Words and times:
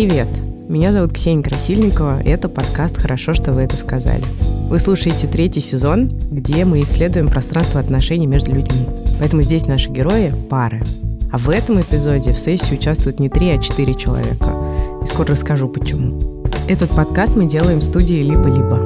Привет! 0.00 0.28
Меня 0.66 0.92
зовут 0.92 1.12
Ксения 1.12 1.42
Красильникова, 1.42 2.22
и 2.22 2.30
это 2.30 2.48
подкаст 2.48 2.96
«Хорошо, 2.96 3.34
что 3.34 3.52
вы 3.52 3.60
это 3.60 3.76
сказали». 3.76 4.24
Вы 4.70 4.78
слушаете 4.78 5.26
третий 5.26 5.60
сезон, 5.60 6.18
где 6.30 6.64
мы 6.64 6.80
исследуем 6.80 7.28
пространство 7.28 7.80
отношений 7.80 8.26
между 8.26 8.54
людьми. 8.54 8.86
Поэтому 9.18 9.42
здесь 9.42 9.66
наши 9.66 9.90
герои– 9.90 10.32
пары. 10.48 10.80
А 11.30 11.36
в 11.36 11.50
этом 11.50 11.82
эпизоде 11.82 12.32
в 12.32 12.38
сессии 12.38 12.76
участвуют 12.76 13.20
не 13.20 13.28
три, 13.28 13.50
а 13.50 13.58
четыре 13.58 13.92
человека. 13.92 14.46
И 15.04 15.06
скоро 15.06 15.32
расскажу, 15.32 15.68
почему. 15.68 16.46
Этот 16.66 16.88
подкаст 16.92 17.36
мы 17.36 17.44
делаем 17.44 17.80
в 17.80 17.84
студии 17.84 18.22
«Либо-либо». 18.22 18.78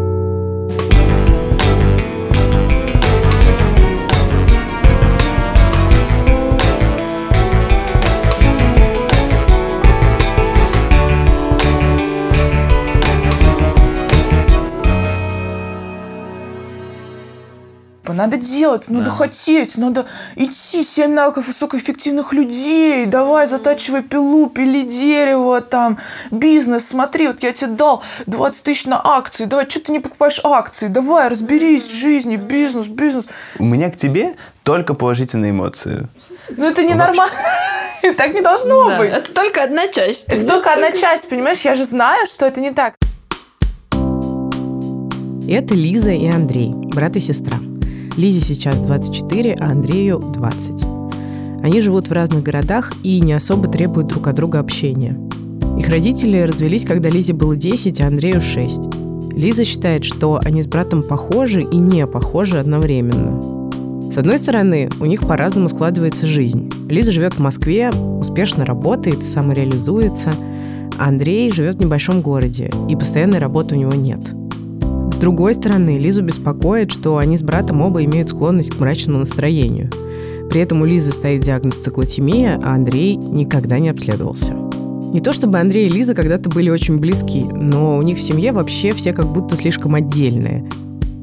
Надо 18.15 18.37
делать, 18.37 18.89
надо 18.89 19.07
да. 19.07 19.11
хотеть, 19.11 19.77
надо 19.77 20.07
идти. 20.37 20.83
Семь 20.83 21.13
навыков 21.13 21.47
высокоэффективных 21.47 22.33
людей. 22.33 23.07
Давай, 23.07 23.47
затачивай 23.47 24.03
пилу, 24.03 24.49
пили 24.49 24.83
дерево, 24.83 25.61
там, 25.61 25.99
бизнес. 26.31 26.89
Смотри, 26.89 27.27
вот 27.27 27.43
я 27.43 27.53
тебе 27.53 27.73
дал 27.73 28.03
20 28.27 28.63
тысяч 28.63 28.87
на 28.87 29.01
акции. 29.03 29.45
Давай, 29.45 29.69
что 29.69 29.81
ты 29.81 29.93
не 29.93 30.01
покупаешь 30.01 30.41
акции? 30.45 30.89
Давай, 30.89 31.29
разберись 31.29 31.85
в 31.85 31.95
жизни, 31.95 32.37
бизнес, 32.37 32.87
бизнес. 32.87 33.29
У 33.59 33.65
меня 33.65 33.91
к 33.91 33.97
тебе 33.97 34.37
только 34.63 34.95
положительные 34.95 35.51
эмоции. 35.51 36.09
Ну, 36.57 36.67
это 36.67 36.83
не 36.83 36.95
нормально. 36.95 37.35
Так 38.19 38.35
не 38.35 38.43
должно 38.43 38.99
быть. 38.99 39.11
Это 39.11 39.33
только 39.33 39.65
одна 39.65 39.89
часть. 39.89 40.29
Это 40.29 40.47
только 40.47 40.75
одна 40.75 40.93
часть, 40.93 41.27
понимаешь? 41.27 41.61
Я 41.63 41.75
же 41.75 41.85
знаю, 41.85 42.27
что 42.27 42.45
это 42.45 42.61
не 42.61 42.71
так. 42.71 42.97
Это 45.49 45.75
Лиза 45.75 46.11
и 46.11 46.27
Андрей, 46.29 46.73
брат 46.75 47.17
и 47.17 47.21
сестра. 47.21 47.57
Лизе 48.17 48.41
сейчас 48.41 48.79
24, 48.79 49.55
а 49.55 49.73
Андрею 49.73 50.21
20. 50.21 50.85
Они 51.63 51.81
живут 51.81 52.09
в 52.09 52.13
разных 52.13 52.45
городах 52.45 52.93
и 53.03 53.21
не 53.21 53.33
особо 53.33 53.67
требуют 53.67 54.09
друг 54.09 54.29
от 54.29 54.37
друга 54.37 54.61
общения. 54.61 55.19
Их 55.79 55.89
родители 55.89 56.39
развелись, 56.39 56.85
когда 56.85 57.11
Лизе 57.11 57.33
было 57.33 57.57
10, 57.57 58.01
а 58.01 58.07
Андрею 58.07 58.41
6. 58.41 58.83
Лиза 59.33 59.65
считает, 59.65 60.05
что 60.05 60.39
они 60.45 60.63
с 60.63 60.69
братом 60.69 61.03
похожи 61.03 61.63
и 61.63 61.77
не 61.77 62.07
похожи 62.07 62.59
одновременно. 62.59 63.73
С 64.13 64.17
одной 64.17 64.39
стороны, 64.39 64.89
у 65.01 65.07
них 65.07 65.27
по-разному 65.27 65.69
складывается 65.69 66.29
жизнь. 66.29 66.71
Лиза 66.89 67.11
живет 67.11 67.35
в 67.35 67.41
Москве, 67.41 67.91
успешно 68.21 68.65
работает, 68.65 69.25
самореализуется, 69.25 70.31
а 71.01 71.09
Андрей 71.09 71.51
живет 71.51 71.77
в 71.77 71.81
небольшом 71.81 72.21
городе, 72.21 72.71
и 72.89 72.95
постоянной 72.95 73.41
работы 73.41 73.75
у 73.75 73.79
него 73.79 73.93
нет– 73.93 74.21
другой 75.25 75.55
стороны, 75.55 75.97
Лизу 75.97 76.23
беспокоит, 76.23 76.93
что 76.93 77.17
они 77.17 77.39
с 77.39 77.43
братом 77.43 77.81
оба 77.81 78.05
имеют 78.05 78.29
склонность 78.29 78.73
к 78.73 78.79
мрачному 78.79 79.21
настроению. 79.21 79.89
При 80.51 80.61
этом 80.61 80.83
у 80.83 80.85
Лизы 80.85 81.13
стоит 81.13 81.41
диагноз 81.41 81.77
циклотемия, 81.77 82.61
а 82.63 82.75
Андрей 82.75 83.17
никогда 83.17 83.79
не 83.79 83.89
обследовался. 83.89 84.53
Не 85.15 85.21
то 85.21 85.33
чтобы 85.33 85.59
Андрей 85.59 85.89
и 85.89 85.91
Лиза 85.91 86.15
когда-то 86.15 86.51
были 86.51 86.69
очень 86.69 86.99
близки, 86.99 87.43
но 87.43 87.97
у 87.97 88.03
них 88.03 88.19
в 88.19 88.21
семье 88.21 88.53
вообще 88.53 88.93
все 88.93 89.15
как 89.15 89.25
будто 89.25 89.57
слишком 89.57 89.95
отдельные. 89.95 90.69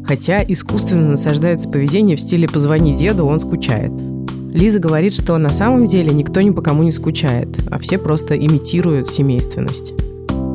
Хотя 0.03 0.43
искусственно 0.43 1.11
насаждается 1.11 1.69
поведение 1.69 2.17
в 2.17 2.21
стиле 2.21 2.47
«позвони 2.47 2.95
деду, 2.95 3.27
он 3.27 3.39
скучает». 3.39 3.91
Лиза 4.51 4.79
говорит, 4.79 5.13
что 5.13 5.37
на 5.37 5.49
самом 5.49 5.85
деле 5.85 6.09
никто 6.09 6.41
ни 6.41 6.49
по 6.49 6.63
кому 6.63 6.81
не 6.81 6.91
скучает, 6.91 7.49
а 7.69 7.77
все 7.77 7.99
просто 7.99 8.35
имитируют 8.35 9.09
семейственность. 9.09 9.93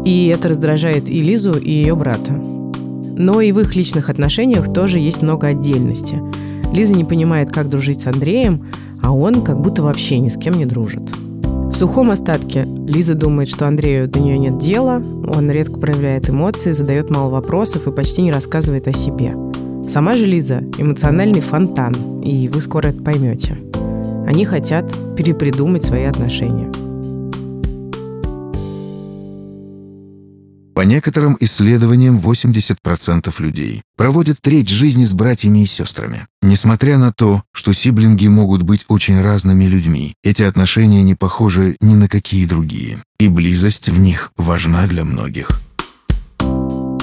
И 0.05 0.33
это 0.35 0.49
раздражает 0.49 1.09
и 1.09 1.23
Лизу, 1.23 1.53
и 1.53 1.71
ее 1.71 1.95
брата. 1.95 2.43
Но 3.17 3.41
и 3.41 3.51
в 3.53 3.61
их 3.61 3.75
личных 3.75 4.11
отношениях 4.11 4.73
тоже 4.73 4.99
есть 4.99 5.23
много 5.23 5.49
отдельности. 5.49 6.21
Лиза 6.73 6.95
не 6.95 7.05
понимает, 7.05 7.51
как 7.51 7.69
дружить 7.69 8.03
с 8.03 8.07
Андреем, 8.07 8.67
а 9.03 9.13
он 9.13 9.43
как 9.43 9.61
будто 9.61 9.83
вообще 9.83 10.19
ни 10.19 10.29
с 10.29 10.37
кем 10.37 10.55
не 10.55 10.67
дружит. 10.67 11.03
В 11.43 11.75
сухом 11.75 12.11
остатке 12.11 12.65
Лиза 12.65 13.15
думает, 13.15 13.49
что 13.49 13.67
Андрею 13.67 14.09
до 14.09 14.21
нее 14.21 14.39
нет 14.39 14.59
дела, 14.59 15.03
он 15.35 15.51
редко 15.51 15.79
проявляет 15.79 16.29
эмоции, 16.31 16.73
задает 16.73 17.11
мало 17.11 17.31
вопросов 17.31 17.87
и 17.87 17.93
почти 17.93 18.23
не 18.23 18.33
рассказывает 18.33 18.89
о 18.89 18.93
себе. 18.93 19.35
Сама 19.89 20.15
же 20.15 20.27
Лиза– 20.27 20.63
эмоциональный 20.79 21.41
фонтан, 21.41 22.21
и 22.23 22.49
вы 22.49 22.61
скоро 22.61 22.89
это 22.89 23.03
поймете. 23.03 23.59
Они 24.27 24.45
хотят 24.45 24.93
перепридумать 25.17 25.85
свои 25.85 26.05
отношения– 26.05 26.71
По 30.77 30.83
некоторым 30.83 31.39
исследованиям, 31.41 32.19
80% 32.19 33.33
людей 33.39 33.81
проводят 33.97 34.43
треть 34.43 34.69
жизни 34.69 35.05
с 35.05 35.15
братьями 35.15 35.61
и 35.61 35.67
сестрами. 35.67 36.27
Несмотря 36.43 36.99
на 36.99 37.15
то, 37.15 37.43
что 37.55 37.73
сиблинги 37.73 38.27
могут 38.27 38.61
быть 38.61 38.85
очень 38.89 39.19
разными 39.23 39.65
людьми, 39.65 40.13
эти 40.23 40.43
отношения 40.43 41.03
не 41.03 41.15
похожи 41.15 41.77
ни 41.81 41.95
на 41.95 42.11
какие 42.11 42.45
другие. 42.45 43.03
И 43.19 43.29
близость 43.29 43.89
в 43.89 43.99
них 43.99 44.33
важна 44.37 44.87
для 44.87 45.05
многих. 45.05 45.49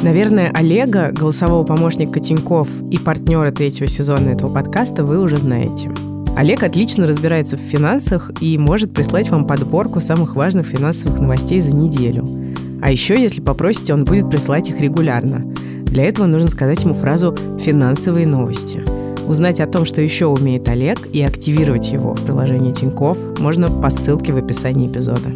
Наверное, 0.04 0.52
Олега, 0.54 1.12
голосового 1.12 1.64
помощника 1.64 2.20
Тиньков 2.20 2.70
и 2.92 3.00
партнера 3.00 3.52
третьего 3.52 3.88
сезона 3.88 4.30
этого 4.30 4.54
подкаста, 4.54 5.04
вы 5.04 5.20
уже 5.20 5.38
знаете. 5.38 5.92
Олег 6.38 6.62
отлично 6.62 7.08
разбирается 7.08 7.58
в 7.58 7.62
финансах 7.62 8.30
и 8.40 8.56
может 8.60 8.94
прислать 8.94 9.32
вам 9.32 9.48
подборку 9.48 10.00
самых 10.00 10.36
важных 10.36 10.68
финансовых 10.68 11.18
новостей 11.20 11.60
за 11.60 11.76
неделю. 11.76 12.43
А 12.84 12.92
еще, 12.92 13.18
если 13.18 13.40
попросите, 13.40 13.94
он 13.94 14.04
будет 14.04 14.30
присылать 14.30 14.70
их 14.70 14.82
регулярно. 14.82 15.40
Для 15.86 16.04
этого 16.04 16.26
нужно 16.26 16.50
сказать 16.50 16.84
ему 16.84 16.94
фразу 16.94 17.34
«финансовые 17.58 18.28
новости». 18.28 18.84
Узнать 19.26 19.62
о 19.62 19.68
том, 19.68 19.86
что 19.86 20.02
еще 20.02 20.26
умеет 20.26 20.68
Олег, 20.68 21.08
и 21.14 21.22
активировать 21.22 21.94
его 21.94 22.14
в 22.14 22.26
приложении 22.26 22.74
Тиньков 22.74 23.18
можно 23.40 23.70
по 23.70 23.90
ссылке 23.90 24.34
в 24.34 24.38
описании 24.38 24.92
эпизода. 24.92 25.30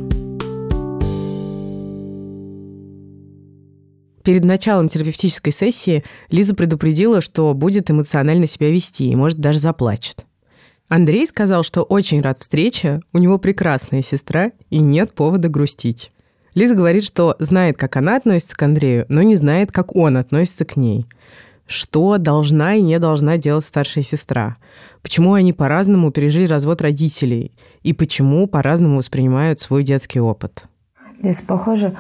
Перед 4.26 4.44
началом 4.44 4.90
терапевтической 4.90 5.54
сессии 5.54 6.04
Лиза 6.30 6.54
предупредила, 6.54 7.22
что 7.22 7.54
будет 7.54 7.90
эмоционально 7.90 8.46
себя 8.46 8.70
вести 8.70 9.10
и, 9.10 9.16
может, 9.16 9.40
даже 9.40 9.60
заплачет. 9.60 10.26
Андрей 10.90 11.26
сказал, 11.26 11.64
что 11.64 11.84
очень 11.84 12.20
рад 12.20 12.42
встрече, 12.42 13.00
у 13.14 13.20
него 13.20 13.38
прекрасная 13.38 14.02
сестра 14.02 14.52
и 14.70 14.80
нет 14.80 15.14
повода 15.14 15.48
грустить. 15.48 16.12
Лиза 16.58 16.74
говорит, 16.74 17.04
что 17.04 17.36
знает, 17.38 17.78
как 17.78 17.98
она 17.98 18.16
относится 18.16 18.56
к 18.56 18.64
Андрею, 18.64 19.06
но 19.10 19.22
не 19.22 19.36
знает, 19.36 19.72
как 19.72 19.96
он 19.96 20.18
относится 20.18 20.66
к 20.66 20.76
ней. 20.76 21.06
Что 21.68 22.18
должна 22.18 22.74
и 22.74 22.82
не 22.82 22.98
должна 22.98 23.38
делать 23.38 23.64
старшая 23.64 24.04
сестра? 24.04 24.58
Почему 25.04 25.36
они 25.36 25.54
по-разному 25.54 26.10
пережили 26.10 26.48
развод 26.48 26.82
родителей? 26.82 27.52
И 27.84 27.94
почему 27.94 28.48
по-разному 28.48 28.98
воспринимают 28.98 29.60
свой 29.60 29.84
детский 29.84 30.20
опыт? 30.20 30.64
Лиза, 31.22 31.44
похоже, 31.46 31.94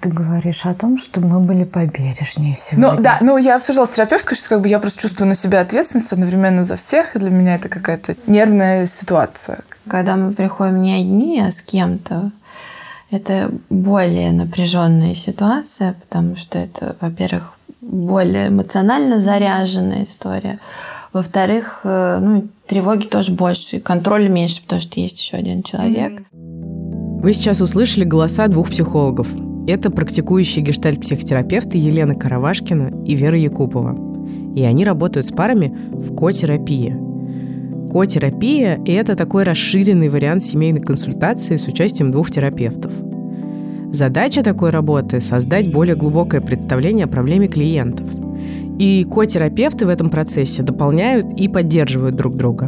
ты 0.00 0.10
говоришь 0.10 0.64
о 0.64 0.74
том, 0.74 0.96
что 0.96 1.20
мы 1.20 1.40
были 1.40 1.64
побережнее 1.64 2.54
сегодня. 2.56 2.92
Ну 2.92 3.02
да, 3.02 3.18
ну 3.20 3.36
я 3.36 3.56
обсуждала 3.56 3.86
с 3.86 3.90
терапевткой, 3.90 4.36
что 4.36 4.48
как 4.48 4.60
бы 4.60 4.68
я 4.68 4.78
просто 4.78 5.02
чувствую 5.02 5.26
на 5.26 5.34
себя 5.34 5.60
ответственность 5.60 6.12
одновременно 6.12 6.64
за 6.64 6.76
всех, 6.76 7.16
и 7.16 7.18
для 7.18 7.30
меня 7.30 7.56
это 7.56 7.68
какая-то 7.68 8.14
нервная 8.28 8.86
ситуация. 8.86 9.64
Когда 9.88 10.14
мы 10.14 10.32
приходим 10.34 10.82
не 10.82 10.94
одни, 10.94 11.40
а 11.40 11.50
с 11.50 11.62
кем-то, 11.62 12.30
это 13.10 13.50
более 13.70 14.32
напряженная 14.32 15.14
ситуация, 15.14 15.94
потому 15.94 16.36
что 16.36 16.58
это, 16.58 16.96
во-первых, 17.00 17.52
более 17.80 18.48
эмоционально 18.48 19.20
заряженная 19.20 20.04
история. 20.04 20.58
Во-вторых, 21.12 21.82
э, 21.84 22.18
ну, 22.20 22.48
тревоги 22.66 23.06
тоже 23.06 23.32
больше, 23.32 23.78
контроля 23.78 24.28
меньше, 24.28 24.62
потому 24.62 24.80
что 24.80 24.98
есть 25.00 25.20
еще 25.20 25.36
один 25.36 25.62
человек. 25.62 26.22
Вы 26.32 27.32
сейчас 27.32 27.60
услышали 27.60 28.04
голоса 28.04 28.48
двух 28.48 28.70
психологов. 28.70 29.28
Это 29.66 29.90
практикующие 29.90 30.64
гештальт-психотерапевты 30.64 31.78
Елена 31.78 32.14
Каравашкина 32.14 33.04
и 33.06 33.14
Вера 33.14 33.38
Якупова. 33.38 33.96
И 34.56 34.62
они 34.62 34.84
работают 34.84 35.26
с 35.26 35.30
парами 35.30 35.74
в 35.92 36.14
котерапии. 36.14 37.03
Котерапия– 37.94 38.80
это 38.86 39.14
такой 39.14 39.44
расширенный 39.44 40.08
вариант 40.08 40.44
семейной 40.44 40.80
консультации 40.80 41.54
с 41.54 41.68
участием 41.68 42.10
двух 42.10 42.28
терапевтов. 42.28 42.90
Задача 43.92 44.42
такой 44.42 44.70
работы– 44.70 45.20
создать 45.20 45.70
более 45.70 45.94
глубокое 45.94 46.40
представление 46.40 47.04
о 47.04 47.08
проблеме 47.08 47.46
клиентов. 47.46 48.08
И 48.80 49.06
котерапевты 49.08 49.86
в 49.86 49.88
этом 49.88 50.10
процессе 50.10 50.64
дополняют 50.64 51.40
и 51.40 51.46
поддерживают 51.46 52.16
друг 52.16 52.34
друга. 52.34 52.66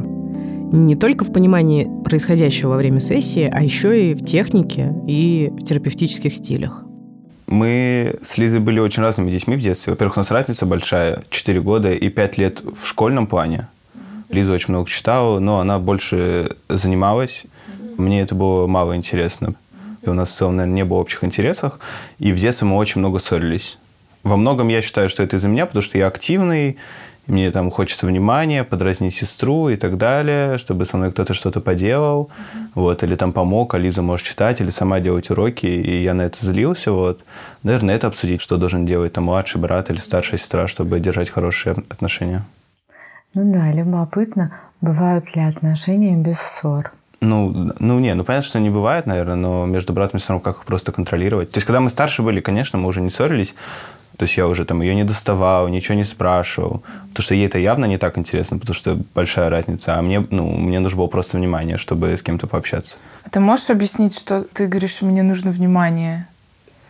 Не 0.70 0.94
только 0.94 1.24
в 1.24 1.32
понимании 1.32 1.90
происходящего 2.04 2.70
во 2.70 2.76
время 2.76 3.00
сессии, 3.00 3.50
а 3.52 3.64
еще 3.64 4.12
и 4.12 4.14
в 4.14 4.24
технике 4.24 4.94
и 5.08 5.52
в 5.58 5.64
терапевтических 5.64 6.32
стилях. 6.32 6.84
Мы 7.48 8.14
с 8.22 8.38
Лизой 8.38 8.60
были 8.60 8.78
очень 8.78 9.02
разными 9.02 9.32
детьми 9.32 9.56
в 9.56 9.60
детстве. 9.60 9.92
Во-первых, 9.92 10.18
у 10.18 10.20
нас 10.20 10.30
разница 10.30 10.66
большая, 10.66 11.24
4 11.30 11.60
года 11.62 11.90
и 11.90 12.10
5 12.10 12.38
лет 12.38 12.62
в 12.62 12.86
школьном 12.86 13.26
плане. 13.26 13.66
Лиза 14.28 14.52
очень 14.52 14.70
много 14.70 14.88
читала, 14.88 15.38
но 15.38 15.60
она 15.60 15.78
больше 15.78 16.56
занималась. 16.68 17.44
Мне 17.96 18.22
это 18.22 18.34
было 18.34 18.66
мало 18.66 18.96
интересно. 18.96 19.54
У 20.04 20.12
нас 20.12 20.28
в 20.28 20.32
целом, 20.32 20.56
наверное, 20.56 20.76
не 20.76 20.84
было 20.84 20.98
общих 20.98 21.24
интересов, 21.24 21.78
и 22.18 22.32
в 22.32 22.38
детстве 22.38 22.66
мы 22.68 22.76
очень 22.76 23.00
много 23.00 23.18
ссорились. 23.18 23.78
Во 24.22 24.36
многом 24.36 24.68
я 24.68 24.82
считаю, 24.82 25.08
что 25.08 25.22
это 25.22 25.36
из-за 25.36 25.48
меня, 25.48 25.66
потому 25.66 25.82
что 25.82 25.98
я 25.98 26.06
активный, 26.06 26.76
мне 27.26 27.50
там 27.50 27.72
хочется 27.72 28.06
внимания, 28.06 28.62
подразнить 28.62 29.14
сестру 29.14 29.68
и 29.68 29.76
так 29.76 29.96
далее, 29.96 30.58
чтобы 30.58 30.86
со 30.86 30.96
мной 30.96 31.10
кто-то 31.10 31.34
что-то 31.34 31.60
поделал, 31.60 32.30
вот, 32.74 33.02
или 33.02 33.16
там 33.16 33.32
помог, 33.32 33.74
а 33.74 33.78
Лиза 33.78 34.02
может 34.02 34.26
читать, 34.26 34.60
или 34.60 34.70
сама 34.70 35.00
делать 35.00 35.28
уроки, 35.30 35.66
и 35.66 36.02
я 36.02 36.14
на 36.14 36.22
это 36.22 36.44
злился, 36.44 36.92
вот. 36.92 37.24
Наверное, 37.64 37.96
это 37.96 38.06
обсудить, 38.06 38.40
что 38.40 38.58
должен 38.58 38.86
делать 38.86 39.14
там 39.14 39.24
младший 39.24 39.60
брат 39.60 39.90
или 39.90 39.98
старшая 39.98 40.38
сестра, 40.38 40.68
чтобы 40.68 41.00
держать 41.00 41.30
хорошие 41.30 41.74
отношения. 41.88 42.44
Ну 43.36 43.52
да, 43.52 43.70
любопытно, 43.70 44.50
бывают 44.80 45.36
ли 45.36 45.42
отношения 45.42 46.16
без 46.16 46.40
ссор? 46.40 46.92
Ну, 47.20 47.70
ну, 47.78 47.98
не, 47.98 48.14
ну 48.14 48.24
понятно, 48.24 48.48
что 48.48 48.58
не 48.60 48.70
бывает, 48.70 49.04
наверное, 49.04 49.34
но 49.34 49.66
между 49.66 49.92
братом 49.92 50.16
и 50.16 50.20
сестрой 50.20 50.40
как 50.40 50.56
их 50.56 50.64
просто 50.64 50.90
контролировать. 50.90 51.50
То 51.50 51.58
есть, 51.58 51.66
когда 51.66 51.80
мы 51.80 51.90
старше 51.90 52.22
были, 52.22 52.40
конечно, 52.40 52.78
мы 52.78 52.88
уже 52.88 53.02
не 53.02 53.10
ссорились, 53.10 53.54
то 54.16 54.22
есть 54.22 54.38
я 54.38 54.48
уже 54.48 54.64
там 54.64 54.80
ее 54.80 54.94
не 54.94 55.04
доставал, 55.04 55.68
ничего 55.68 55.96
не 55.96 56.04
спрашивал. 56.04 56.82
Потому 57.10 57.24
что 57.24 57.34
ей 57.34 57.46
это 57.46 57.58
явно 57.58 57.84
не 57.84 57.98
так 57.98 58.16
интересно, 58.16 58.58
потому 58.58 58.74
что 58.74 58.98
большая 59.14 59.50
разница. 59.50 59.98
А 59.98 60.02
мне, 60.02 60.26
ну, 60.30 60.48
мне 60.52 60.80
нужно 60.80 60.96
было 60.96 61.08
просто 61.08 61.36
внимание, 61.36 61.76
чтобы 61.76 62.16
с 62.16 62.22
кем-то 62.22 62.46
пообщаться. 62.46 62.96
А 63.22 63.28
ты 63.28 63.40
можешь 63.40 63.68
объяснить, 63.68 64.18
что 64.18 64.44
ты 64.44 64.66
говоришь, 64.66 65.02
мне 65.02 65.22
нужно 65.22 65.50
внимание? 65.50 66.26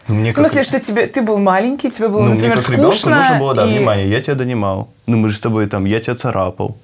Ну, 0.08 0.14
мне 0.14 0.30
В 0.30 0.34
смысле, 0.34 0.62
как... 0.62 0.68
что 0.68 0.80
тебе, 0.80 1.06
ты 1.06 1.20
был 1.22 1.38
маленький, 1.38 1.90
тебе 1.90 2.08
было, 2.08 2.22
ну, 2.22 2.28
например, 2.34 2.54
мне 2.56 2.62
как 2.62 2.70
ребенку 2.72 2.92
скучно. 2.92 3.18
нужно 3.18 3.38
было, 3.38 3.54
да, 3.54 3.64
и- 3.66 3.70
внимание. 3.76 4.08
Я 4.08 4.20
тебя 4.20 4.34
донимал. 4.34 4.88
Ну, 5.06 5.16
мы 5.16 5.28
же 5.30 5.36
с 5.36 5.40
тобой 5.40 5.66
там, 5.66 5.84
я 5.84 6.00
тебя 6.00 6.14
царапал. 6.14 6.76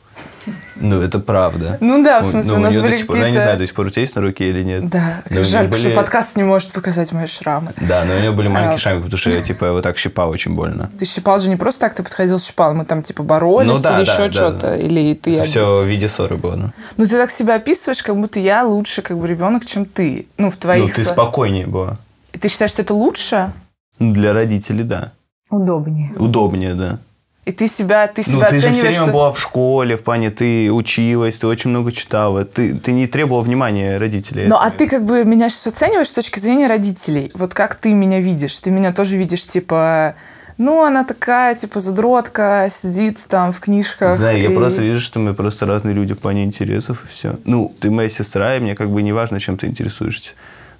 Ну, 0.76 1.00
это 1.00 1.20
правда. 1.20 1.78
Ну 1.80 2.02
да, 2.02 2.20
в 2.22 2.26
смысле, 2.26 2.52
ну, 2.52 2.58
у 2.58 2.60
нас 2.62 2.72
неё 2.72 2.80
до 2.82 2.88
были 2.88 2.96
сих 2.96 3.06
пор, 3.06 3.16
я 3.18 3.30
не 3.30 3.36
знаю, 3.40 3.56
до 3.58 3.64
сих 3.66 3.74
пор 3.74 3.86
у 3.86 3.90
тебя 3.90 4.02
есть 4.02 4.16
на 4.16 4.22
руке 4.22 4.48
или 4.48 4.62
нет. 4.64 4.88
Да, 4.88 5.22
Но 5.30 5.40
у 5.40 5.44
жаль, 5.44 5.64
потому 5.66 5.78
что 5.78 5.88
были- 5.88 5.94
подкаст 5.96 6.36
не 6.36 6.42
может 6.42 6.72
показать 6.72 7.12
мои 7.12 7.26
шрамы. 7.26 7.72
Да, 7.76 8.04
но 8.04 8.16
у 8.16 8.18
него 8.20 8.32
были 8.34 8.48
маленькие 8.48 8.74
А. 8.74 8.78
шрамы, 8.78 9.02
потому 9.02 9.16
что 9.18 9.30
я, 9.30 9.40
типа, 9.40 9.66
его 9.66 9.80
так 9.80 9.96
щипал 9.98 10.30
очень 10.30 10.54
больно. 10.56 10.90
Ты 10.98 11.04
щипал 11.04 11.38
же 11.38 11.48
не 11.48 11.56
просто 11.56 11.82
так, 11.82 11.94
ты 11.94 12.02
подходил 12.02 12.40
щипал, 12.40 12.74
мы 12.74 12.84
там 12.84 13.02
типа 13.04 13.22
боролись 13.22 13.68
Ну 13.70 13.78
да, 13.80 13.98
или 14.00 14.06
да, 14.06 14.12
еще 14.12 14.26
да, 14.26 14.32
что-то, 14.32 14.66
да. 14.68 14.76
или 14.76 15.14
ты... 15.14 15.32
Это 15.34 15.42
один. 15.42 15.50
все 15.52 15.82
в 15.82 15.86
виде 15.86 16.08
ссоры 16.08 16.36
было, 16.36 16.56
да. 16.56 16.72
Ну 16.96 17.04
ты 17.06 17.10
так 17.16 17.30
себя 17.30 17.54
описываешь, 17.54 18.02
как 18.02 18.16
будто 18.16 18.40
я 18.40 18.64
лучше 18.64 19.02
как 19.02 19.16
бы 19.18 19.28
ребенок, 19.28 19.64
чем 19.64 19.84
ты. 19.84 20.26
Ну, 20.36 20.50
в 20.50 20.54
Ну, 20.54 20.60
твоих... 20.60 20.94
ты 20.96 21.02
сло- 21.02 21.12
спокойнее 21.12 21.66
была. 21.68 21.98
Ты 22.42 22.48
считаешь, 22.48 22.72
что 22.72 22.82
это 22.82 22.92
лучше? 22.92 23.52
Ну, 24.00 24.12
Для 24.12 24.32
родителей, 24.32 24.82
да. 24.82 25.12
Удобнее. 25.48 26.12
Удобнее, 26.18 26.74
да. 26.74 26.98
И 27.44 27.52
ты 27.52 27.68
себя, 27.68 28.06
ты 28.08 28.22
Ну, 28.26 28.38
себя 28.38 28.48
ты 28.48 28.56
же 28.56 28.60
все 28.60 28.70
оцениваешь, 28.70 28.96
время 28.96 29.04
что... 29.04 29.12
была 29.12 29.32
в 29.32 29.40
школе, 29.40 29.96
в 29.96 30.02
плане 30.02 30.30
ты 30.30 30.72
училась, 30.72 31.36
ты 31.36 31.46
очень 31.46 31.70
много 31.70 31.92
читала. 31.92 32.44
Ты, 32.44 32.74
ты 32.74 32.90
не 32.92 33.06
требовала 33.06 33.42
внимания 33.42 33.96
родителей. 33.96 34.46
Ну, 34.48 34.56
а 34.56 34.70
ты 34.70 34.88
как 34.88 35.04
бы 35.04 35.24
меня 35.24 35.48
сейчас 35.48 35.68
оцениваешь 35.68 36.08
с 36.08 36.12
точки 36.12 36.40
зрения 36.40 36.66
родителей. 36.66 37.30
Вот 37.34 37.54
как 37.54 37.76
ты 37.76 37.92
меня 37.94 38.20
видишь? 38.20 38.58
Ты 38.58 38.70
меня 38.72 38.92
тоже 38.92 39.16
видишь, 39.16 39.46
типа, 39.46 40.14
ну, 40.58 40.82
она 40.84 41.04
такая, 41.04 41.54
типа, 41.54 41.78
задротка, 41.80 42.68
сидит 42.70 43.24
там 43.28 43.52
в 43.52 43.60
книжках. 43.60 44.18
Да, 44.20 44.32
я 44.32 44.50
и- 44.50 44.54
просто 44.54 44.82
вижу, 44.82 45.00
что 45.00 45.20
мы 45.20 45.34
просто 45.34 45.66
разные 45.66 45.94
люди 45.94 46.14
в 46.14 46.18
плане 46.18 46.42
интересов, 46.44 47.04
и 47.04 47.08
все. 47.08 47.36
Ну, 47.44 47.72
ты 47.80 47.90
моя 47.90 48.08
сестра, 48.08 48.56
и 48.56 48.60
мне 48.60 48.74
как 48.74 48.90
бы 48.90 49.02
не 49.02 49.12
важно, 49.12 49.38
чем 49.38 49.56
ты 49.58 49.66
интересуешься. 49.66 50.30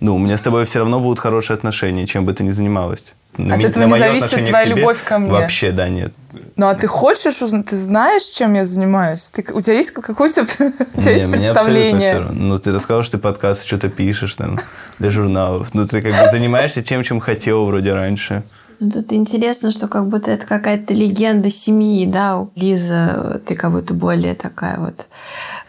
Ну, 0.02 0.16
у 0.16 0.18
меня 0.18 0.36
с 0.36 0.42
тобой 0.42 0.64
все 0.64 0.80
равно 0.80 0.98
будут 0.98 1.20
хорошие 1.20 1.54
отношения, 1.54 2.06
чем 2.08 2.24
бы 2.24 2.32
ты 2.32 2.42
ни 2.42 2.50
занималась. 2.50 3.14
На 3.36 3.54
От 3.54 3.62
этого 3.62 3.86
на 3.86 3.94
не 3.94 3.98
зависит 4.00 4.48
твоя 4.48 4.64
любовь 4.64 4.98
ко 5.04 5.20
мне. 5.20 5.30
Вообще, 5.30 5.70
да, 5.70 5.88
нет. 5.88 6.12
Ну, 6.56 6.66
а 6.66 6.74
ты 6.74 6.88
хочешь 6.88 7.40
узнать, 7.40 7.66
ты 7.66 7.76
знаешь, 7.76 8.24
чем 8.24 8.54
я 8.54 8.64
занимаюсь? 8.64 9.30
Ты, 9.30 9.44
у 9.52 9.60
тебя 9.60 9.76
есть 9.76 9.92
какое 9.92 10.28
у 10.30 10.32
тебя, 10.32 10.46
Не, 10.96 11.12
есть 11.12 11.30
представление? 11.30 12.18
равно. 12.18 12.32
Ну, 12.32 12.58
ты 12.58 12.72
рассказал, 12.72 13.04
что 13.04 13.12
ты 13.12 13.18
подкасты 13.18 13.64
что-то 13.64 13.88
пишешь 13.88 14.34
там 14.34 14.58
для 14.98 15.10
журналов. 15.10 15.68
Ну, 15.72 15.86
ты 15.86 16.02
как 16.02 16.10
бы 16.10 16.30
занимаешься 16.32 16.82
тем, 16.82 17.04
чем 17.04 17.20
хотел 17.20 17.64
вроде 17.64 17.92
раньше. 17.92 18.42
Ну, 18.84 18.90
тут 18.90 19.12
интересно, 19.12 19.70
что 19.70 19.86
как 19.86 20.08
будто 20.08 20.32
это 20.32 20.44
какая-то 20.44 20.92
легенда 20.92 21.50
семьи, 21.50 22.04
да, 22.04 22.38
у 22.38 22.50
Лиза, 22.56 23.40
ты 23.46 23.54
как 23.54 23.70
будто 23.70 23.94
более 23.94 24.34
такая 24.34 24.76
вот... 24.80 25.06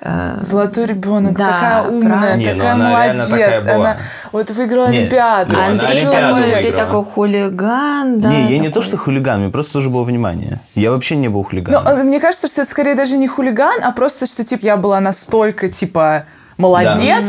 э, 0.01 0.39
Золотой 0.41 0.87
ребенок, 0.87 1.37
Да, 1.37 1.45
такая 1.51 1.83
умная. 1.89 2.35
Не, 2.37 2.47
ну 2.53 2.57
такая 2.57 2.73
она 2.73 2.89
молодец. 2.89 3.29
такая 3.29 3.61
была. 3.61 3.75
Она 3.91 3.97
вот 4.31 4.49
выиграла 4.49 4.87
Не, 4.89 4.97
Олимпиаду. 4.97 5.53
ну, 5.53 5.59
А 5.59 5.61
она 5.65 5.71
Андрей 5.73 5.99
Олимпиаду 6.07 6.35
такой, 6.41 6.63
ты 6.63 6.71
такой 6.71 7.05
хулиган, 7.05 8.19
да? 8.19 8.29
не, 8.29 8.41
я 8.51 8.57
не 8.57 8.69
такой. 8.69 8.71
то, 8.71 8.81
что 8.81 8.97
хулиган, 8.97 9.41
мне 9.41 9.51
просто 9.51 9.73
тоже 9.73 9.91
было 9.91 10.03
внимание. 10.03 10.59
Я 10.73 10.89
вообще 10.89 11.15
не 11.15 11.27
был 11.27 11.41
Ну, 11.41 11.43
хулиганом. 11.45 11.85
э, 11.85 12.03
мне 12.03 12.19
кажется, 12.19 12.47
что 12.47 12.63
это 12.63 12.71
скорее 12.71 12.95
даже 12.95 13.17
не 13.17 13.27
хулиган, 13.27 13.79
а 13.83 13.91
просто, 13.91 14.25
что, 14.25 14.43
типа, 14.43 14.65
я 14.65 14.75
была 14.75 14.99
настолько, 14.99 15.69
типа, 15.69 16.25
молодец, 16.57 17.27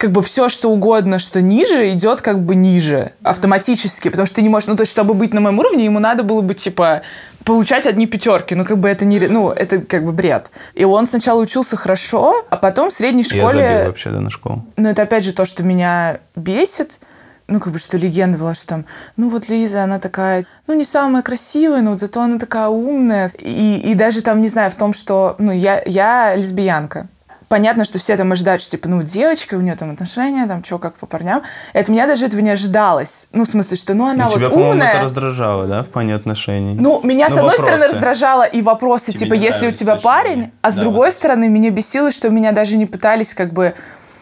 как 0.00 0.12
бы 0.12 0.22
все, 0.22 0.48
что 0.48 0.70
угодно, 0.70 1.18
что 1.18 1.42
ниже, 1.42 1.90
идет 1.90 2.22
как 2.22 2.42
бы 2.42 2.54
ниже 2.54 3.12
автоматически, 3.22 4.08
потому 4.08 4.24
что 4.24 4.36
ты 4.36 4.42
не 4.42 4.48
можешь, 4.48 4.66
ну, 4.66 4.74
то 4.74 4.80
есть, 4.80 4.92
чтобы 4.92 5.12
быть 5.12 5.34
на 5.34 5.40
моем 5.42 5.58
уровне, 5.58 5.84
ему 5.84 5.98
надо 5.98 6.22
было 6.22 6.40
бы, 6.40 6.54
типа, 6.54 7.02
получать 7.44 7.84
одни 7.84 8.06
пятерки, 8.06 8.54
ну, 8.54 8.64
как 8.64 8.78
бы 8.78 8.88
это 8.88 9.04
не, 9.04 9.20
ну, 9.20 9.50
это 9.50 9.82
как 9.82 10.06
бы 10.06 10.12
бред. 10.12 10.50
И 10.72 10.84
он 10.86 11.04
сначала 11.04 11.38
учился 11.42 11.76
хорошо, 11.76 12.46
а 12.48 12.56
потом 12.56 12.88
в 12.88 12.94
средней 12.94 13.24
Я 13.28 13.28
школе... 13.28 13.68
забил 13.68 13.86
вообще, 13.88 14.10
да, 14.10 14.20
на 14.20 14.30
школу. 14.30 14.64
Ну, 14.78 14.88
это 14.88 15.02
опять 15.02 15.22
же 15.22 15.34
то, 15.34 15.44
что 15.44 15.62
меня 15.62 16.20
бесит. 16.34 16.98
Ну, 17.46 17.60
как 17.60 17.72
бы, 17.72 17.78
что 17.78 17.98
легенда 17.98 18.38
была, 18.38 18.54
что 18.54 18.68
там, 18.68 18.86
ну, 19.18 19.28
вот 19.28 19.50
Лиза, 19.50 19.82
она 19.82 19.98
такая, 19.98 20.46
ну, 20.66 20.72
не 20.72 20.84
самая 20.84 21.22
красивая, 21.22 21.82
но 21.82 21.90
вот 21.90 22.00
зато 22.00 22.22
она 22.22 22.38
такая 22.38 22.68
умная. 22.68 23.32
И, 23.38 23.82
и 23.84 23.94
даже 23.94 24.22
там, 24.22 24.40
не 24.40 24.48
знаю, 24.48 24.70
в 24.70 24.76
том, 24.76 24.94
что, 24.94 25.34
ну, 25.38 25.52
я, 25.52 25.82
я 25.84 26.36
лесбиянка. 26.36 27.08
Понятно, 27.50 27.84
что 27.84 27.98
все 27.98 28.16
там 28.16 28.30
ожидают, 28.30 28.62
что, 28.62 28.70
типа, 28.70 28.88
ну, 28.88 29.02
девочка, 29.02 29.56
у 29.56 29.60
нее 29.60 29.74
там 29.74 29.90
отношения, 29.90 30.46
там, 30.46 30.62
что, 30.62 30.78
как 30.78 30.94
по 30.94 31.06
парням. 31.06 31.42
Это 31.72 31.90
меня 31.90 32.06
даже 32.06 32.26
этого 32.26 32.40
не 32.40 32.50
ожидалось. 32.50 33.26
Ну, 33.32 33.42
в 33.42 33.48
смысле, 33.48 33.76
что, 33.76 33.92
ну, 33.94 34.06
она 34.06 34.26
Ну, 34.26 34.30
вот 34.30 34.36
тебя, 34.36 34.48
умная. 34.50 34.92
это 34.92 35.02
раздражало, 35.02 35.66
да, 35.66 35.82
в 35.82 35.88
плане 35.88 36.14
отношений? 36.14 36.76
Ну, 36.78 37.00
меня, 37.02 37.28
с 37.28 37.32
Ну, 37.32 37.38
одной 37.38 37.56
вопросы. 37.56 37.62
стороны, 37.72 37.92
раздражало 37.92 38.44
и 38.44 38.62
вопросы, 38.62 39.06
Тебе 39.10 39.18
типа, 39.18 39.34
если 39.34 39.66
у 39.66 39.72
тебя 39.72 39.96
парень, 39.96 40.32
они? 40.42 40.50
а 40.62 40.70
с 40.70 40.76
Да, 40.76 40.82
другой 40.82 41.08
вот. 41.08 41.14
стороны, 41.14 41.48
меня 41.48 41.70
бесило, 41.70 42.12
что 42.12 42.30
меня 42.30 42.52
даже 42.52 42.76
не 42.76 42.86
пытались, 42.86 43.34
как 43.34 43.52
бы, 43.52 43.74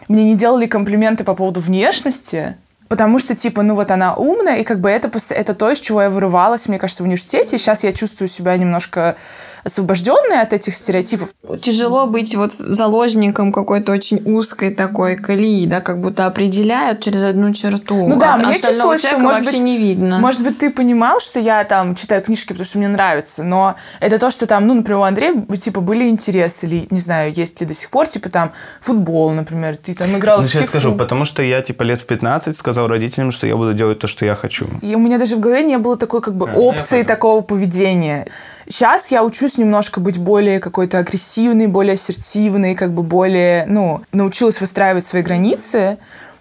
мне 0.07 0.23
не 0.23 0.33
делали 0.35 0.65
комплименты 0.65 1.23
по 1.23 1.35
поводу 1.35 1.59
внешности, 1.59 2.57
потому 2.87 3.19
что, 3.19 3.35
типа, 3.35 3.61
ну 3.61 3.75
вот 3.75 3.91
она 3.91 4.15
умная, 4.15 4.55
и 4.55 4.63
как 4.63 4.79
бы 4.79 4.89
это, 4.89 5.11
это 5.29 5.53
то, 5.53 5.69
из 5.69 5.79
чего 5.79 6.01
я 6.01 6.09
вырывалась, 6.09 6.67
мне 6.67 6.79
кажется, 6.79 7.03
в 7.03 7.05
университете. 7.05 7.59
Сейчас 7.59 7.83
я 7.83 7.93
чувствую 7.93 8.27
себя 8.27 8.57
немножко 8.57 9.17
освобожденной 9.69 10.41
от 10.41 10.53
этих 10.53 10.75
стереотипов. 10.75 11.29
Тяжело 11.61 12.07
быть 12.07 12.35
вот 12.35 12.53
заложником 12.53 13.51
какой-то 13.51 13.91
очень 13.91 14.21
узкой 14.25 14.73
такой 14.73 15.15
колеи, 15.15 15.65
да, 15.65 15.79
как 15.81 16.01
будто 16.01 16.25
определяют 16.25 17.01
через 17.01 17.23
одну 17.23 17.53
черту. 17.53 18.07
Ну 18.07 18.17
да, 18.17 18.35
а 18.35 18.37
мне 18.37 18.55
чувствуется, 18.55 19.07
что, 19.09 19.19
может 19.19 19.45
быть, 19.45 19.59
не 19.59 19.77
видно. 19.77 20.19
Может 20.19 20.41
быть, 20.41 20.57
ты 20.57 20.69
понимал, 20.71 21.19
что 21.19 21.39
я 21.39 21.63
там 21.63 21.95
читаю 21.95 22.21
книжки, 22.21 22.49
потому 22.49 22.65
что 22.65 22.77
мне 22.79 22.87
нравится, 22.87 23.43
но 23.43 23.75
это 23.99 24.17
то, 24.17 24.31
что 24.31 24.45
там, 24.47 24.67
ну, 24.67 24.73
например, 24.73 24.99
у 24.99 25.03
Андрея, 25.03 25.33
типа, 25.57 25.81
были 25.81 26.09
интересы, 26.09 26.65
или, 26.65 26.87
не 26.89 26.99
знаю, 26.99 27.33
есть 27.33 27.61
ли 27.61 27.67
до 27.67 27.73
сих 27.73 27.89
пор, 27.89 28.07
типа, 28.07 28.29
там, 28.29 28.51
футбол, 28.81 29.31
например, 29.31 29.77
ты 29.77 29.93
там 29.93 30.17
играл 30.17 30.41
Ну, 30.41 30.47
в 30.47 30.49
сейчас 30.49 30.67
скажу, 30.67 30.95
потому 30.95 31.25
что 31.25 31.41
я, 31.43 31.61
типа, 31.61 31.83
лет 31.83 32.01
в 32.01 32.05
15 32.05 32.57
сказал 32.57 32.87
родителям, 32.87 33.31
что 33.31 33.47
я 33.47 33.55
буду 33.55 33.73
делать 33.73 33.99
то, 33.99 34.07
что 34.07 34.25
я 34.25 34.35
хочу. 34.35 34.67
И 34.81 34.95
у 34.95 34.99
меня 34.99 35.17
даже 35.17 35.35
в 35.35 35.39
голове 35.39 35.63
не 35.63 35.77
было 35.77 35.97
такой 35.97 36.21
как 36.21 36.35
бы 36.35 36.49
А, 36.49 36.57
опции 36.57 37.03
такого 37.03 37.41
поведения. 37.41 38.25
Сейчас 38.71 39.11
я 39.11 39.23
учусь 39.23 39.57
немножко 39.57 39.99
быть 39.99 40.19
более 40.19 40.59
какой-то 40.59 40.99
агрессивной, 40.99 41.65
более 41.65 41.93
ассертивной, 41.93 42.75
как 42.75 42.93
бы 42.93 43.01
более, 43.01 43.65
ну, 43.65 44.01
научилась 44.13 44.61
выстраивать 44.61 45.05
свои 45.05 45.23
границы. 45.23 45.97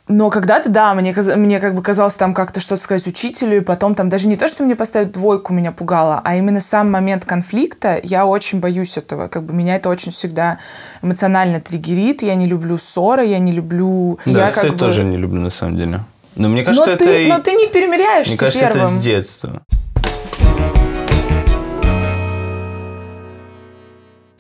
Но 0.09 0.29
когда-то, 0.29 0.69
да, 0.69 0.93
мне, 0.95 1.15
мне 1.37 1.59
как 1.59 1.75
бы 1.75 1.83
казалось 1.83 2.15
там 2.15 2.35
как-то 2.35 2.61
что-то 2.61 2.83
сказать 2.83 3.07
учителю, 3.07 3.57
и 3.57 3.61
потом 3.61 3.95
там 3.95 4.11
даже 4.11 4.29
не 4.29 4.37
то, 4.37 4.47
что 4.47 4.63
мне 4.63 4.77
поставят 4.77 5.13
двойку, 5.13 5.55
меня 5.55 5.73
пугало, 5.73 6.21
а 6.23 6.37
именно 6.37 6.61
сам 6.61 6.91
момент 6.91 7.25
конфликта, 7.25 7.99
я 8.03 8.27
очень 8.27 8.61
боюсь 8.61 8.99
этого. 8.99 9.29
Как 9.29 9.45
бы 9.45 9.55
меня 9.55 9.77
это 9.77 9.89
очень 9.89 10.13
всегда 10.13 10.59
эмоционально 11.03 11.61
триггерит, 11.61 12.23
я 12.23 12.35
не 12.35 12.47
люблю 12.47 12.77
ссоры, 12.77 13.25
я 13.25 13.39
не 13.39 13.53
люблю... 13.53 14.19
Да, 14.27 14.45
я 14.45 14.49
кстати, 14.49 14.73
бы- 14.73 14.79
тоже 14.79 15.03
не 15.03 15.17
люблю, 15.17 15.41
на 15.41 15.51
самом 15.51 15.77
деле. 15.77 16.01
Но 16.37 16.49
мне 16.49 16.61
но, 16.61 16.67
кажется, 16.67 16.91
это... 16.91 17.05
ты, 17.05 17.25
и- 17.25 17.29
но 17.29 17.41
ты 17.41 17.53
не 17.53 17.69
перемиряешься 17.69 18.33
Мне 18.33 18.39
кажется, 18.39 18.67
первым. 18.67 18.83
это 18.85 18.93
с 18.93 18.99
детства. 18.99 19.63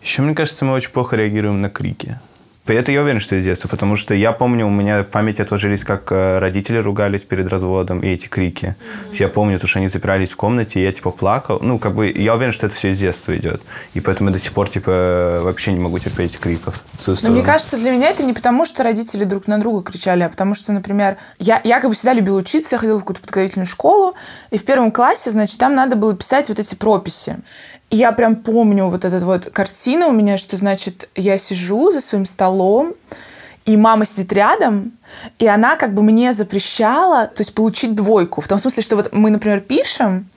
Еще, 0.09 0.23
мне 0.23 0.35
кажется, 0.35 0.65
мы 0.65 0.73
очень 0.73 0.91
плохо 0.91 1.17
реагируем 1.17 1.61
на 1.61 1.69
крики. 1.69 2.19
Это 2.65 2.93
я 2.93 3.03
уверен, 3.03 3.21
что 3.21 3.37
из 3.37 3.45
детства, 3.45 3.69
потому 3.69 3.97
что 3.97 4.15
я 4.15 4.33
помню, 4.33 4.67
у 4.67 4.71
меня 4.71 5.03
в 5.03 5.09
памяти 5.09 5.43
отложились, 5.43 5.85
как 5.85 6.11
э, 6.13 6.39
родители 6.39 6.79
ругались 6.79 7.23
перед 7.23 7.47
разводом, 7.49 8.01
и 8.01 8.09
эти 8.09 8.27
крики. 8.27 8.75
Есть 9.09 9.21
Я 9.21 9.29
помню, 9.29 9.61
то, 9.61 9.67
что 9.67 9.81
они 9.81 9.89
запирались 9.89 10.31
в 10.31 10.37
комнате, 10.37 10.81
и 10.81 10.83
я, 10.83 10.93
типа, 10.93 11.11
плакал. 11.11 11.59
Ну, 11.61 11.79
как 11.79 11.95
бы, 11.95 12.11
я 12.11 12.35
уверен, 12.35 12.55
что 12.55 12.67
это 12.67 12.75
все 12.75 12.93
из 12.93 12.99
детства 12.99 13.37
идет. 13.37 13.61
И 13.93 14.01
поэтому 14.01 14.31
я 14.31 14.37
до 14.37 14.43
сих 14.43 14.53
пор, 14.53 14.69
типа, 14.71 15.41
вообще 15.43 15.73
не 15.73 15.79
могу 15.79 15.99
терпеть 15.99 16.39
криков. 16.39 16.85
Но 17.23 17.31
мне 17.31 17.43
кажется, 17.43 17.77
для 17.77 17.91
меня 17.91 18.09
это 18.09 18.23
не 18.23 18.33
потому, 18.33 18.65
что 18.65 18.83
родители 18.83 19.25
друг 19.25 19.47
на 19.47 19.59
друга 19.59 19.83
кричали, 19.83 20.23
а 20.23 20.29
потому 20.31 20.55
что, 20.55 20.73
например, 20.73 21.19
я, 21.39 21.61
я 21.65 21.81
как 21.81 21.91
бы 21.91 21.95
всегда 21.95 22.15
любила 22.15 22.39
учиться, 22.39 22.77
я 22.77 22.79
ходила 22.79 22.97
в 22.97 23.01
какую-то 23.01 23.21
подготовительную 23.21 23.67
школу, 23.67 24.15
и 24.51 24.57
в 24.57 24.65
первом 24.65 24.91
классе, 24.91 25.31
значит, 25.31 25.59
там 25.59 25.75
надо 25.75 25.97
было 25.97 26.15
писать 26.15 26.49
вот 26.49 26.59
эти 26.59 26.75
прописи. 26.75 27.37
Я 27.91 28.13
прям 28.13 28.37
помню 28.37 28.89
вот 28.89 29.05
эту 29.05 29.25
вот 29.25 29.47
картину 29.47 30.09
у 30.09 30.13
меня, 30.13 30.37
что, 30.37 30.57
значит, 30.57 31.09
я 31.15 31.39
сижу 31.39 31.91
за 31.91 32.01
своим 32.01 32.27
столом, 32.27 32.95
и 33.65 33.77
мама 33.77 34.05
сидит 34.05 34.33
рядом, 34.33 34.93
и 35.39 35.47
она 35.47 35.77
как 35.77 35.95
бы 35.95 36.03
мне 36.03 36.33
запрещала, 36.33 37.27
то 37.27 37.41
есть 37.43 37.55
получить 37.55 37.95
двойку. 37.95 38.41
В 38.41 38.49
том 38.49 38.59
смысле, 38.59 38.83
что 38.83 38.97
вот 38.97 39.13
мы, 39.13 39.31
например, 39.31 39.61
пишем, 39.61 40.29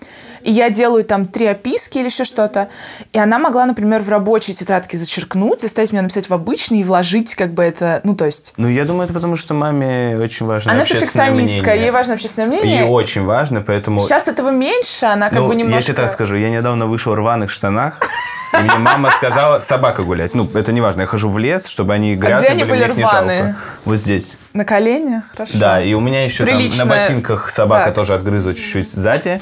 и 0.43 0.51
я 0.51 0.69
делаю 0.69 1.03
там 1.03 1.27
три 1.27 1.47
описки 1.47 1.97
или 1.97 2.05
еще 2.05 2.23
что-то, 2.23 2.69
и 3.13 3.19
она 3.19 3.39
могла, 3.39 3.65
например, 3.65 4.01
в 4.01 4.09
рабочей 4.09 4.53
тетрадке 4.53 4.97
зачеркнуть, 4.97 5.61
заставить 5.61 5.91
меня 5.91 6.01
написать 6.03 6.29
в 6.29 6.33
обычный 6.33 6.81
и 6.81 6.83
вложить 6.83 7.35
как 7.35 7.53
бы 7.53 7.63
это, 7.63 8.01
ну, 8.03 8.15
то 8.15 8.25
есть... 8.25 8.53
Ну, 8.57 8.67
я 8.67 8.85
думаю, 8.85 9.05
это 9.05 9.13
потому, 9.13 9.35
что 9.35 9.53
маме 9.53 10.17
очень 10.17 10.45
важно 10.45 10.71
Она 10.71 10.85
перфекционистка, 10.85 11.69
мнение. 11.71 11.81
ей 11.81 11.91
важно 11.91 12.13
общественное 12.13 12.47
мнение. 12.47 12.81
Ей 12.81 12.87
очень 12.87 13.23
важно, 13.23 13.61
поэтому... 13.61 14.01
Сейчас 14.01 14.27
этого 14.27 14.49
меньше, 14.49 15.05
она 15.05 15.29
как 15.29 15.39
ну, 15.39 15.47
бы 15.47 15.55
немножко... 15.55 15.77
я 15.77 15.81
тебе 15.81 15.93
так 15.95 16.11
скажу, 16.11 16.35
я 16.35 16.49
недавно 16.49 16.87
вышел 16.87 17.11
в 17.11 17.15
рваных 17.15 17.49
штанах, 17.49 17.99
и 18.53 18.61
мне 18.61 18.77
мама 18.77 19.11
сказала 19.11 19.59
собака 19.59 20.03
гулять. 20.03 20.33
Ну, 20.33 20.49
это 20.53 20.71
не 20.71 20.81
важно, 20.81 21.01
я 21.01 21.07
хожу 21.07 21.29
в 21.29 21.37
лес, 21.37 21.67
чтобы 21.67 21.93
они 21.93 22.15
грязные 22.15 22.49
А 22.49 22.51
они 22.53 22.63
были, 22.63 22.71
были 22.71 22.83
мне 22.83 22.91
их 22.91 22.97
не 22.97 23.03
рваные? 23.03 23.41
жалко. 23.43 23.57
Вот 23.85 23.97
здесь. 23.97 24.35
На 24.53 24.65
коленях, 24.65 25.23
хорошо. 25.31 25.57
Да, 25.59 25.81
и 25.81 25.93
у 25.93 25.99
меня 25.99 26.25
еще 26.25 26.45
там 26.45 26.57
Приличная- 26.57 26.85
на 26.85 26.91
ботинках 26.91 27.49
собака 27.49 27.85
Так. 27.85 27.95
тоже 27.95 28.13
отгрызла 28.15 28.53
чуть-чуть 28.53 28.89
сзади. 28.91 29.39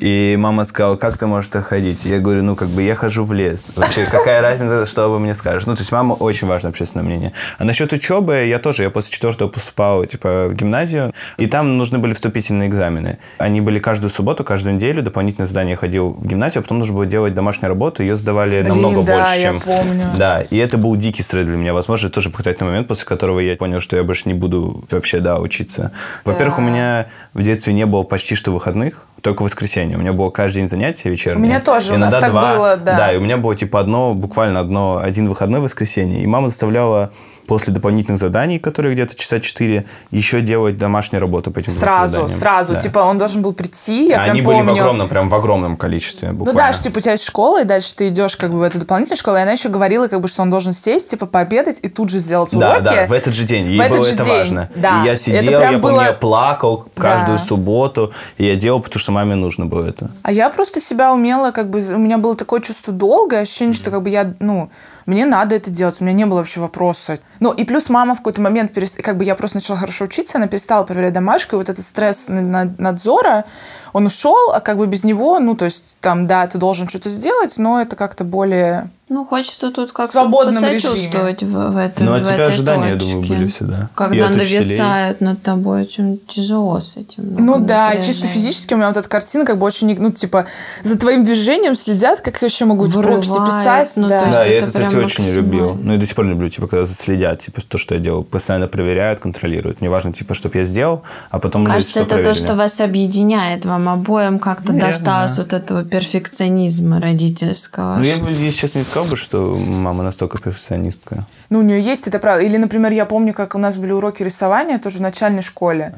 И 0.00 0.36
мама 0.38 0.64
сказала, 0.64 0.96
как 0.96 1.18
ты 1.18 1.26
можешь 1.26 1.50
так 1.50 1.66
ходить? 1.68 2.04
Я 2.04 2.18
говорю, 2.18 2.42
ну, 2.42 2.56
как 2.56 2.68
бы 2.68 2.82
я 2.82 2.94
хожу 2.94 3.24
в 3.24 3.32
лес. 3.32 3.66
Вообще, 3.76 4.04
какая 4.04 4.40
разница, 4.40 4.86
что 4.86 5.08
вы 5.08 5.18
мне 5.20 5.34
скажешь? 5.34 5.66
Ну, 5.66 5.74
то 5.76 5.82
есть 5.82 5.92
мама 5.92 6.14
очень 6.14 6.48
важно 6.48 6.70
общественное 6.70 7.04
мнение. 7.04 7.32
А 7.58 7.64
насчет 7.64 7.92
учебы, 7.92 8.44
я 8.46 8.58
тоже, 8.58 8.84
я 8.84 8.90
после 8.90 9.12
четвертого 9.12 9.48
поступал, 9.48 10.04
типа, 10.06 10.48
в 10.48 10.54
гимназию, 10.54 11.12
и 11.36 11.46
там 11.46 11.76
нужны 11.78 11.98
были 11.98 12.14
вступительные 12.14 12.68
экзамены. 12.68 13.18
Они 13.38 13.60
были 13.60 13.78
каждую 13.78 14.10
субботу, 14.10 14.44
каждую 14.44 14.76
неделю, 14.76 15.02
дополнительное 15.02 15.46
задание 15.46 15.76
ходил 15.76 16.10
в 16.14 16.26
гимназию, 16.26 16.60
а 16.60 16.62
потом 16.62 16.78
нужно 16.78 16.94
было 16.94 17.06
делать 17.06 17.34
домашнюю 17.34 17.68
работу, 17.68 18.02
ее 18.02 18.16
сдавали 18.16 18.51
Блин, 18.60 18.68
намного 18.68 19.02
да, 19.02 19.18
больше, 19.18 19.34
я 19.34 19.42
чем... 19.42 19.60
помню. 19.60 20.04
Да, 20.16 20.42
и 20.42 20.56
это 20.56 20.78
был 20.78 20.94
дикий 20.96 21.22
стресс 21.22 21.46
для 21.46 21.56
меня. 21.56 21.72
Возможно, 21.72 22.06
это 22.06 22.14
тоже 22.14 22.30
показательный 22.30 22.68
момент, 22.68 22.88
после 22.88 23.06
которого 23.06 23.40
я 23.40 23.56
понял, 23.56 23.80
что 23.80 23.96
я 23.96 24.02
больше 24.02 24.24
не 24.26 24.34
буду 24.34 24.84
вообще, 24.90 25.20
да, 25.20 25.38
учиться. 25.38 25.92
Во-первых, 26.24 26.58
у 26.58 26.62
меня 26.62 27.06
в 27.34 27.42
детстве 27.42 27.72
не 27.72 27.86
было 27.86 28.02
почти 28.02 28.34
что 28.34 28.52
выходных, 28.52 29.06
только 29.20 29.42
в 29.42 29.44
воскресенье. 29.44 29.96
У 29.96 30.00
меня 30.00 30.12
было 30.12 30.30
каждый 30.30 30.56
день 30.56 30.68
занятия 30.68 31.08
вечерние. 31.10 31.42
У 31.42 31.46
меня 31.46 31.60
тоже, 31.60 31.94
у 31.94 31.96
нас 31.96 32.12
Иногда 32.12 32.20
так 32.20 32.30
два. 32.30 32.56
было, 32.56 32.76
да. 32.76 32.96
Да, 32.96 33.12
и 33.12 33.16
у 33.16 33.20
меня 33.20 33.36
было 33.36 33.54
типа 33.54 33.80
одно, 33.80 34.14
буквально 34.14 34.60
одно, 34.60 35.00
один 35.02 35.28
выходной 35.28 35.60
в 35.60 35.64
воскресенье. 35.64 36.22
И 36.22 36.26
мама 36.26 36.48
заставляла 36.48 37.12
после 37.46 37.72
дополнительных 37.72 38.18
заданий, 38.18 38.58
которые 38.58 38.94
где-то 38.94 39.14
часа 39.14 39.40
четыре, 39.40 39.84
еще 40.10 40.40
делать 40.40 40.78
домашнюю 40.78 41.20
работу 41.20 41.50
по 41.50 41.58
этим 41.58 41.72
Сразу, 41.72 42.12
заданиям. 42.14 42.38
сразу. 42.38 42.72
Да. 42.74 42.80
Типа 42.80 42.98
он 43.00 43.18
должен 43.18 43.42
был 43.42 43.52
прийти, 43.52 44.08
я 44.08 44.16
А 44.16 44.24
прям 44.24 44.30
Они 44.32 44.42
были 44.42 44.56
помню. 44.58 44.72
в 44.74 44.76
огромном, 44.78 45.08
прям 45.08 45.28
в 45.28 45.34
огромном 45.34 45.76
количестве, 45.76 46.28
Ну 46.28 46.34
буквально. 46.38 46.60
да, 46.60 46.72
что 46.72 46.84
типа 46.84 46.98
у 46.98 47.00
тебя 47.00 47.12
есть 47.12 47.24
школа, 47.24 47.62
и 47.62 47.64
дальше 47.64 47.94
ты 47.96 48.08
идешь 48.08 48.36
как 48.36 48.52
бы 48.52 48.58
в 48.58 48.62
эту 48.62 48.78
дополнительную 48.78 49.18
школу, 49.18 49.36
и 49.36 49.40
она 49.40 49.52
еще 49.52 49.68
говорила, 49.68 50.08
как 50.08 50.20
бы, 50.20 50.28
что 50.28 50.42
он 50.42 50.50
должен 50.50 50.72
сесть, 50.72 51.10
типа, 51.10 51.26
пообедать 51.26 51.78
и 51.82 51.88
тут 51.88 52.10
же 52.10 52.18
сделать 52.20 52.50
Да, 52.52 52.72
уроки. 52.76 52.84
да, 52.84 53.06
в 53.06 53.12
этот 53.12 53.34
же 53.34 53.44
день. 53.44 53.66
Ей 53.66 53.78
В 53.78 53.80
этот 53.82 53.96
было 53.98 54.06
же 54.06 54.14
это 54.14 54.24
день, 54.24 54.38
важно. 54.38 54.70
да. 54.76 55.02
И 55.02 55.06
я 55.06 55.12
Это 55.14 55.22
сидел, 55.22 55.40
прям 55.58 55.72
я 55.72 55.78
помню, 55.78 55.80
было- 55.96 56.02
я 56.04 56.12
плакал 56.12 56.86
каждую 56.96 57.38
Да. 57.38 57.44
субботу. 57.44 58.12
И 58.38 58.44
я 58.46 58.56
делал, 58.56 58.80
потому 58.80 59.00
что 59.00 59.12
маме 59.12 59.34
нужно 59.34 59.66
было 59.66 59.86
это. 59.86 60.10
А 60.22 60.32
я 60.32 60.48
просто 60.50 60.80
себя 60.80 61.12
умела, 61.12 61.50
как 61.50 61.70
бы, 61.70 61.80
у 61.80 61.98
меня 61.98 62.18
было 62.18 62.36
такое 62.36 62.60
чувство 62.60 62.92
долга, 62.92 63.40
ощущение, 63.40 63.74
что 63.74 63.90
как 63.90 64.02
бы 64.02 64.10
я, 64.10 64.34
ну, 64.40 64.70
мне 65.06 65.26
надо 65.26 65.54
это 65.56 65.70
делать, 65.70 66.00
у 66.00 66.04
меня 66.04 66.14
не 66.14 66.26
было 66.26 66.38
вообще 66.38 66.60
вопроса. 66.60 67.18
Ну, 67.40 67.52
и 67.52 67.64
плюс 67.64 67.88
мама 67.88 68.14
в 68.14 68.18
какой-то 68.18 68.40
момент, 68.40 68.72
перес- 68.76 69.00
как 69.02 69.16
бы 69.18 69.24
я 69.24 69.34
просто 69.34 69.58
начала 69.58 69.78
хорошо 69.78 70.04
учиться, 70.04 70.38
она 70.38 70.48
перестала 70.48 70.84
проверять 70.84 71.12
домашку, 71.12 71.56
и 71.56 71.58
вот 71.58 71.68
этот 71.68 71.84
стресс 71.84 72.28
на- 72.28 72.40
на- 72.42 72.74
надзора, 72.78 73.44
он 73.92 74.06
ушел, 74.06 74.52
а 74.52 74.60
как 74.60 74.78
бы 74.78 74.86
без 74.86 75.04
него, 75.04 75.38
ну, 75.38 75.54
то 75.56 75.64
есть 75.64 75.96
там, 76.00 76.26
да, 76.26 76.46
ты 76.46 76.58
должен 76.58 76.88
что-то 76.88 77.10
сделать, 77.10 77.58
но 77.58 77.80
это 77.80 77.96
как-то 77.96 78.24
более... 78.24 78.90
Ну, 79.08 79.24
хочется 79.26 79.70
тут 79.70 79.92
как-то 79.92 80.30
посочувствовать 80.30 81.42
в, 81.42 81.70
в, 81.72 81.76
этой, 81.76 82.02
Ну, 82.04 82.14
от 82.14 82.22
в 82.22 82.24
тебя 82.24 82.34
этой 82.34 82.46
ожидания, 82.46 82.88
я 82.90 82.94
точке. 82.94 83.10
думаю, 83.10 83.28
были 83.28 83.46
всегда. 83.48 83.90
Когда 83.94 84.28
нависают 84.30 85.20
над 85.20 85.42
тобой, 85.42 85.82
очень 85.82 86.20
тяжело 86.28 86.80
с 86.80 86.96
этим. 86.96 87.34
Ну 87.34 87.40
много 87.42 87.64
да, 87.66 87.86
напряжения. 87.88 88.06
чисто 88.12 88.28
физически 88.28 88.74
у 88.74 88.76
меня 88.76 88.88
вот 88.88 88.96
эта 88.96 89.08
картина 89.08 89.44
как 89.44 89.58
бы 89.58 89.66
очень, 89.66 89.94
ну, 90.00 90.12
типа, 90.12 90.46
за 90.82 90.98
твоим 90.98 91.24
движением 91.24 91.74
следят, 91.74 92.20
как 92.20 92.40
еще 92.42 92.64
могут 92.64 92.94
Вырывает, 92.94 93.28
прописи 93.28 93.44
писать. 93.44 93.92
ну, 93.96 94.08
да. 94.08 94.26
Да, 94.32 94.44
я 94.44 94.58
это 94.58 94.66
кстати, 94.68 94.94
очень 94.94 95.24
не 95.24 95.32
любил. 95.32 95.74
Ну 95.74 95.94
и 95.94 95.98
до 95.98 96.06
сих 96.06 96.14
пор 96.14 96.24
не 96.26 96.30
люблю, 96.30 96.48
типа, 96.48 96.68
когда 96.68 96.86
следят, 96.86 97.40
типа, 97.40 97.60
то, 97.60 97.78
что 97.78 97.94
я 97.94 98.00
делал. 98.00 98.22
Постоянно 98.22 98.68
проверяют, 98.68 99.20
контролируют. 99.20 99.80
Мне 99.80 99.90
важно, 99.90 100.12
типа, 100.12 100.34
чтобы 100.34 100.58
я 100.58 100.64
сделал, 100.64 101.02
а 101.30 101.38
потом 101.40 101.66
Кажется, 101.66 101.90
всё 101.90 102.02
это 102.02 102.22
то, 102.22 102.34
что 102.34 102.54
вас 102.54 102.80
объединяет. 102.80 103.66
Вам 103.66 103.88
обоим 103.88 104.38
как-то 104.38 104.72
досталось 104.72 105.36
вот 105.38 105.52
этого 105.52 105.84
перфекционизма 105.84 107.00
родительского. 107.00 107.96
Ну, 107.96 108.04
я 108.04 108.16
бы, 108.16 108.30
если 108.30 108.50
честно, 108.56 108.78
не 108.78 108.84
сказал 108.92 109.08
бы, 109.08 109.16
что 109.16 109.56
мама 109.56 110.02
настолько 110.02 110.36
перфекционистка. 110.38 111.24
Ну, 111.48 111.60
у 111.60 111.62
нее 111.62 111.80
есть 111.80 112.06
это 112.08 112.18
правда. 112.18 112.44
Или, 112.44 112.58
например, 112.58 112.92
я 112.92 113.06
помню, 113.06 113.32
как 113.32 113.54
у 113.54 113.58
нас 113.58 113.78
были 113.78 113.90
уроки 113.92 114.22
рисования 114.22 114.78
тоже 114.78 114.98
в 114.98 115.00
начальной 115.00 115.40
школе. 115.40 115.94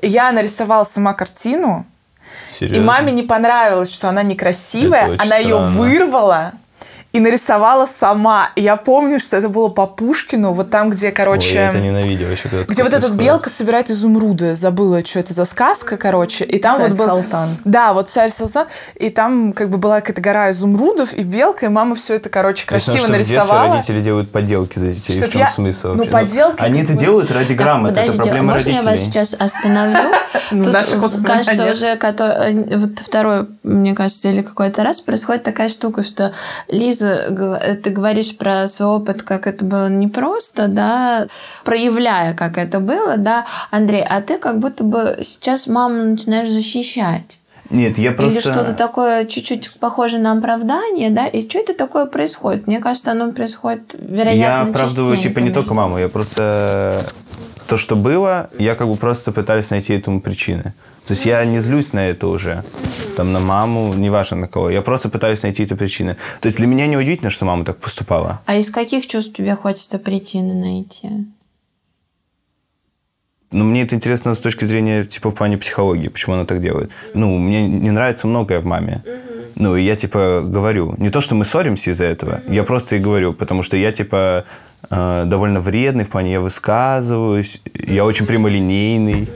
Я 0.00 0.30
нарисовала 0.30 0.84
сама 0.84 1.12
картину, 1.12 1.86
Серьезно. 2.50 2.80
и 2.80 2.84
маме 2.84 3.10
не 3.10 3.24
понравилось, 3.24 3.92
что 3.92 4.08
она 4.08 4.22
некрасивая. 4.22 5.16
Она 5.18 5.36
ее 5.38 5.56
странно. 5.56 5.70
вырвала 5.76 6.52
и 7.16 7.20
нарисовала 7.20 7.86
сама. 7.86 8.50
И 8.56 8.62
я 8.62 8.76
помню, 8.76 9.18
что 9.18 9.38
это 9.38 9.48
было 9.48 9.68
по 9.68 9.86
Пушкину, 9.86 10.52
вот 10.52 10.68
там, 10.68 10.90
где, 10.90 11.06
Ой, 11.06 11.12
короче... 11.12 11.54
я 11.54 11.68
это 11.70 11.80
ненавидел 11.80 12.30
еще. 12.30 12.50
когда 12.50 12.64
Где 12.64 12.82
вот 12.82 12.92
эта 12.92 13.08
белка 13.08 13.48
собирает 13.48 13.90
изумруды. 13.90 14.54
Забыла, 14.54 15.02
что 15.02 15.20
это 15.20 15.32
за 15.32 15.46
сказка, 15.46 15.96
короче. 15.96 16.44
И 16.44 16.58
там 16.58 16.76
Царь 16.76 16.90
вот 16.90 16.98
был... 16.98 17.06
Салтан. 17.06 17.48
Да, 17.64 17.94
вот 17.94 18.10
царь 18.10 18.28
Салтан. 18.28 18.66
И 18.96 19.08
там 19.08 19.54
как 19.54 19.70
бы 19.70 19.78
была 19.78 20.00
какая-то 20.02 20.20
гора 20.20 20.50
изумрудов 20.50 21.14
и 21.14 21.22
белка, 21.22 21.64
и 21.64 21.68
мама 21.70 21.94
все 21.94 22.16
это, 22.16 22.28
короче, 22.28 22.64
ну, 22.66 22.68
красиво 22.68 22.98
что 22.98 23.06
детстве 23.16 23.36
нарисовала. 23.38 23.74
родители 23.76 24.02
делают 24.02 24.30
подделки 24.30 24.78
за 24.78 24.88
детей. 24.88 25.16
Чтоб 25.16 25.30
в 25.30 25.32
чем 25.32 25.40
я- 25.40 25.48
смысл 25.50 25.88
ну, 25.88 25.94
вообще? 25.94 26.10
подделки 26.10 26.62
Они 26.62 26.80
как 26.80 26.84
это 26.84 26.92
бы- 26.92 26.98
делают 26.98 27.30
ради 27.30 27.52
грамоты. 27.54 27.92
это 27.92 28.00
подождите, 28.02 28.22
проблема 28.24 28.52
можно 28.52 28.68
я 28.68 28.74
родителей. 28.82 28.90
вас 28.90 29.00
сейчас 29.00 29.34
остановлю? 29.38 30.12
Ну, 30.50 30.64
Тут, 30.64 30.74
кажется, 31.24 31.70
уже 31.70 31.96
э, 32.24 32.76
вот 32.78 32.98
второй, 32.98 33.48
мне 33.64 33.94
кажется, 33.94 34.28
или 34.28 34.42
какой-то 34.42 34.84
раз 34.84 35.00
происходит 35.00 35.42
такая 35.42 35.68
штука, 35.68 36.02
что 36.02 36.34
Лиза, 36.68 37.05
ты 37.82 37.90
говоришь 37.90 38.36
про 38.36 38.66
свой 38.68 38.88
опыт, 38.88 39.22
как 39.22 39.46
это 39.46 39.64
было 39.64 39.88
непросто, 39.88 40.68
да, 40.68 41.26
проявляя, 41.64 42.34
как 42.34 42.58
это 42.58 42.80
было, 42.80 43.16
да, 43.16 43.46
Андрей, 43.70 44.02
а 44.02 44.20
ты 44.20 44.38
как 44.38 44.58
будто 44.58 44.84
бы 44.84 45.18
сейчас 45.22 45.66
маму 45.66 46.02
начинаешь 46.04 46.50
защищать. 46.50 47.38
Нет, 47.70 47.98
я 47.98 48.12
просто... 48.12 48.38
Или 48.38 48.40
что-то 48.40 48.74
такое 48.74 49.24
чуть-чуть 49.24 49.72
похоже 49.80 50.18
на 50.18 50.32
оправдание, 50.32 51.10
да? 51.10 51.26
И 51.26 51.48
что 51.48 51.58
это 51.58 51.74
такое 51.74 52.06
происходит? 52.06 52.66
Мне 52.66 52.78
кажется, 52.78 53.10
оно 53.10 53.32
происходит, 53.32 53.94
вероятно, 53.98 54.38
Я 54.38 54.60
оправдываю, 54.62 55.16
типа, 55.16 55.40
не 55.40 55.50
только 55.50 55.74
маму. 55.74 55.98
Я 55.98 56.08
просто... 56.08 57.04
То, 57.66 57.76
что 57.76 57.96
было, 57.96 58.48
я 58.60 58.76
как 58.76 58.86
бы 58.86 58.94
просто 58.94 59.32
пытаюсь 59.32 59.70
найти 59.70 59.92
этому 59.92 60.20
причины. 60.20 60.72
То 61.08 61.14
есть 61.14 61.26
я 61.26 61.44
не 61.44 61.58
злюсь 61.58 61.92
на 61.92 62.08
это 62.08 62.28
уже. 62.28 62.62
Там 63.16 63.32
на 63.32 63.40
маму, 63.40 63.94
неважно 63.94 64.36
на 64.36 64.46
кого. 64.46 64.70
Я 64.70 64.82
просто 64.82 65.08
пытаюсь 65.08 65.42
найти 65.42 65.62
эти 65.62 65.74
причины. 65.74 66.16
То 66.40 66.48
есть 66.48 66.58
для 66.58 66.66
меня 66.66 66.86
не 66.86 66.98
удивительно, 66.98 67.30
что 67.30 67.46
мама 67.46 67.64
так 67.64 67.78
поступала. 67.78 68.42
А 68.44 68.56
из 68.56 68.70
каких 68.70 69.06
чувств 69.06 69.32
тебе 69.32 69.56
хочется 69.56 69.98
причины 69.98 70.52
найти? 70.52 71.08
Но 73.52 73.64
мне 73.64 73.82
это 73.82 73.94
интересно 73.94 74.34
с 74.34 74.40
точки 74.40 74.66
зрения, 74.66 75.04
типа, 75.04 75.30
в 75.30 75.34
плане 75.34 75.56
психологии, 75.56 76.08
почему 76.08 76.34
она 76.34 76.44
так 76.44 76.60
делает. 76.60 76.90
Ну, 77.14 77.38
мне 77.38 77.66
не 77.66 77.90
нравится 77.90 78.26
многое 78.26 78.60
в 78.60 78.66
маме. 78.66 79.02
Ну, 79.54 79.76
и 79.76 79.82
я, 79.82 79.96
типа, 79.96 80.42
говорю. 80.44 80.94
Не 80.98 81.08
то, 81.08 81.22
что 81.22 81.34
мы 81.34 81.46
ссоримся 81.46 81.92
из-за 81.92 82.04
этого, 82.04 82.42
я 82.48 82.64
просто 82.64 82.96
и 82.96 82.98
говорю, 82.98 83.32
потому 83.32 83.62
что 83.62 83.78
я, 83.78 83.92
типа, 83.92 84.44
довольно 84.90 85.60
вредный, 85.60 86.04
в 86.04 86.10
плане 86.10 86.32
я 86.32 86.40
высказываюсь, 86.40 87.60
я 87.86 88.04
очень 88.04 88.26
прямолинейный. 88.26 89.28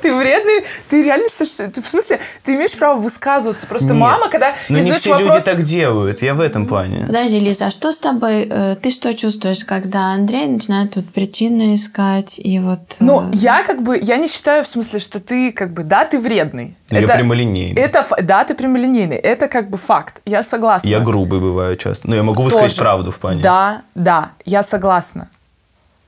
Ты 0.00 0.14
вредный, 0.14 0.64
ты 0.88 1.02
реально 1.02 1.28
считаешь, 1.28 1.50
что... 1.52 1.70
Ты, 1.70 1.82
в 1.82 1.88
смысле, 1.88 2.20
ты 2.42 2.54
имеешь 2.54 2.76
право 2.76 3.00
высказываться. 3.00 3.66
Просто 3.66 3.88
Нет. 3.88 3.96
мама, 3.96 4.28
когда 4.28 4.54
Но 4.68 4.78
ей 4.78 4.84
не 4.84 4.92
все 4.92 5.10
вопрос... 5.10 5.34
люди 5.34 5.44
так 5.44 5.62
делают, 5.62 6.22
я 6.22 6.34
в 6.34 6.40
этом 6.40 6.66
плане. 6.66 7.04
Подожди, 7.06 7.38
Лиза, 7.38 7.66
а 7.66 7.70
что 7.70 7.92
с 7.92 8.00
тобой? 8.00 8.46
э, 8.50 8.76
Ты 8.80 8.90
что 8.90 9.14
чувствуешь, 9.14 9.64
когда 9.64 10.12
Андрей 10.12 10.46
начинает 10.46 10.94
тут 10.94 11.12
причины 11.12 11.74
искать 11.74 12.38
и 12.38 12.58
вот... 12.58 12.80
э, 12.80 12.94
Ну, 13.00 13.30
я 13.32 13.62
как 13.64 13.82
бы, 13.82 13.98
я 14.02 14.16
не 14.16 14.28
считаю 14.28 14.64
в 14.64 14.68
смысле, 14.68 14.98
что 15.00 15.20
ты 15.20 15.52
как 15.52 15.72
бы, 15.72 15.82
да, 15.84 16.04
ты 16.04 16.18
вредный. 16.18 16.76
Я 16.90 17.08
прямолинейный. 17.08 17.80
Это, 17.80 18.04
да, 18.22 18.44
ты 18.44 18.54
прямолинейный. 18.54 19.16
Это 19.16 19.48
как 19.48 19.70
бы 19.70 19.78
факт. 19.78 20.20
Я 20.26 20.42
согласна. 20.44 20.86
Я 20.86 21.00
грубый 21.00 21.40
бываю 21.40 21.76
часто. 21.76 22.08
Но 22.08 22.14
я 22.14 22.22
могу 22.22 22.42
высказать 22.42 22.68
Тоже. 22.72 22.82
правду 22.82 23.10
в 23.10 23.18
плане. 23.18 23.40
Да, 23.42 23.82
да, 23.94 24.32
я 24.44 24.62
согласна. 24.72 25.28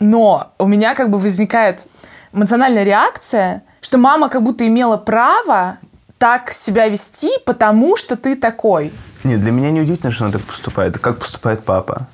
Но 0.01 0.53
у 0.59 0.67
меня 0.67 0.95
как 0.95 1.11
бы 1.11 1.19
возникает 1.19 1.87
эмоциональная 2.33 2.85
реакция, 2.85 3.63
что 3.81 3.99
мама 3.99 4.29
как 4.29 4.43
будто 4.43 4.67
имела 4.67 4.97
право 4.97 5.77
так 6.19 6.51
себя 6.51 6.89
вести, 6.89 7.31
потому 7.45 7.97
что 7.97 8.17
ты 8.17 8.37
такой. 8.37 8.91
Нет, 9.25 9.41
для 9.41 9.53
меня 9.53 9.71
не 9.71 9.81
удивительно, 9.83 10.13
что 10.13 10.25
она 10.25 10.33
так 10.33 10.43
поступает. 10.43 10.99
Как 10.99 11.19
поступает 11.19 11.63
папа? 11.65 12.07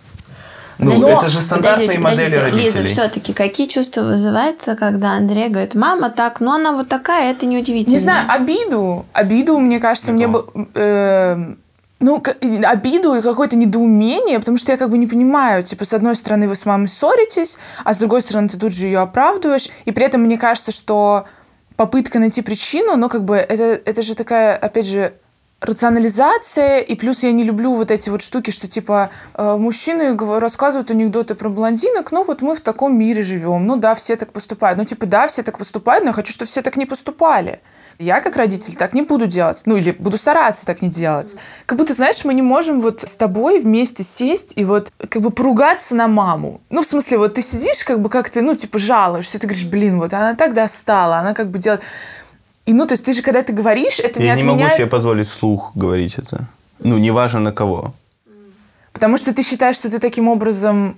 Ну, 0.78 0.92
Подождите, 0.92 1.18
это 1.18 1.28
же 1.28 1.40
стандартные 1.40 1.86
подождите, 1.86 1.98
модели 1.98 2.24
подождите. 2.24 2.40
родителей. 2.40 2.64
Лиза, 2.64 2.84
все-таки 2.92 3.32
какие 3.32 3.68
чувства 3.68 4.02
вызывает, 4.02 4.56
когда 4.78 5.10
Андрей 5.12 5.48
говорит, 5.48 5.74
мама 5.74 6.10
так, 6.10 6.40
но 6.40 6.54
она 6.54 6.72
вот 6.72 6.88
такая, 6.88 7.30
это 7.32 7.46
неудивительно. 7.46 7.92
Не 7.92 7.98
знаю, 7.98 8.26
обиду. 8.28 9.04
Обиду, 9.12 9.58
мне 9.58 9.78
кажется, 9.78 10.12
мне 10.12 10.26
бы... 10.26 10.46
э, 10.74 11.36
ну, 12.00 12.22
обиду 12.64 13.14
и 13.14 13.20
какое-то 13.20 13.56
недоумение, 13.56 14.38
потому 14.38 14.56
что 14.56 14.72
я 14.72 14.78
как 14.78 14.90
бы 14.90 14.98
не 14.98 15.06
понимаю, 15.06 15.62
типа, 15.62 15.84
с 15.84 15.92
одной 15.92 16.16
стороны, 16.16 16.48
вы 16.48 16.56
с 16.56 16.64
мамой 16.64 16.88
ссоритесь, 16.88 17.58
а 17.84 17.92
с 17.92 17.98
другой 17.98 18.22
стороны, 18.22 18.48
ты 18.48 18.58
тут 18.58 18.72
же 18.72 18.86
ее 18.86 19.00
оправдываешь, 19.00 19.68
и 19.84 19.92
при 19.92 20.06
этом 20.06 20.22
мне 20.22 20.38
кажется, 20.38 20.72
что 20.72 21.26
попытка 21.76 22.18
найти 22.18 22.42
причину, 22.42 22.96
ну, 22.96 23.08
как 23.08 23.24
бы, 23.24 23.36
это, 23.36 23.80
это 23.84 24.02
же 24.02 24.14
такая, 24.14 24.56
опять 24.56 24.86
же, 24.86 25.12
рационализация, 25.60 26.80
и 26.80 26.94
плюс 26.94 27.22
я 27.22 27.32
не 27.32 27.44
люблю 27.44 27.74
вот 27.74 27.90
эти 27.90 28.08
вот 28.08 28.22
штуки, 28.22 28.50
что 28.50 28.66
типа 28.66 29.10
э, 29.34 29.56
мужчины 29.58 30.16
рассказывают 30.38 30.90
анекдоты 30.90 31.34
про 31.34 31.50
блондинок, 31.50 32.12
ну 32.12 32.24
вот 32.24 32.40
мы 32.40 32.54
в 32.54 32.60
таком 32.60 32.98
мире 32.98 33.22
живем, 33.22 33.66
ну 33.66 33.76
да, 33.76 33.94
все 33.94 34.16
так 34.16 34.32
поступают, 34.32 34.78
ну 34.78 34.86
типа 34.86 35.04
да, 35.04 35.28
все 35.28 35.42
так 35.42 35.58
поступают, 35.58 36.04
но 36.04 36.10
я 36.10 36.14
хочу, 36.14 36.32
чтобы 36.32 36.48
все 36.48 36.62
так 36.62 36.76
не 36.76 36.86
поступали. 36.86 37.60
Я, 38.00 38.22
как 38.22 38.36
родитель, 38.36 38.76
так 38.76 38.94
не 38.94 39.02
буду 39.02 39.26
делать. 39.26 39.60
Ну, 39.66 39.76
или 39.76 39.90
буду 39.90 40.16
стараться 40.16 40.64
так 40.64 40.80
не 40.80 40.88
делать. 40.88 41.36
Как 41.66 41.76
будто, 41.76 41.92
знаешь, 41.92 42.24
мы 42.24 42.32
не 42.32 42.40
можем 42.40 42.80
вот 42.80 43.02
с 43.02 43.14
тобой 43.14 43.60
вместе 43.60 44.02
сесть 44.02 44.54
и 44.56 44.64
вот 44.64 44.90
как 45.10 45.20
бы 45.20 45.30
поругаться 45.30 45.94
на 45.94 46.08
маму. 46.08 46.62
Ну, 46.70 46.80
в 46.80 46.86
смысле, 46.86 47.18
вот 47.18 47.34
ты 47.34 47.42
сидишь, 47.42 47.84
как 47.84 48.00
бы 48.00 48.08
как 48.08 48.30
ты, 48.30 48.40
ну, 48.40 48.54
типа, 48.54 48.78
жалуешься, 48.78 49.38
ты 49.38 49.46
говоришь, 49.46 49.66
блин, 49.66 49.98
вот 49.98 50.14
она 50.14 50.34
так 50.34 50.54
достала, 50.54 51.18
она 51.18 51.34
как 51.34 51.50
бы 51.50 51.58
делает... 51.58 51.82
И, 52.64 52.72
ну, 52.72 52.86
то 52.86 52.94
есть 52.94 53.04
ты 53.04 53.12
же, 53.12 53.20
когда 53.20 53.42
ты 53.42 53.52
говоришь, 53.52 53.98
это 53.98 54.18
Я 54.22 54.34
не 54.34 54.42
не 54.42 54.48
отменяет... 54.48 54.70
могу 54.70 54.76
себе 54.76 54.86
позволить 54.86 55.28
вслух 55.28 55.72
говорить 55.74 56.14
это. 56.16 56.46
Ну, 56.78 56.96
неважно 56.96 57.40
на 57.40 57.52
кого. 57.52 57.92
Потому 58.94 59.18
что 59.18 59.34
ты 59.34 59.42
считаешь, 59.42 59.76
что 59.76 59.90
ты 59.90 59.98
таким 59.98 60.26
образом 60.26 60.96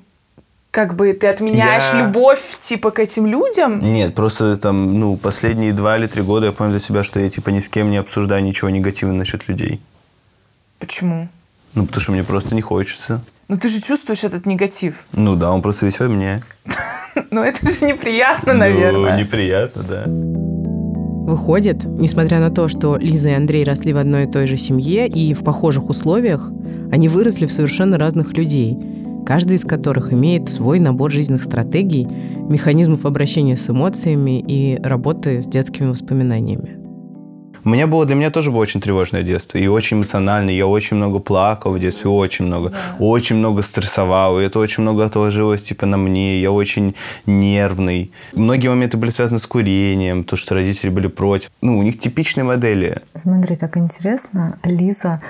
как 0.73 0.97
бы 0.97 1.13
ты 1.13 1.27
отменяешь 1.27 1.85
Я- 1.93 2.07
любовь 2.07 2.41
типа 2.59 2.91
к 2.91 2.99
этим 2.99 3.27
людям. 3.27 3.81
Нет, 3.93 4.15
просто 4.15 4.57
там, 4.57 4.99
ну, 4.99 5.17
последние 5.19 5.75
два 5.75 5.99
или 5.99 6.07
три 6.07 6.23
года 6.23 6.47
я 6.47 6.53
понял 6.53 6.71
для 6.71 6.81
себя, 6.81 7.05
что 7.05 7.21
я 7.21 7.29
типа 7.29 7.51
ни 7.51 7.61
с 7.61 7.69
кем 7.69 7.91
не 7.91 7.99
обсуждаю 7.99 8.43
ничего 8.43 8.71
негативного 8.71 9.19
насчет 9.19 9.49
людей. 9.49 9.81
Почему? 10.79 11.29
Ну, 11.75 11.85
потому 11.87 12.01
что 12.01 12.13
мне 12.13 12.25
просто 12.25 12.55
не 12.55 12.63
хочется. 12.63 13.21
Ну 13.49 13.59
ты 13.59 13.69
же 13.69 13.83
чувствуешь 13.83 14.25
этот 14.25 14.47
негатив. 14.47 15.05
Ну 15.13 15.37
да, 15.37 15.53
он 15.53 15.61
просто 15.61 15.85
висит 15.87 16.01
в 16.01 16.09
мне. 16.11 16.41
Ну 17.31 17.43
это 17.43 17.69
же 17.69 17.85
неприятно, 17.85 18.55
наверное. 18.55 19.13
Ну, 19.13 19.19
неприятно, 19.21 19.83
да. 19.83 20.05
Выходит, 21.27 21.85
несмотря 21.85 22.41
на 22.41 22.51
то, 22.51 22.69
что 22.69 22.97
Лиза 22.97 23.29
и 23.29 23.33
Андрей 23.35 23.65
росли 23.65 23.93
в 23.93 23.99
одной 23.99 24.25
и 24.25 24.31
той 24.31 24.47
же 24.47 24.57
семье 24.57 25.07
и 25.07 25.35
в 25.35 25.45
похожих 25.45 25.91
условиях, 25.91 26.49
они 26.91 27.09
выросли 27.09 27.45
в 27.45 27.53
совершенно 27.53 27.99
разных 27.99 28.33
людей, 28.33 28.79
каждый 29.27 29.57
из 29.57 29.65
которых 29.65 30.13
имеет 30.13 30.49
свой 30.49 30.79
набор 30.79 31.11
жизненных 31.11 31.43
стратегий, 31.43 32.05
механизмов 32.05 33.07
обращения 33.07 33.57
с 33.57 33.69
эмоциями 33.71 34.41
и 34.41 34.81
работы 34.83 35.41
с 35.41 35.47
детскими 35.47 35.87
воспоминаниями. 35.87 36.83
У 37.65 37.69
меня 37.69 37.87
было, 37.87 38.05
для 38.05 38.17
меня 38.17 38.31
тоже 38.31 38.51
было 38.51 38.63
очень 38.63 38.81
тревожное 38.81 39.23
детство. 39.23 39.57
И 39.57 39.69
очень 39.69 39.99
эмоциональное. 39.99 40.53
Я 40.53 40.67
очень 40.67 40.97
много 40.97 41.21
плакал 41.21 41.73
в 41.73 41.79
детстве, 41.79 42.11
очень 42.11 42.47
много. 42.47 42.73
Очень 42.99 43.37
много 43.37 43.63
стрессовал. 43.63 44.41
И 44.41 44.45
это 44.45 44.59
очень 44.59 44.83
много 44.83 45.05
отложилось 45.05 45.63
типа 45.63 45.87
на 45.87 45.97
мне. 45.97 46.41
Я 46.41 46.51
очень 46.51 46.97
нервный. 47.25 48.11
Многие 48.33 48.69
моменты 48.69 48.97
были 48.97 49.11
связаны 49.11 49.39
с 49.39 49.47
курением, 49.47 50.25
то, 50.25 50.37
что 50.37 50.57
родители 50.57 50.91
были 50.91 51.07
против. 51.07 51.51
Ну, 51.61 51.79
у 51.79 51.83
них 51.83 52.01
типичные 52.01 52.43
модели. 52.43 53.01
Смотри, 53.15 53.55
так 53.55 53.77
интересно, 53.77 54.59
Лиза 54.65 55.21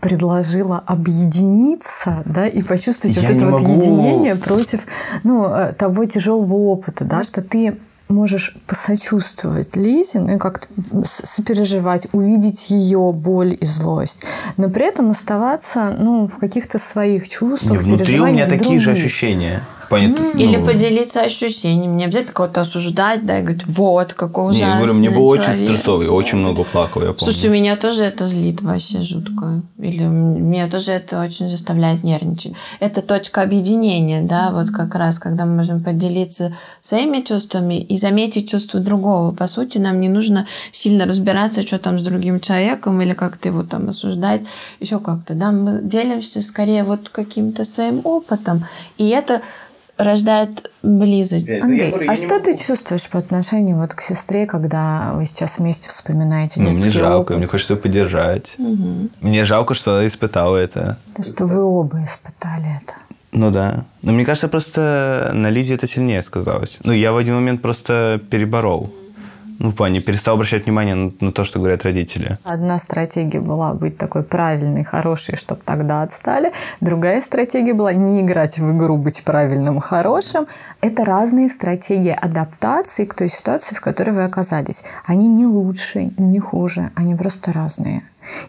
предложила 0.00 0.82
объединиться, 0.84 2.22
да, 2.24 2.46
и 2.46 2.62
почувствовать 2.62 3.16
Я 3.16 3.22
вот 3.22 3.30
это 3.30 3.46
вот 3.46 3.62
могу. 3.62 3.76
единение 3.76 4.34
против, 4.34 4.80
ну, 5.22 5.46
э, 5.46 5.72
того 5.72 6.04
тяжелого 6.06 6.54
опыта, 6.54 7.04
да, 7.04 7.22
что 7.22 7.40
ты 7.40 7.78
можешь 8.08 8.56
посочувствовать 8.66 9.74
Лизе, 9.76 10.20
ну 10.20 10.36
и 10.36 10.38
как-то 10.38 10.68
сопереживать, 11.04 12.08
увидеть 12.12 12.70
ее 12.70 13.12
боль 13.12 13.56
и 13.60 13.64
злость, 13.64 14.24
но 14.56 14.68
при 14.68 14.86
этом 14.86 15.10
оставаться, 15.10 15.94
ну, 15.98 16.28
в 16.28 16.38
каких-то 16.38 16.78
своих 16.78 17.28
чувствах, 17.28 17.80
И 17.80 17.84
внутри 17.84 18.20
у 18.20 18.26
меня 18.26 18.46
такие 18.46 18.78
же 18.78 18.92
ощущения. 18.92 19.62
Понятно? 19.88 20.26
Или 20.38 20.56
Ну, 20.56 20.66
поделиться 20.66 21.22
ощущениями. 21.22 21.96
Не 21.96 22.04
обязательно 22.04 22.32
кого-то 22.32 22.62
осуждать, 22.62 23.24
да, 23.24 23.38
и 23.38 23.42
говорить, 23.42 23.66
вот, 23.66 24.14
какой 24.14 24.44
Не, 24.44 24.50
ужасный 24.50 24.68
я 24.68 24.76
говорю, 24.76 24.94
мне 24.94 25.10
было 25.10 25.24
очень 25.24 25.44
человек». 25.44 25.64
стрессово, 25.64 26.02
я 26.02 26.12
очень 26.12 26.38
много 26.38 26.64
плакал, 26.64 27.02
я 27.02 27.12
помню. 27.12 27.32
Слушай, 27.32 27.50
меня 27.50 27.76
тоже 27.76 28.04
это 28.04 28.26
злит 28.26 28.62
вообще 28.62 29.02
жутко. 29.02 29.62
Или 29.78 30.04
меня 30.04 30.68
тоже 30.68 30.92
это 30.92 31.22
очень 31.22 31.48
заставляет 31.48 32.04
нервничать. 32.04 32.54
Это 32.80 33.02
точка 33.02 33.42
объединения, 33.42 34.22
да, 34.22 34.50
вот 34.50 34.70
как 34.70 34.94
раз, 34.94 35.18
когда 35.18 35.44
мы 35.44 35.56
можем 35.56 35.82
поделиться 35.82 36.56
своими 36.82 37.20
чувствами 37.22 37.80
и 37.80 37.98
заметить 37.98 38.50
чувство 38.50 38.80
другого. 38.80 39.32
По 39.32 39.46
сути, 39.46 39.78
нам 39.78 40.00
не 40.00 40.08
нужно 40.08 40.46
сильно 40.72 41.06
разбираться, 41.06 41.66
что 41.66 41.78
там 41.78 41.98
с 41.98 42.02
другим 42.02 42.40
человеком 42.40 43.00
или 43.00 43.12
как-то 43.12 43.48
его 43.48 43.62
там 43.62 43.88
осуждать, 43.88 44.42
еще 44.80 44.98
как-то, 44.98 45.34
да. 45.34 45.52
Мы 45.52 45.80
делимся 45.82 46.42
скорее 46.42 46.84
вот 46.84 47.08
каким-то 47.08 47.64
своим 47.64 48.00
опытом. 48.04 48.64
И 48.98 49.08
это 49.08 49.42
рождает 49.96 50.70
близость. 50.82 51.48
Андрей, 51.48 51.92
а 52.08 52.16
что 52.16 52.38
ты 52.40 52.56
чувствуешь 52.56 53.08
по 53.08 53.18
отношению 53.18 53.78
вот 53.78 53.94
к 53.94 54.00
сестре, 54.02 54.46
когда 54.46 55.12
вы 55.14 55.24
сейчас 55.24 55.58
вместе 55.58 55.88
вспоминаете 55.88 56.60
Ну, 56.60 56.66
детский 56.70 56.82
мне 56.84 56.90
жалко, 56.90 57.30
опыт? 57.32 57.36
мне 57.38 57.46
хочется 57.46 57.74
ее 57.74 57.80
поддержать. 57.80 58.56
Мне 59.20 59.44
жалко, 59.44 59.74
что 59.74 59.92
она 59.96 60.06
испытала 60.06 60.56
это. 60.56 60.98
То, 61.16 61.22
что 61.22 61.46
вы 61.46 61.62
оба 61.62 62.02
испытали 62.04 62.66
это. 62.82 62.94
Ну 63.32 63.50
да. 63.50 63.84
Но 64.02 64.12
мне 64.12 64.24
кажется, 64.24 64.48
просто 64.48 65.30
на 65.34 65.50
Лизе 65.50 65.74
это 65.74 65.86
сильнее 65.86 66.22
сказалось. 66.22 66.78
Ну, 66.84 66.92
я 66.92 67.12
в 67.12 67.16
один 67.16 67.34
момент 67.34 67.60
просто 67.62 68.20
переборол. 68.30 68.94
Ну, 69.58 69.70
в 69.70 69.74
плане, 69.74 70.00
перестал 70.00 70.34
обращать 70.34 70.66
внимание 70.66 70.94
на, 70.94 71.12
на 71.20 71.32
то, 71.32 71.44
что 71.44 71.58
говорят 71.58 71.84
родители. 71.84 72.38
Одна 72.44 72.78
стратегия 72.78 73.40
была 73.40 73.72
быть 73.72 73.96
такой 73.96 74.22
правильной, 74.22 74.84
хорошей, 74.84 75.36
чтобы 75.36 75.60
тогда 75.64 76.02
отстали. 76.02 76.52
Другая 76.80 77.20
стратегия 77.20 77.74
была 77.74 77.92
не 77.92 78.20
играть 78.20 78.58
в 78.58 78.72
игру, 78.76 78.96
быть 78.96 79.24
правильным, 79.24 79.80
хорошим. 79.80 80.46
Это 80.80 81.04
разные 81.04 81.48
стратегии 81.48 82.10
адаптации 82.10 83.04
к 83.04 83.14
той 83.14 83.28
ситуации, 83.28 83.74
в 83.74 83.80
которой 83.80 84.10
вы 84.10 84.24
оказались. 84.24 84.84
Они 85.06 85.28
не 85.28 85.46
лучше, 85.46 86.10
не 86.18 86.38
хуже, 86.38 86.90
они 86.94 87.14
просто 87.14 87.52
разные. 87.52 88.02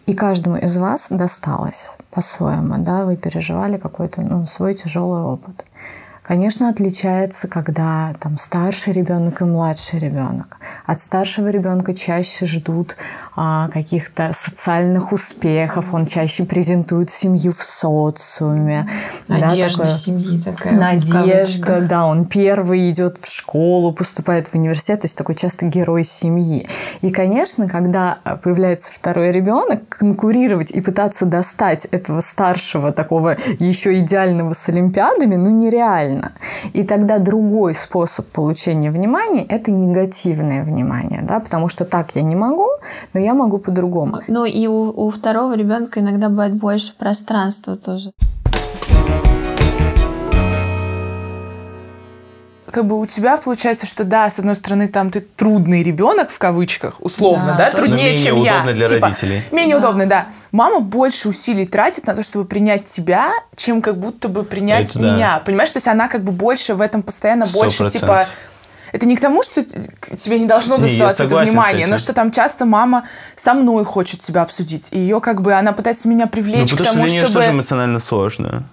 И 0.06 0.14
каждому 0.14 0.56
из 0.56 0.76
вас 0.76 1.06
досталось 1.10 1.90
по-своему, 2.10 2.78
да, 2.78 3.04
вы 3.04 3.16
переживали 3.16 3.76
какой-то 3.76 4.22
ну, 4.22 4.46
свой 4.46 4.74
тяжелый 4.74 5.22
опыт. 5.22 5.64
Конечно, 6.28 6.68
отличается, 6.68 7.48
когда 7.48 8.12
там 8.20 8.36
старший 8.36 8.92
ребенок 8.92 9.40
и 9.40 9.44
младший 9.44 9.98
ребенок. 9.98 10.58
От 10.84 11.00
старшего 11.00 11.48
ребенка 11.48 11.94
чаще 11.94 12.44
ждут 12.44 12.96
а, 13.34 13.68
каких-то 13.68 14.32
социальных 14.34 15.12
успехов, 15.12 15.94
он 15.94 16.04
чаще 16.04 16.44
презентует 16.44 17.08
семью 17.08 17.54
в 17.54 17.62
социуме. 17.62 18.86
да, 19.26 19.38
Надежда 19.38 19.84
такое- 19.84 19.96
семьи 19.96 20.38
такая. 20.38 20.78
Надежда, 20.78 21.80
да, 21.80 22.04
он 22.04 22.26
первый 22.26 22.90
идет 22.90 23.16
в 23.16 23.26
школу, 23.26 23.94
поступает 23.94 24.48
в 24.48 24.54
университет, 24.54 25.00
то 25.00 25.06
есть 25.06 25.16
такой 25.16 25.34
часто 25.34 25.64
герой 25.64 26.04
семьи. 26.04 26.68
И, 27.00 27.08
конечно, 27.08 27.70
когда 27.70 28.18
появляется 28.42 28.92
второй 28.92 29.32
ребенок, 29.32 29.88
конкурировать 29.88 30.72
и 30.72 30.82
пытаться 30.82 31.24
достать 31.24 31.86
этого 31.86 32.20
старшего, 32.20 32.92
такого 32.92 33.38
еще 33.58 33.98
идеального 34.00 34.52
с 34.52 34.68
олимпиадами, 34.68 35.36
ну, 35.36 35.48
нереально. 35.48 36.17
И 36.72 36.84
тогда 36.84 37.18
другой 37.18 37.74
способ 37.74 38.26
получения 38.26 38.90
внимания– 38.90 39.44
это 39.48 39.70
негативное 39.70 40.64
внимание, 40.64 41.22
да, 41.22 41.40
потому 41.40 41.68
что 41.68 41.84
так 41.84 42.16
я 42.16 42.22
не 42.22 42.36
могу, 42.36 42.68
но 43.14 43.20
я 43.20 43.34
могу 43.34 43.58
по-другому. 43.58 44.20
Ну 44.28 44.44
и 44.44 44.66
у, 44.66 45.06
у 45.06 45.10
второго 45.10 45.56
ребенка 45.56 46.00
иногда 46.00 46.28
бывает 46.28 46.54
больше 46.54 46.94
пространства 46.96 47.76
тоже. 47.76 48.12
Как 52.72 52.86
бы 52.86 52.98
у 53.00 53.06
тебя 53.06 53.36
получается, 53.38 53.86
что 53.86 54.04
да, 54.04 54.28
с 54.28 54.38
одной 54.38 54.54
стороны, 54.54 54.88
там 54.88 55.10
ты 55.10 55.20
трудный 55.20 55.82
ребенок 55.82 56.30
в 56.30 56.38
кавычках, 56.38 56.96
условно, 57.00 57.54
Да, 57.56 57.70
да, 57.70 57.76
труднее, 57.76 58.10
менее 58.12 58.24
чем 58.24 58.42
я. 58.42 58.54
удобно 58.56 58.72
для 58.74 58.88
Типа, 58.88 59.06
родителей. 59.06 59.42
Менее 59.52 59.76
удобно, 59.76 60.06
да. 60.06 60.26
Мама 60.52 60.80
больше 60.80 61.28
усилий 61.30 61.64
тратит 61.66 62.06
на 62.06 62.14
то, 62.14 62.22
чтобы 62.22 62.44
принять 62.44 62.84
тебя, 62.86 63.32
чем 63.56 63.80
как 63.82 63.96
будто 63.98 64.28
бы 64.28 64.44
принять 64.44 64.90
Это 64.90 64.98
да. 65.00 65.14
меня. 65.14 65.42
Понимаешь, 65.44 65.70
то 65.70 65.78
есть 65.78 65.88
она 65.88 66.08
как 66.08 66.22
бы 66.24 66.32
больше 66.32 66.74
в 66.74 66.80
этом 66.80 67.02
постоянно 67.02 67.46
Сто 67.46 67.58
больше, 67.60 67.78
процентов. 67.78 68.00
типа, 68.08 68.26
это 68.92 69.06
не 69.06 69.16
к 69.16 69.20
тому, 69.20 69.42
что 69.42 69.62
тебе 69.64 70.38
не 70.38 70.46
должно 70.46 70.76
Не, 70.76 70.82
доставаться 70.82 71.22
это 71.24 71.30
согласен 71.30 71.48
с 71.48 71.50
внимание, 71.52 71.86
но 71.86 71.98
что 71.98 72.12
там 72.14 72.30
часто 72.30 72.64
мама 72.64 73.04
со 73.36 73.52
мной 73.54 73.84
хочет 73.84 74.20
тебя 74.20 74.42
обсудить. 74.42 74.88
И 74.92 74.98
ее 74.98 75.20
как 75.20 75.42
бы, 75.42 75.52
она 75.54 75.72
пытается 75.72 76.08
меня 76.08 76.24
Ну, 76.24 76.30
привлечь 76.30 76.70
потому 76.70 76.76
к 76.78 76.84
что 76.84 76.92
тому, 76.92 77.04
для 77.04 77.12
нее 77.12 77.24
чтобы... 77.24 77.40
тоже 77.40 77.50
эмоционально 77.50 78.00
сложно. 78.00 78.64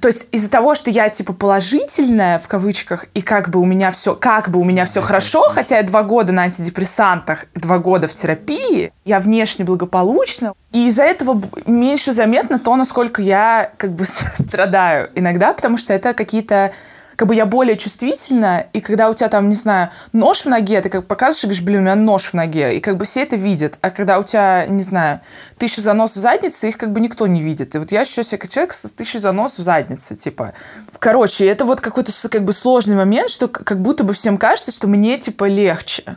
То 0.00 0.08
есть 0.08 0.28
из-за 0.32 0.48
того, 0.48 0.74
что 0.74 0.90
я 0.90 1.08
типа 1.08 1.32
положительная 1.32 2.38
в 2.38 2.48
кавычках, 2.48 3.06
и 3.14 3.22
как 3.22 3.50
бы 3.50 3.60
у 3.60 3.64
меня 3.64 3.90
все, 3.90 4.14
как 4.14 4.48
бы 4.48 4.58
у 4.58 4.64
меня 4.64 4.84
все 4.86 5.00
хорошо, 5.00 5.42
хотя 5.48 5.76
я 5.76 5.82
два 5.82 6.02
года 6.02 6.32
на 6.32 6.42
антидепрессантах, 6.42 7.46
два 7.54 7.78
года 7.78 8.08
в 8.08 8.14
терапии, 8.14 8.92
я 9.04 9.20
внешне 9.20 9.64
благополучна, 9.64 10.54
и 10.72 10.88
из-за 10.88 11.04
этого 11.04 11.42
меньше 11.66 12.12
заметно 12.12 12.58
то, 12.58 12.76
насколько 12.76 13.20
я 13.20 13.72
как 13.76 13.92
бы 13.92 14.04
страдаю 14.06 15.10
иногда, 15.14 15.52
потому 15.52 15.76
что 15.76 15.92
это 15.92 16.14
какие-то 16.14 16.72
как 17.20 17.28
бы 17.28 17.34
я 17.34 17.44
более 17.44 17.76
чувствительна, 17.76 18.64
и 18.72 18.80
когда 18.80 19.10
у 19.10 19.14
тебя 19.14 19.28
там, 19.28 19.50
не 19.50 19.54
знаю, 19.54 19.90
нож 20.14 20.40
в 20.40 20.46
ноге, 20.46 20.80
ты 20.80 20.88
как 20.88 21.06
показываешь 21.06 21.44
и 21.44 21.46
говоришь, 21.48 21.62
блин, 21.62 21.80
у 21.80 21.82
меня 21.82 21.94
нож 21.94 22.30
в 22.30 22.32
ноге, 22.32 22.78
и 22.78 22.80
как 22.80 22.96
бы 22.96 23.04
все 23.04 23.24
это 23.24 23.36
видят. 23.36 23.76
А 23.82 23.90
когда 23.90 24.18
у 24.18 24.24
тебя, 24.24 24.64
не 24.66 24.82
знаю, 24.82 25.20
тысяча 25.58 25.82
занос 25.82 26.12
в 26.12 26.14
заднице, 26.14 26.70
их 26.70 26.78
как 26.78 26.94
бы 26.94 27.00
никто 27.00 27.26
не 27.26 27.42
видит. 27.42 27.74
И 27.74 27.78
вот 27.78 27.92
я 27.92 28.00
ощущаю 28.00 28.24
себя 28.24 28.38
как 28.38 28.50
человек 28.50 28.72
с 28.72 28.90
тысячей 28.92 29.18
занос 29.18 29.58
в 29.58 29.60
заднице, 29.60 30.16
типа. 30.16 30.54
Короче, 30.98 31.44
это 31.46 31.66
вот 31.66 31.82
какой-то 31.82 32.10
как 32.30 32.42
бы 32.42 32.54
сложный 32.54 32.96
момент, 32.96 33.28
что 33.28 33.48
как 33.48 33.82
будто 33.82 34.02
бы 34.02 34.14
всем 34.14 34.38
кажется, 34.38 34.72
что 34.72 34.88
мне, 34.88 35.18
типа, 35.18 35.44
легче. 35.44 36.16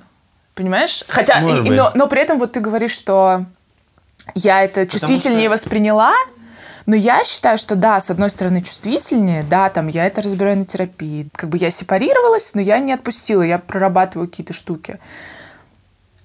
Понимаешь? 0.56 1.04
Хотя, 1.10 1.42
и, 1.42 1.70
но, 1.70 1.92
но 1.96 2.08
при 2.08 2.22
этом 2.22 2.40
вот 2.40 2.54
ты 2.54 2.62
говоришь, 2.62 2.92
что 2.92 3.44
я 4.36 4.64
это 4.64 4.88
чувствительнее 4.88 5.50
что... 5.50 5.58
восприняла, 5.58 6.14
но 6.86 6.96
я 6.96 7.24
считаю, 7.24 7.58
что 7.58 7.76
да, 7.76 8.00
с 8.00 8.10
одной 8.10 8.30
стороны 8.30 8.62
чувствительнее, 8.62 9.44
да, 9.50 9.70
там 9.70 9.88
я 9.88 10.06
это 10.06 10.22
разбираю 10.22 10.58
на 10.58 10.66
терапии. 10.66 11.30
Как 11.34 11.50
бы 11.50 11.58
я 11.58 11.72
сепарировалась, 11.72 12.54
но 12.54 12.62
я 12.62 12.80
не 12.80 12.94
отпустила, 12.94 13.42
я 13.42 13.60
прорабатываю 13.60 14.28
какие-то 14.28 14.54
штуки. 14.54 15.00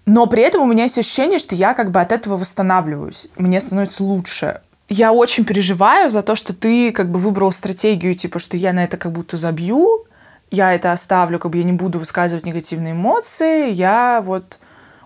Но 0.07 0.27
при 0.27 0.43
этом 0.43 0.63
у 0.63 0.67
меня 0.67 0.85
есть 0.85 0.99
ощущение, 0.99 1.39
что 1.39 1.55
я 1.55 1.75
как 1.75 1.91
бы 1.91 2.01
от 2.01 2.13
этого 2.13 2.37
восстанавливаюсь. 2.37 3.29
Мне 3.37 3.61
становится 3.61 4.03
лучше. 4.03 4.63
Я 4.89 5.13
очень 5.13 5.45
переживаю 5.45 6.11
за 6.11 6.23
то, 6.23 6.35
что 6.35 6.55
ты 6.55 6.93
как 6.93 7.11
бы 7.11 7.19
выбрал 7.19 7.53
стратегию, 7.53 8.15
типа, 8.15 8.39
что 8.39 8.57
я 8.57 8.73
на 8.73 8.85
это 8.85 8.97
как 8.97 9.13
будто 9.13 9.37
забью, 9.37 10.07
я 10.51 10.73
это 10.73 10.93
оставлю, 10.93 11.39
как 11.39 11.53
бы 11.53 11.59
я 11.59 11.65
не 11.65 11.75
буду 11.75 11.99
высказывать 11.99 12.47
негативные 12.47 12.95
эмоции, 12.95 13.71
я 13.71 14.23
вот 14.25 14.59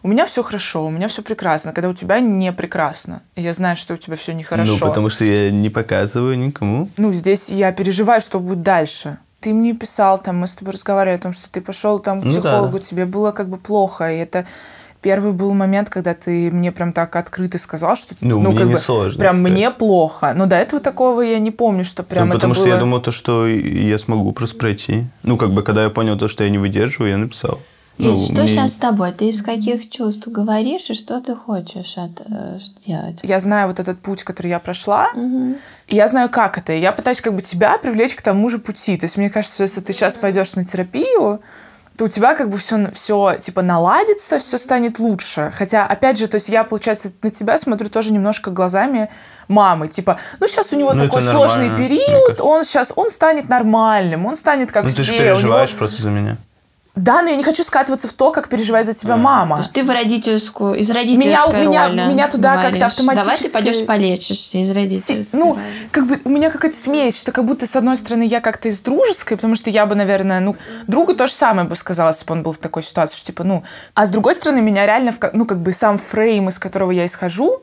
у 0.02 0.08
меня 0.08 0.26
все 0.26 0.42
хорошо, 0.42 0.86
у 0.86 0.90
меня 0.90 1.08
все 1.08 1.22
прекрасно, 1.22 1.72
когда 1.72 1.88
у 1.88 1.94
тебя 1.94 2.20
не 2.20 2.52
прекрасно. 2.52 3.22
я 3.36 3.54
знаю, 3.54 3.76
что 3.76 3.94
у 3.94 3.96
тебя 3.96 4.16
все 4.16 4.32
нехорошо. 4.32 4.72
Ну, 4.72 4.78
потому 4.78 5.08
что 5.08 5.24
я 5.24 5.50
не 5.50 5.70
показываю 5.70 6.38
никому. 6.38 6.88
Ну, 6.96 7.12
здесь 7.12 7.48
я 7.48 7.72
переживаю, 7.72 8.20
что 8.20 8.40
будет 8.40 8.62
дальше. 8.62 9.18
Ты 9.40 9.52
мне 9.52 9.74
писал, 9.74 10.18
там, 10.18 10.38
мы 10.38 10.46
с 10.46 10.54
тобой 10.54 10.72
разговаривали 10.72 11.16
о 11.16 11.20
том, 11.20 11.32
что 11.32 11.50
ты 11.50 11.60
пошел 11.60 11.98
там 11.98 12.22
к 12.22 12.24
психологу, 12.26 12.72
ну, 12.72 12.78
да. 12.78 12.84
тебе 12.84 13.06
было 13.06 13.32
как 13.32 13.48
бы 13.48 13.56
плохо, 13.56 14.12
и 14.12 14.18
это 14.18 14.46
первый 15.02 15.32
был 15.32 15.52
момент, 15.52 15.90
когда 15.90 16.14
ты 16.14 16.50
мне 16.50 16.72
прям 16.72 16.92
так 16.92 17.14
открыто 17.16 17.58
сказал, 17.58 17.96
что 17.96 18.14
ну, 18.20 18.40
ну 18.40 18.50
мне 18.50 18.58
как 18.58 18.68
не 18.68 18.74
бы 18.74 18.78
сложно 18.78 19.18
прям 19.18 19.36
сказать. 19.36 19.52
мне 19.52 19.70
плохо. 19.70 20.32
Но 20.34 20.46
до 20.46 20.56
этого 20.56 20.80
такого 20.80 21.20
я 21.20 21.38
не 21.40 21.50
помню, 21.50 21.84
что 21.84 22.04
прям 22.04 22.28
ну, 22.28 22.34
это 22.34 22.38
потому 22.38 22.54
было... 22.54 22.64
что 22.64 22.72
я 22.72 22.80
думал 22.80 23.00
то, 23.00 23.10
что 23.10 23.46
я 23.48 23.98
смогу 23.98 24.32
просто 24.32 24.56
пройти. 24.56 25.04
Ну 25.24 25.36
как 25.36 25.52
бы 25.52 25.62
когда 25.62 25.82
я 25.82 25.90
понял 25.90 26.16
то, 26.16 26.28
что 26.28 26.44
я 26.44 26.50
не 26.50 26.58
выдерживаю, 26.58 27.10
я 27.10 27.16
написал. 27.18 27.60
И 27.98 28.05
ну, 28.05 28.16
что 28.16 28.33
мне... 28.33 28.48
сейчас 28.48 28.74
с 28.74 28.78
тобой? 28.78 29.12
Ты 29.12 29.28
из 29.28 29.42
каких 29.42 29.90
чувств 29.90 30.26
говоришь 30.26 30.88
и 30.90 30.94
что 30.94 31.20
ты 31.20 31.35
хочешь 31.35 31.94
от, 31.96 32.22
э, 32.26 32.59
делать? 32.87 33.20
Я 33.22 33.38
знаю 33.38 33.68
вот 33.68 33.78
этот 33.78 34.00
путь, 34.00 34.24
который 34.24 34.48
я 34.48 34.59
прошла, 34.59 35.09
угу. 35.14 35.57
и 35.88 35.96
я 35.96 36.09
знаю, 36.09 36.31
как 36.31 36.59
это. 36.59 36.72
И 36.72 36.81
я 36.81 36.92
пытаюсь 36.92 37.20
как 37.20 37.35
бы 37.35 37.42
тебя 37.42 37.76
привлечь 37.78 38.14
к 38.14 38.22
тому 38.22 38.48
же 38.48 38.59
пути. 38.59 38.96
То 38.96 39.07
есть 39.07 39.16
мне 39.18 39.31
кажется, 39.31 39.55
что 39.55 39.62
если 39.64 39.81
ты 39.83 39.92
сейчас 39.92 40.16
пойдешь 40.16 40.55
на 40.55 40.64
терапию, 40.64 41.42
то 41.96 42.07
у 42.07 42.09
тебя 42.09 42.35
как 42.35 42.48
бы 42.48 42.57
все, 42.59 42.90
все 42.92 43.37
типа 43.40 43.62
наладится, 43.62 44.38
все 44.38 44.57
станет 44.57 44.98
лучше. 44.98 45.52
Хотя, 45.55 45.87
опять 45.87 46.18
же, 46.18 46.26
то 46.26 46.37
есть 46.37 46.48
я, 46.48 46.64
получается, 46.64 47.12
на 47.22 47.31
тебя 47.31 47.59
смотрю 47.59 47.90
тоже 47.90 48.12
немножко 48.12 48.50
глазами 48.50 49.11
мамы. 49.48 49.88
Типа, 49.88 50.18
ну 50.40 50.48
сейчас 50.48 50.72
у 50.72 50.76
него 50.76 50.94
ну, 50.94 51.05
такой 51.05 51.22
сложный 51.22 51.68
период, 51.76 52.38
ну, 52.38 52.44
он 52.44 52.64
сейчас, 52.64 52.92
он 52.96 53.11
станет 53.11 53.48
нормальным, 53.48 54.24
он 54.26 54.37
станет 54.37 54.72
как 54.72 54.85
ну, 54.85 54.88
все. 54.88 54.98
ты 54.98 55.02
же 55.02 55.12
переживаешь 55.12 55.70
него... 55.70 55.78
просто 55.78 56.02
за 56.02 56.11
меня. 56.11 56.38
Да, 56.94 57.22
но 57.22 57.31
я 57.31 57.37
не 57.37 57.42
хочу 57.42 57.64
скатываться 57.64 58.07
в 58.07 58.12
то, 58.12 58.33
как 58.33 58.48
переживает 58.48 58.85
за 58.87 58.92
тебя 58.92 59.16
мама. 59.16 59.57
То 59.57 59.62
есть 59.62 59.72
ты 59.72 59.83
в 59.83 59.88
родительскую, 59.88 60.74
из 60.74 60.90
родительской 60.90 61.66
меня, 61.66 61.87
роли 61.87 61.94
меня, 61.94 62.07
меня 62.07 62.28
туда 62.28 62.61
как-то 62.61 62.85
автоматически... 62.85 63.46
Давай 63.46 63.62
ты 63.62 63.70
пойдешь 63.70 63.87
полечишься 63.87 64.59
из 64.59 64.70
родительской 64.70 65.40
Ну, 65.40 65.59
как 65.90 66.07
бы 66.07 66.20
у 66.24 66.28
меня 66.28 66.50
какая-то 66.50 66.76
смесь, 66.76 67.18
что 67.18 67.33
как 67.33 67.46
будто, 67.46 67.66
с 67.66 67.76
одной 67.76 67.96
стороны, 67.96 68.24
я 68.24 68.42
как-то 68.42 68.68
из 68.68 68.83
дружеской, 68.83 69.38
потому 69.38 69.57
что 69.57 69.70
я 69.70 69.87
бы, 69.87 69.94
наверное, 69.94 70.40
ну, 70.40 70.57
другу 70.87 71.14
то 71.14 71.26
же 71.26 71.33
самое 71.33 71.66
бы 71.66 71.76
сказала, 71.76 72.11
если 72.11 72.26
бы 72.26 72.35
он 72.35 72.42
был 72.42 72.52
в 72.52 72.59
такой 72.59 72.83
ситуации, 72.83 73.16
что 73.16 73.26
типа, 73.28 73.42
ну... 73.42 73.64
А 73.94 74.05
с 74.05 74.11
другой 74.11 74.35
стороны, 74.35 74.61
меня 74.61 74.85
реально, 74.85 75.12
в, 75.12 75.18
ну, 75.33 75.46
как 75.46 75.62
бы 75.62 75.72
сам 75.72 75.96
фрейм, 75.96 76.50
из 76.50 76.59
которого 76.59 76.90
я 76.90 77.07
исхожу, 77.07 77.62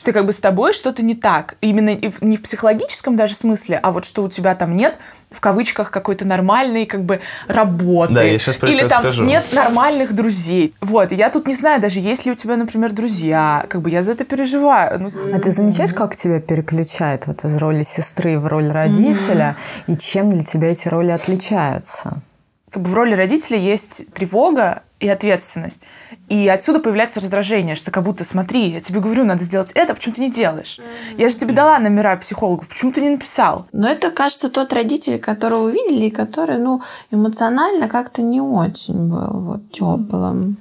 что 0.00 0.14
как 0.14 0.24
бы 0.24 0.32
с 0.32 0.36
тобой 0.36 0.72
что-то 0.72 1.02
не 1.02 1.14
так. 1.14 1.56
Именно 1.60 1.98
не 2.22 2.38
в 2.38 2.42
психологическом 2.42 3.16
даже 3.16 3.34
смысле, 3.34 3.78
а 3.82 3.92
вот 3.92 4.06
что 4.06 4.22
у 4.22 4.30
тебя 4.30 4.54
там 4.54 4.74
нет 4.74 4.96
в 5.28 5.40
кавычках 5.40 5.90
какой-то 5.90 6.24
нормальной 6.24 6.86
как 6.86 7.04
бы 7.04 7.20
работы. 7.46 8.14
Да, 8.14 8.22
я 8.22 8.38
сейчас 8.38 8.56
про 8.56 8.70
Или 8.70 8.88
там 8.88 9.02
скажу. 9.02 9.24
нет 9.24 9.44
нормальных 9.52 10.14
друзей. 10.14 10.74
Вот, 10.80 11.12
я 11.12 11.28
тут 11.28 11.46
не 11.46 11.54
знаю 11.54 11.82
даже, 11.82 12.00
есть 12.00 12.24
ли 12.24 12.32
у 12.32 12.34
тебя, 12.34 12.56
например, 12.56 12.92
друзья. 12.92 13.66
Как 13.68 13.82
бы 13.82 13.90
я 13.90 14.02
за 14.02 14.12
это 14.12 14.24
переживаю. 14.24 15.00
Ну... 15.00 15.12
А 15.34 15.38
ты 15.38 15.50
замечаешь, 15.50 15.92
как 15.92 16.16
тебя 16.16 16.40
переключает 16.40 17.26
вот 17.26 17.44
из 17.44 17.58
роли 17.58 17.82
сестры 17.82 18.38
в 18.38 18.46
роль 18.46 18.70
родителя? 18.70 19.54
Mm-hmm. 19.86 19.94
И 19.94 19.98
чем 19.98 20.30
для 20.30 20.44
тебя 20.44 20.70
эти 20.70 20.88
роли 20.88 21.10
отличаются? 21.10 22.22
Как 22.70 22.82
бы 22.82 22.90
в 22.90 22.94
роли 22.94 23.14
родителя 23.14 23.58
есть 23.58 24.12
тревога, 24.12 24.82
и 25.00 25.08
ответственность. 25.08 25.88
И 26.28 26.46
отсюда 26.48 26.78
появляется 26.78 27.20
раздражение, 27.20 27.74
что 27.74 27.90
как 27.90 28.04
будто, 28.04 28.24
смотри, 28.24 28.68
я 28.68 28.80
тебе 28.80 29.00
говорю, 29.00 29.24
надо 29.24 29.42
сделать 29.42 29.72
это, 29.74 29.94
почему 29.94 30.14
ты 30.14 30.20
не 30.20 30.30
делаешь? 30.30 30.78
Я 31.16 31.28
же 31.30 31.36
тебе 31.36 31.54
дала 31.54 31.78
номера 31.78 32.16
психологов, 32.16 32.68
почему 32.68 32.92
ты 32.92 33.00
не 33.00 33.10
написал? 33.10 33.66
Но 33.72 33.88
это, 33.90 34.10
кажется, 34.10 34.50
тот 34.50 34.72
родитель, 34.72 35.18
которого 35.18 35.68
увидели, 35.68 36.06
и 36.06 36.10
который, 36.10 36.58
ну, 36.58 36.82
эмоционально 37.10 37.88
как-то 37.88 38.20
не 38.22 38.40
очень 38.40 39.08
был 39.08 39.40
вот 39.40 39.72
теплым. 39.72 40.58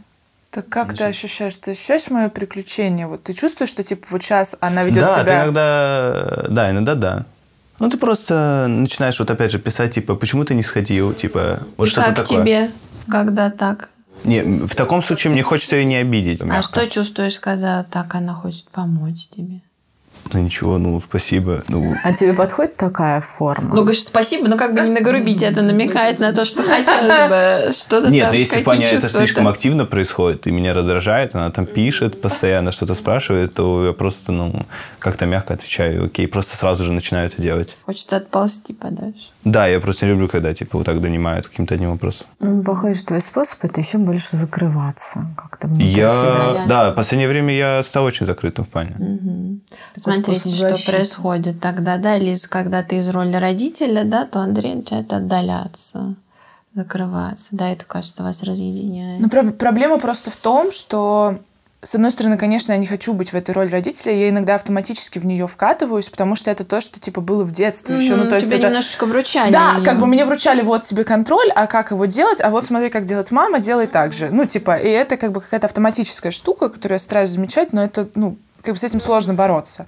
Так 0.51 0.67
как 0.67 0.97
ты 0.97 1.03
ощущаешь? 1.03 1.57
Ты 1.57 1.71
ощущаешь 1.71 2.09
мое 2.09 2.29
приключение? 2.29 3.05
Вот 3.05 3.23
ты 3.23 3.33
чувствуешь, 3.33 3.69
что 3.69 3.83
типа 3.83 4.07
вот 4.09 4.23
сейчас 4.23 4.55
она 4.61 4.83
ведет 4.83 5.03
да, 5.03 5.13
себя... 5.13 5.23
Да, 5.23 5.43
иногда... 5.43 6.45
Да, 6.49 6.71
иногда 6.71 6.95
да. 6.95 7.25
Ну, 7.79 7.89
ты 7.89 7.97
просто 7.97 8.65
начинаешь 8.67 9.19
вот 9.19 9.31
опять 9.31 9.51
же 9.51 9.59
писать, 9.59 9.95
типа, 9.95 10.15
почему 10.15 10.43
ты 10.43 10.53
не 10.53 10.63
сходил, 10.63 11.13
типа, 11.13 11.61
вот 11.77 11.87
что-то 11.87 12.13
такое. 12.13 12.37
как 12.37 12.45
тебе, 12.45 12.71
когда 13.09 13.49
так? 13.49 13.89
Не, 14.23 14.41
в 14.43 14.75
таком 14.75 15.01
случае 15.01 15.31
мне 15.31 15.43
хочется 15.43 15.77
ее 15.77 15.85
не 15.85 15.95
обидеть. 15.95 16.43
Мягко. 16.43 16.59
А 16.59 16.63
что 16.63 16.87
чувствуешь, 16.89 17.39
когда 17.39 17.83
так 17.83 18.13
она 18.15 18.33
хочет 18.33 18.65
помочь 18.69 19.27
тебе? 19.29 19.61
Ну 20.33 20.39
ничего, 20.39 20.77
ну 20.77 21.01
спасибо. 21.01 21.63
Ну... 21.67 21.95
А 22.03 22.13
тебе 22.13 22.33
подходит 22.33 22.75
такая 22.75 23.21
форма? 23.21 23.75
Ну, 23.75 23.81
говоришь, 23.81 24.03
спасибо, 24.03 24.47
но 24.47 24.57
как 24.57 24.73
бы 24.73 24.81
не 24.81 24.91
нагрубить. 24.91 25.41
Это 25.41 25.61
намекает 25.61 26.19
на 26.19 26.33
то, 26.33 26.45
что 26.45 26.63
хотелось 26.63 27.29
бы 27.29 27.71
что-то 27.71 28.09
Нет, 28.09 28.27
там, 28.27 28.35
если 28.35 28.61
понять, 28.61 28.93
это 28.93 29.07
слишком 29.07 29.47
активно 29.47 29.85
происходит, 29.85 30.47
и 30.47 30.51
меня 30.51 30.73
раздражает, 30.73 31.35
она 31.35 31.49
там 31.49 31.65
пишет 31.65 32.21
постоянно, 32.21 32.71
что-то 32.71 32.95
спрашивает, 32.95 33.53
то 33.53 33.87
я 33.87 33.93
просто, 33.93 34.31
ну, 34.31 34.65
как-то 34.99 35.25
мягко 35.25 35.53
отвечаю, 35.53 36.05
окей, 36.05 36.27
просто 36.27 36.57
сразу 36.57 36.83
же 36.83 36.91
начинаю 36.91 37.27
это 37.27 37.41
делать. 37.41 37.77
Хочется 37.85 38.17
отползти 38.17 38.73
подальше. 38.73 39.31
Да, 39.43 39.67
я 39.67 39.79
просто 39.79 40.05
не 40.05 40.11
люблю, 40.11 40.27
когда, 40.27 40.53
типа, 40.53 40.77
вот 40.77 40.85
так 40.85 41.01
донимают 41.01 41.47
каким-то 41.47 41.73
одним 41.73 41.91
вопросом. 41.91 42.27
Ну, 42.39 42.63
похоже, 42.63 42.95
что 42.95 43.07
твой 43.07 43.21
способ– 43.21 43.57
это 43.63 43.81
еще 43.81 43.97
больше 43.97 44.37
закрываться 44.37 45.27
как-то 45.35 45.67
я... 45.77 46.09
себя. 46.09 46.65
Да, 46.67 46.91
в 46.91 46.95
последнее 46.95 47.29
время 47.29 47.55
я 47.55 47.83
стал 47.83 48.03
очень 48.03 48.25
закрытым 48.25 48.65
в 48.65 48.69
плане. 48.69 48.95
Угу. 48.99 49.59
Смотрите, 50.23 50.55
что 50.55 50.91
происходит 50.91 51.59
тогда, 51.59 51.97
да, 51.97 52.17
Лиз, 52.17 52.47
когда 52.47 52.83
ты 52.83 52.97
из 52.97 53.09
роли 53.09 53.35
родителя, 53.35 54.03
да, 54.03 54.25
то 54.25 54.39
Андрей 54.39 54.75
начинает 54.75 55.11
отдаляться 55.13 56.15
закрываться. 56.75 57.47
Да, 57.51 57.69
это, 57.69 57.83
кажется, 57.85 58.23
вас 58.23 58.43
разъединяет. 58.43 59.19
Но 59.19 59.25
ну, 59.25 59.29
про- 59.29 59.51
проблема 59.51 59.97
просто 59.97 60.31
в 60.31 60.37
том, 60.37 60.71
что 60.71 61.39
с 61.81 61.95
одной 61.95 62.11
стороны, 62.11 62.37
конечно, 62.37 62.73
я 62.73 62.77
не 62.77 62.85
хочу 62.85 63.13
быть 63.13 63.31
в 63.31 63.35
этой 63.35 63.51
роли 63.51 63.69
родителя, 63.69 64.13
я 64.13 64.29
иногда 64.29 64.55
автоматически 64.55 65.17
в 65.17 65.25
нее 65.25 65.47
вкатываюсь, 65.47 66.09
потому 66.09 66.35
что 66.35 66.51
это 66.51 66.65
то, 66.65 66.81
что 66.81 66.99
типа 66.99 67.21
было 67.21 67.45
в 67.45 67.51
детстве 67.51 67.95
mm-hmm, 67.95 68.01
еще. 68.01 68.15
Ну, 68.17 68.27
то 68.27 68.35
есть 68.35 68.47
тебе 68.47 68.57
это... 68.57 68.67
немножечко 68.67 69.05
вручали. 69.05 69.53
Да, 69.53 69.75
ее. 69.77 69.85
как 69.85 69.99
бы 69.99 70.05
мне 70.05 70.25
вручали 70.25 70.61
вот 70.61 70.83
тебе 70.83 71.05
контроль, 71.05 71.49
а 71.55 71.67
как 71.67 71.91
его 71.91 72.05
делать, 72.05 72.41
а 72.41 72.49
вот 72.49 72.65
смотри, 72.65 72.89
как 72.89 73.05
делать 73.05 73.31
мама, 73.31 73.59
делай 73.59 73.87
так 73.87 74.11
же. 74.11 74.29
Ну, 74.29 74.45
типа, 74.45 74.75
и 74.75 74.89
это 74.89 75.15
как 75.15 75.31
бы 75.31 75.39
какая-то 75.39 75.67
автоматическая 75.67 76.33
штука, 76.33 76.67
которую 76.67 76.95
я 76.95 76.99
стараюсь 76.99 77.29
замечать, 77.29 77.71
но 77.71 77.81
это, 77.81 78.09
ну, 78.15 78.37
как 78.61 78.73
бы 78.73 78.79
с 78.79 78.83
этим 78.83 78.99
сложно 78.99 79.33
бороться. 79.33 79.87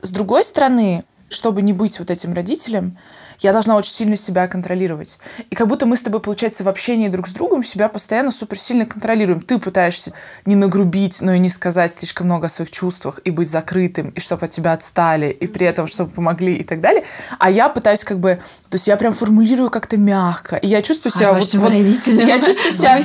С 0.00 0.10
другой 0.10 0.44
стороны, 0.44 1.04
чтобы 1.28 1.62
не 1.62 1.72
быть 1.72 1.98
вот 1.98 2.10
этим 2.10 2.32
родителем, 2.34 2.98
я 3.40 3.52
должна 3.52 3.76
очень 3.76 3.92
сильно 3.92 4.16
себя 4.16 4.46
контролировать. 4.46 5.18
И 5.50 5.56
как 5.56 5.66
будто 5.66 5.86
мы 5.86 5.96
с 5.96 6.02
тобой, 6.02 6.20
получается, 6.20 6.62
в 6.62 6.68
общении 6.68 7.08
друг 7.08 7.26
с 7.26 7.32
другом 7.32 7.64
себя 7.64 7.88
постоянно 7.88 8.30
супер 8.30 8.58
сильно 8.58 8.86
контролируем. 8.86 9.40
Ты 9.40 9.58
пытаешься 9.58 10.12
не 10.46 10.54
нагрубить, 10.54 11.20
но 11.20 11.32
и 11.32 11.38
не 11.38 11.48
сказать 11.48 11.92
слишком 11.92 12.26
много 12.26 12.46
о 12.46 12.50
своих 12.50 12.70
чувствах, 12.70 13.20
и 13.24 13.30
быть 13.30 13.50
закрытым, 13.50 14.10
и 14.10 14.20
чтобы 14.20 14.46
от 14.46 14.52
тебя 14.52 14.72
отстали, 14.72 15.30
и 15.30 15.46
при 15.46 15.66
этом, 15.66 15.86
чтобы 15.86 16.10
помогли, 16.10 16.56
и 16.56 16.64
так 16.64 16.80
далее. 16.80 17.04
А 17.38 17.50
я 17.50 17.68
пытаюсь 17.68 18.04
как 18.04 18.20
бы... 18.20 18.40
То 18.68 18.76
есть 18.76 18.86
я 18.86 18.96
прям 18.96 19.12
формулирую 19.12 19.70
как-то 19.70 19.96
мягко. 19.96 20.56
И 20.56 20.68
я 20.68 20.82
чувствую 20.82 21.12
себя... 21.12 21.32
вот, 21.32 21.52
вот, 21.54 21.72
я 21.72 22.40
чувствую 22.40 22.72
себя 22.72 23.02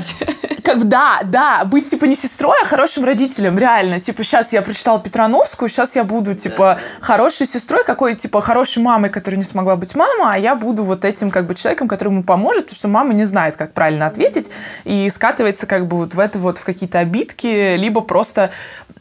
как 0.67 0.89
да, 0.89 1.21
да, 1.23 1.63
быть, 1.63 1.89
типа, 1.89 2.03
не 2.05 2.15
сестрой, 2.15 2.57
а 2.61 2.65
хорошим 2.65 3.05
родителем, 3.05 3.57
реально. 3.57 4.01
Типа, 4.01 4.21
сейчас 4.23 4.51
я 4.51 4.61
прочитала 4.61 4.99
Петрановскую, 4.99 5.69
сейчас 5.69 5.95
я 5.95 6.03
буду, 6.03 6.35
типа, 6.35 6.81
хорошей 6.99 7.47
сестрой, 7.47 7.85
какой, 7.85 8.15
типа, 8.15 8.41
хорошей 8.41 8.83
мамой, 8.83 9.09
которая 9.09 9.37
не 9.37 9.45
смогла 9.45 9.77
быть 9.77 9.95
мамой, 9.95 10.35
а 10.35 10.37
я 10.37 10.55
буду 10.55 10.83
вот 10.83 11.05
этим, 11.05 11.31
как 11.31 11.47
бы, 11.47 11.55
человеком, 11.55 11.87
который 11.87 12.09
ему 12.09 12.23
поможет, 12.23 12.65
потому 12.65 12.75
что 12.75 12.87
мама 12.89 13.13
не 13.13 13.23
знает, 13.23 13.55
как 13.55 13.71
правильно 13.71 14.07
ответить, 14.07 14.51
и 14.83 15.09
скатывается, 15.09 15.67
как 15.67 15.87
бы, 15.87 15.95
вот 15.95 16.15
в 16.15 16.19
это 16.19 16.37
вот, 16.37 16.57
в 16.57 16.65
какие-то 16.65 16.99
обидки, 16.99 17.77
либо 17.77 18.01
просто, 18.01 18.51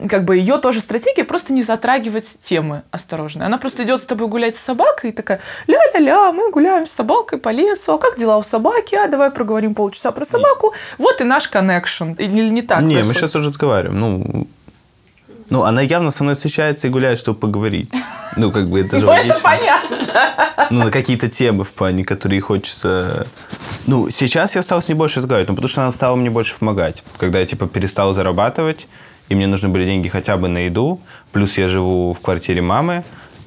как 0.08 0.24
бы, 0.24 0.36
ее 0.36 0.58
тоже 0.58 0.80
стратегия 0.80 1.24
просто 1.24 1.52
не 1.52 1.64
затрагивать 1.64 2.38
темы 2.42 2.84
осторожно. 2.92 3.44
Она 3.44 3.58
просто 3.58 3.82
идет 3.82 4.00
с 4.00 4.06
тобой 4.06 4.28
гулять 4.28 4.54
с 4.54 4.60
собакой 4.60 5.10
и 5.10 5.12
такая, 5.12 5.40
ля-ля-ля, 5.66 6.30
мы 6.30 6.52
гуляем 6.52 6.86
с 6.86 6.92
собакой 6.92 7.38
по 7.38 7.48
лесу, 7.48 7.94
а 7.94 7.98
как 7.98 8.18
дела 8.18 8.38
у 8.38 8.44
собаки? 8.44 8.94
А 8.94 9.08
давай 9.08 9.30
проговорим 9.30 9.74
полчаса 9.74 10.12
про 10.12 10.24
собаку. 10.24 10.72
Вот 10.96 11.20
и 11.20 11.24
наш 11.24 11.48
коннекшн. 11.56 12.12
Или 12.18 12.50
не 12.50 12.62
так? 12.62 12.82
Не, 12.82 12.96
происходит? 12.96 13.08
мы 13.08 13.14
сейчас 13.14 13.36
уже 13.36 13.48
разговариваем. 13.48 14.00
Ну, 14.00 14.46
ну, 15.48 15.62
она 15.62 15.80
явно 15.80 16.10
со 16.10 16.24
мной 16.24 16.34
встречается 16.34 16.86
и 16.86 16.90
гуляет, 16.90 17.18
чтобы 17.18 17.38
поговорить. 17.38 17.90
Ну, 18.36 18.50
как 18.50 18.68
бы 18.68 18.80
это 18.80 18.98
же 18.98 19.06
Ну, 19.06 19.12
это 19.12 19.20
логично. 19.20 19.40
понятно. 19.42 19.96
Ну, 20.70 20.84
на 20.84 20.90
какие-то 20.90 21.28
темы 21.28 21.64
в 21.64 21.72
плане, 21.72 22.04
которые 22.04 22.40
хочется... 22.40 23.26
Ну, 23.86 24.10
сейчас 24.10 24.56
я 24.56 24.62
стал 24.62 24.82
с 24.82 24.88
ней 24.88 24.94
больше 24.94 25.20
разговаривать, 25.20 25.48
ну, 25.48 25.54
потому 25.54 25.68
что 25.68 25.82
она 25.82 25.92
стала 25.92 26.16
мне 26.16 26.30
больше 26.30 26.56
помогать. 26.58 27.02
Когда 27.18 27.38
я, 27.38 27.46
типа, 27.46 27.68
перестал 27.68 28.12
зарабатывать, 28.14 28.88
и 29.28 29.34
мне 29.34 29.46
нужны 29.46 29.68
были 29.68 29.84
деньги 29.84 30.08
хотя 30.08 30.36
бы 30.36 30.48
на 30.48 30.66
еду, 30.66 31.00
плюс 31.32 31.58
я 31.58 31.68
живу 31.68 32.12
в 32.12 32.20
квартире 32.20 32.62
мамы, 32.62 33.04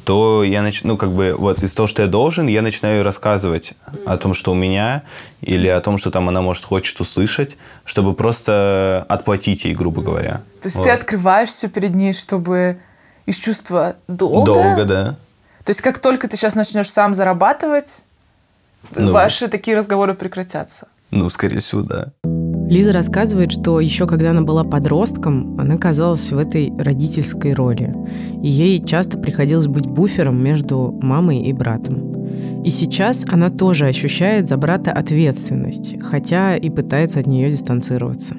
то 0.09 0.43
я 0.43 0.63
нач... 0.63 0.81
ну, 0.83 0.97
как 0.97 1.11
бы, 1.11 1.35
вот 1.37 1.61
из 1.61 1.71
того, 1.75 1.85
что 1.85 2.01
я 2.01 2.07
должен, 2.07 2.47
я 2.47 2.63
начинаю 2.63 3.03
рассказывать 3.03 3.73
о 4.07 4.17
том, 4.17 4.33
что 4.33 4.53
у 4.53 4.55
меня, 4.55 5.03
или 5.41 5.67
о 5.67 5.79
том, 5.81 5.99
что 5.99 6.09
там 6.09 6.27
она, 6.29 6.41
может, 6.41 6.65
хочет 6.65 6.99
услышать, 6.99 7.57
чтобы 7.85 8.15
просто 8.15 9.05
отплатить 9.07 9.65
ей, 9.65 9.75
грубо 9.75 10.01
говоря. 10.01 10.41
То 10.61 10.65
есть 10.65 10.77
Вот. 10.77 10.85
ты 10.85 10.89
открываешься 10.89 11.69
перед 11.69 11.93
ней, 11.93 12.13
чтобы 12.13 12.79
из 13.27 13.35
чувства 13.35 13.97
долга... 14.07 14.45
Долго, 14.47 14.85
да. 14.85 15.15
То 15.63 15.69
есть 15.69 15.81
как 15.81 15.99
только 15.99 16.27
ты 16.27 16.37
сейчас 16.37 16.55
начнешь 16.55 16.89
сам 16.89 17.13
зарабатывать, 17.13 18.05
Ну. 18.95 19.11
ваши 19.11 19.47
такие 19.47 19.77
разговоры 19.77 20.15
прекратятся. 20.15 20.87
Ну, 21.11 21.29
скорее 21.29 21.59
всего, 21.59 21.83
да. 21.83 22.07
Лиза 22.69 22.93
рассказывает, 22.93 23.51
что 23.51 23.79
еще 23.79 24.05
когда 24.05 24.29
она 24.29 24.43
была 24.43 24.63
подростком, 24.63 25.59
она 25.59 25.77
казалась 25.77 26.31
в 26.31 26.37
этой 26.37 26.71
родительской 26.77 27.53
роли. 27.53 27.95
И 28.43 28.47
ей 28.47 28.85
часто 28.85 29.17
приходилось 29.17 29.65
быть 29.65 29.87
буфером 29.87 30.39
между 30.43 30.95
мамой 31.01 31.39
и 31.41 31.51
братом. 31.51 32.61
И 32.63 32.69
сейчас 32.69 33.25
она 33.27 33.49
тоже 33.49 33.87
ощущает 33.87 34.49
за 34.49 34.57
брата 34.57 34.91
ответственность, 34.91 35.95
хотя 36.03 36.57
и 36.57 36.69
пытается 36.69 37.19
от 37.19 37.25
нее 37.25 37.49
дистанцироваться. 37.49 38.35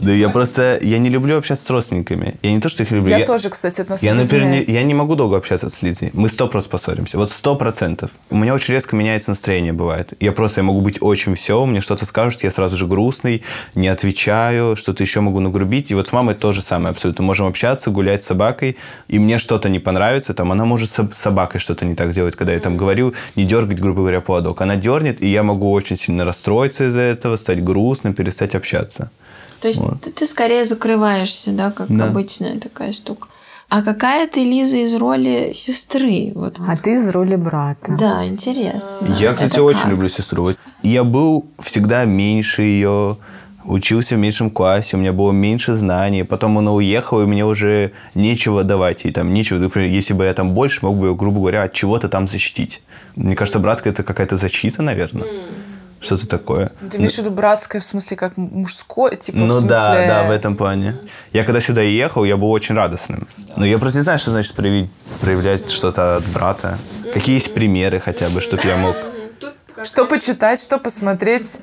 Да 0.00 0.12
я 0.12 0.28
просто, 0.28 0.78
я 0.80 0.98
не 0.98 1.10
люблю 1.10 1.36
общаться 1.36 1.64
с 1.64 1.70
родственниками. 1.70 2.34
Я 2.42 2.52
не 2.52 2.60
то, 2.60 2.68
что 2.68 2.82
их 2.82 2.90
люблю. 2.90 3.16
Я, 3.16 3.24
тоже, 3.24 3.50
кстати, 3.50 3.80
это 3.80 3.90
нас 3.90 4.02
Я, 4.02 4.14
например, 4.14 4.46
не, 4.46 4.64
я 4.72 4.82
не 4.82 4.94
могу 4.94 5.14
долго 5.14 5.36
общаться 5.36 5.68
с 5.68 5.82
Лизой. 5.82 6.10
Мы 6.12 6.28
сто 6.28 6.46
процентов 6.46 6.70
поссоримся. 6.70 7.18
Вот 7.18 7.30
сто 7.30 7.56
процентов. 7.56 8.10
У 8.30 8.36
меня 8.36 8.54
очень 8.54 8.74
резко 8.74 8.96
меняется 8.96 9.30
настроение, 9.30 9.72
бывает. 9.72 10.12
Я 10.20 10.32
просто 10.32 10.60
я 10.60 10.64
могу 10.64 10.80
быть 10.80 10.98
очень 11.00 11.32
веселым, 11.32 11.70
мне 11.70 11.80
что-то 11.80 12.06
скажут, 12.06 12.42
я 12.42 12.50
сразу 12.50 12.76
же 12.76 12.86
грустный, 12.86 13.42
не 13.74 13.88
отвечаю, 13.88 14.76
что-то 14.76 15.02
еще 15.02 15.20
могу 15.20 15.40
нагрубить. 15.40 15.90
И 15.90 15.94
вот 15.94 16.08
с 16.08 16.12
мамой 16.12 16.34
то 16.34 16.52
же 16.52 16.62
самое 16.62 16.90
абсолютно. 16.90 17.24
Можем 17.24 17.46
общаться, 17.46 17.90
гулять 17.90 18.22
с 18.22 18.26
собакой, 18.26 18.76
и 19.08 19.18
мне 19.18 19.38
что-то 19.38 19.68
не 19.68 19.78
понравится, 19.78 20.34
там 20.34 20.52
она 20.52 20.64
может 20.64 20.90
с 20.90 21.08
собакой 21.12 21.60
что-то 21.60 21.84
не 21.84 21.94
так 21.94 22.10
сделать, 22.10 22.36
когда 22.36 22.52
я 22.52 22.60
там 22.60 22.76
говорю, 22.76 23.14
не 23.36 23.44
дергать, 23.44 23.80
грубо 23.80 24.00
говоря, 24.00 24.20
поводок. 24.20 24.60
Она 24.60 24.76
дернет, 24.76 25.22
и 25.22 25.26
я 25.26 25.42
могу 25.42 25.70
очень 25.72 25.96
сильно 25.96 26.24
расстроиться 26.24 26.86
из-за 26.88 27.00
этого, 27.00 27.36
стать 27.36 27.62
грустным, 27.64 28.14
перестать 28.14 28.54
общаться. 28.54 29.10
То 29.60 29.68
есть 29.68 29.80
Вот. 29.80 30.00
ты, 30.00 30.10
ты 30.10 30.26
скорее 30.26 30.64
закрываешься, 30.64 31.50
да, 31.52 31.70
как 31.70 31.86
Да. 31.88 32.06
обычная 32.06 32.58
такая 32.58 32.92
штука. 32.92 33.28
А 33.68 33.82
какая 33.82 34.26
ты, 34.26 34.40
Лиза, 34.44 34.78
из 34.78 34.94
роли 34.94 35.52
сестры? 35.54 36.32
Вот. 36.34 36.56
А 36.58 36.76
ты 36.76 36.94
из 36.94 37.08
роли 37.10 37.36
брата. 37.36 37.94
Да, 37.98 38.26
интересно. 38.26 39.06
Я, 39.18 39.32
кстати, 39.32 39.52
Это 39.52 39.62
очень 39.62 39.82
как? 39.82 39.90
люблю 39.90 40.08
сестру. 40.08 40.50
Я 40.82 41.04
был 41.04 41.46
всегда 41.62 42.04
меньше 42.04 42.62
ее, 42.62 43.16
учился 43.64 44.16
в 44.16 44.18
меньшем 44.18 44.50
классе, 44.50 44.96
у 44.96 44.98
меня 45.00 45.12
было 45.12 45.30
меньше 45.30 45.74
знаний. 45.74 46.24
Потом 46.24 46.58
она 46.58 46.72
уехала, 46.72 47.22
и 47.22 47.26
мне 47.26 47.44
уже 47.46 47.92
нечего 48.16 48.64
давать 48.64 49.04
ей. 49.04 49.12
Там 49.12 49.32
нечего, 49.32 49.58
например, 49.58 49.88
если 49.88 50.14
бы 50.14 50.24
я 50.24 50.34
там 50.34 50.50
больше, 50.52 50.80
мог 50.84 50.96
бы 50.98 51.06
ее, 51.08 51.14
грубо 51.14 51.38
говоря, 51.38 51.62
от 51.62 51.72
чего-то 51.72 52.08
там 52.08 52.26
защитить. 52.26 52.82
Мне 53.14 53.36
кажется, 53.36 53.60
братская 53.60 53.92
это 53.92 54.02
какая-то 54.02 54.34
защита, 54.34 54.82
наверное. 54.82 55.26
Что-то 56.00 56.26
такое. 56.26 56.72
Ты 56.90 56.96
имеешь 56.96 57.14
в 57.14 57.18
виду 57.18 57.30
братское, 57.30 57.80
в 57.80 57.84
смысле, 57.84 58.16
как 58.16 58.36
мужское, 58.38 59.16
типа, 59.16 59.36
Ну 59.36 59.52
смысле... 59.52 59.68
да, 59.68 60.06
да, 60.06 60.24
в 60.24 60.30
этом 60.30 60.56
плане. 60.56 60.96
Я 61.32 61.44
когда 61.44 61.60
сюда 61.60 61.82
ехал, 61.82 62.24
я 62.24 62.38
был 62.38 62.50
очень 62.50 62.74
радостным. 62.74 63.28
Но 63.56 63.66
я 63.66 63.78
просто 63.78 63.98
не 63.98 64.04
знаю, 64.04 64.18
что 64.18 64.30
значит 64.30 64.54
проявить, 64.54 64.90
проявлять 65.20 65.70
что-то 65.70 66.16
от 66.16 66.24
брата. 66.28 66.78
Какие 67.12 67.34
есть 67.34 67.52
примеры 67.52 68.00
хотя 68.00 68.30
бы, 68.30 68.40
чтобы 68.40 68.66
я 68.66 68.76
мог... 68.76 68.96
Что 69.84 70.04
почитать, 70.06 70.60
что 70.60 70.78
посмотреть. 70.78 71.58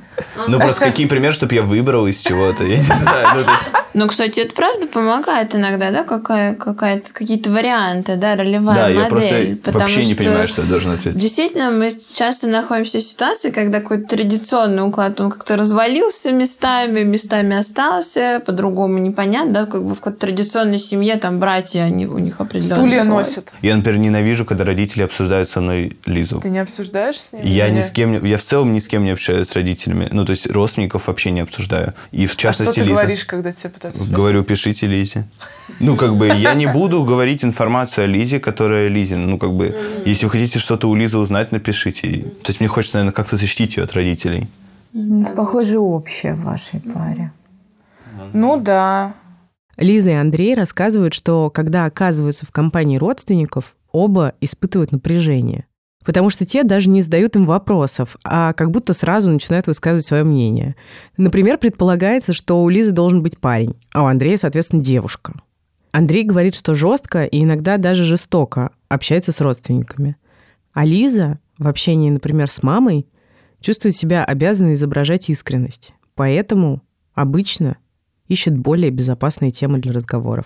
Ну 0.47 0.59
просто 0.59 0.83
какие 0.85 1.07
примеры, 1.07 1.33
чтобы 1.33 1.55
я 1.55 1.61
выбрал 1.63 2.07
из 2.07 2.19
чего-то. 2.21 2.63
Я 2.63 2.77
не 2.77 2.83
знаю. 2.83 3.27
ну, 3.35 3.51
Ну, 3.93 4.07
кстати, 4.07 4.41
это 4.41 4.53
правда 4.53 4.87
помогает 4.87 5.55
иногда, 5.55 5.91
да, 5.91 6.03
какая, 6.03 6.53
какая-то, 6.55 7.11
какие-то 7.13 7.49
варианты, 7.49 8.15
да, 8.15 8.35
ролевая 8.35 8.75
Да, 8.75 8.81
модель. 8.83 8.99
я 8.99 9.05
просто 9.05 9.79
вообще 9.79 10.05
не 10.05 10.13
понимаю, 10.15 10.47
что 10.47 10.61
я 10.61 10.67
должен 10.67 10.91
ответить. 10.91 11.19
Действительно, 11.19 11.71
мы 11.71 11.91
часто 12.13 12.47
находимся 12.47 12.99
в 12.99 13.01
ситуации, 13.01 13.49
когда 13.49 13.79
какой-то 13.79 14.07
традиционный 14.15 14.85
уклад, 14.87 15.19
он 15.19 15.31
как-то 15.31 15.55
развалился 15.55 16.31
местами, 16.31 17.03
местами 17.03 17.55
остался, 17.57 18.41
по-другому 18.45 18.97
непонятно, 18.99 19.53
да, 19.53 19.65
как 19.65 19.83
бы 19.83 19.95
в 19.95 19.99
какой-то 19.99 20.19
традиционной 20.19 20.77
семье 20.79 21.15
там 21.15 21.39
братья, 21.39 21.81
они, 21.81 22.05
у 22.05 22.19
них 22.19 22.39
определенно. 22.39 22.75
Стулья 22.75 23.03
носят. 23.03 23.51
Я, 23.61 23.75
например, 23.75 23.99
ненавижу, 23.99 24.45
когда 24.45 24.63
родители 24.63 25.03
обсуждают 25.03 25.49
со 25.49 25.61
мной 25.61 25.97
Лизу. 26.05 26.39
Ты 26.39 26.49
не 26.49 26.59
обсуждаешь 26.59 27.17
с 27.17 27.33
ними? 27.33 27.47
Я 27.47 27.69
ни 27.69 27.81
с 27.81 27.91
кем, 27.91 28.06
не- 28.11 28.29
я 28.29 28.37
в 28.37 28.41
целом 28.41 28.73
ни 28.73 28.79
с 28.79 28.87
кем 28.87 29.03
не 29.03 29.11
общаюсь 29.11 29.47
с 29.47 29.53
родителями. 29.53 30.07
Ну, 30.11 30.25
то 30.25 30.31
есть 30.31 30.47
родственников 30.51 31.07
вообще 31.07 31.31
не 31.31 31.41
обсуждаю. 31.41 31.93
И 32.11 32.25
в 32.25 32.29
А 32.29 32.33
что 32.33 32.41
частности 32.41 32.79
ты 32.79 32.85
Лиза. 32.85 32.95
говоришь, 33.01 33.25
когда 33.25 33.51
тебе 33.51 33.69
пытаются? 33.69 34.03
Говорю, 34.05 34.43
пишите 34.43 34.87
Лизе. 34.87 35.27
Ну, 35.79 35.95
как 35.97 36.15
бы, 36.15 36.27
я 36.27 36.53
не 36.53 36.65
буду 36.67 37.03
говорить 37.03 37.43
информацию 37.45 38.05
о 38.05 38.07
Лизе, 38.07 38.39
которая 38.39 38.87
Лизин. 38.87 39.29
Ну, 39.29 39.37
как 39.37 39.53
бы, 39.53 39.75
если 40.05 40.25
вы 40.25 40.31
хотите 40.31 40.59
что-то 40.59 40.89
у 40.89 40.95
Лизы 40.95 41.17
узнать, 41.17 41.51
напишите. 41.51 42.07
То 42.43 42.49
есть 42.49 42.59
мне 42.59 42.69
хочется, 42.69 42.97
наверное, 42.97 43.13
как-то 43.13 43.35
защитить 43.35 43.77
ее 43.77 43.83
от 43.83 43.93
родителей. 43.93 44.47
Ну, 44.93 45.25
Похоже, 45.35 45.79
общее 45.79 46.33
в 46.33 46.41
вашей 46.43 46.79
паре. 46.79 47.31
Ну 48.33 48.59
да. 48.59 49.13
Лиза 49.77 50.09
и 50.09 50.13
Андрей 50.13 50.55
рассказывают, 50.55 51.13
что 51.13 51.49
когда 51.51 51.85
оказываются 51.85 52.45
в 52.45 52.51
компании 52.51 52.97
родственников, 52.97 53.75
оба 53.91 54.33
испытывают 54.41 54.91
напряжение. 54.91 55.65
Потому 56.07 56.29
что 56.29 56.45
те 56.45 56.63
даже 56.63 56.89
не 56.89 57.01
задают 57.01 57.35
им 57.35 57.43
вопросов, 57.43 58.15
а 58.23 58.53
как 58.53 58.71
будто 58.71 58.93
сразу 58.93 59.29
начинают 59.29 59.67
высказывать 59.67 60.05
свое 60.05 60.23
мнение. 60.23 60.77
Например, 61.17 61.57
предполагается, 61.57 62.31
что 62.31 62.63
у 62.63 62.69
Лизы 62.69 62.91
должен 62.91 63.21
быть 63.21 63.37
парень, 63.37 63.75
а 63.91 64.03
у 64.03 64.05
Андрея, 64.05 64.37
соответственно, 64.37 64.81
девушка. 64.81 65.33
Андрей 65.91 66.23
говорит, 66.23 66.55
что 66.55 66.75
жестко 66.75 67.25
и 67.25 67.43
иногда 67.43 67.75
даже 67.75 68.05
жестоко 68.05 68.71
общается 68.87 69.33
с 69.33 69.41
родственниками. 69.41 70.15
А 70.71 70.85
Лиза 70.85 71.39
в 71.57 71.67
общении, 71.67 72.09
например, 72.09 72.49
с 72.49 72.63
мамой 72.63 73.05
чувствует 73.59 73.93
себя 73.93 74.23
обязанной 74.23 74.75
изображать 74.75 75.29
искренность. 75.29 75.93
Поэтому 76.15 76.83
обычно 77.15 77.75
ищет 78.29 78.57
более 78.57 78.91
безопасные 78.91 79.51
темы 79.51 79.79
для 79.79 79.91
разговоров. 79.91 80.45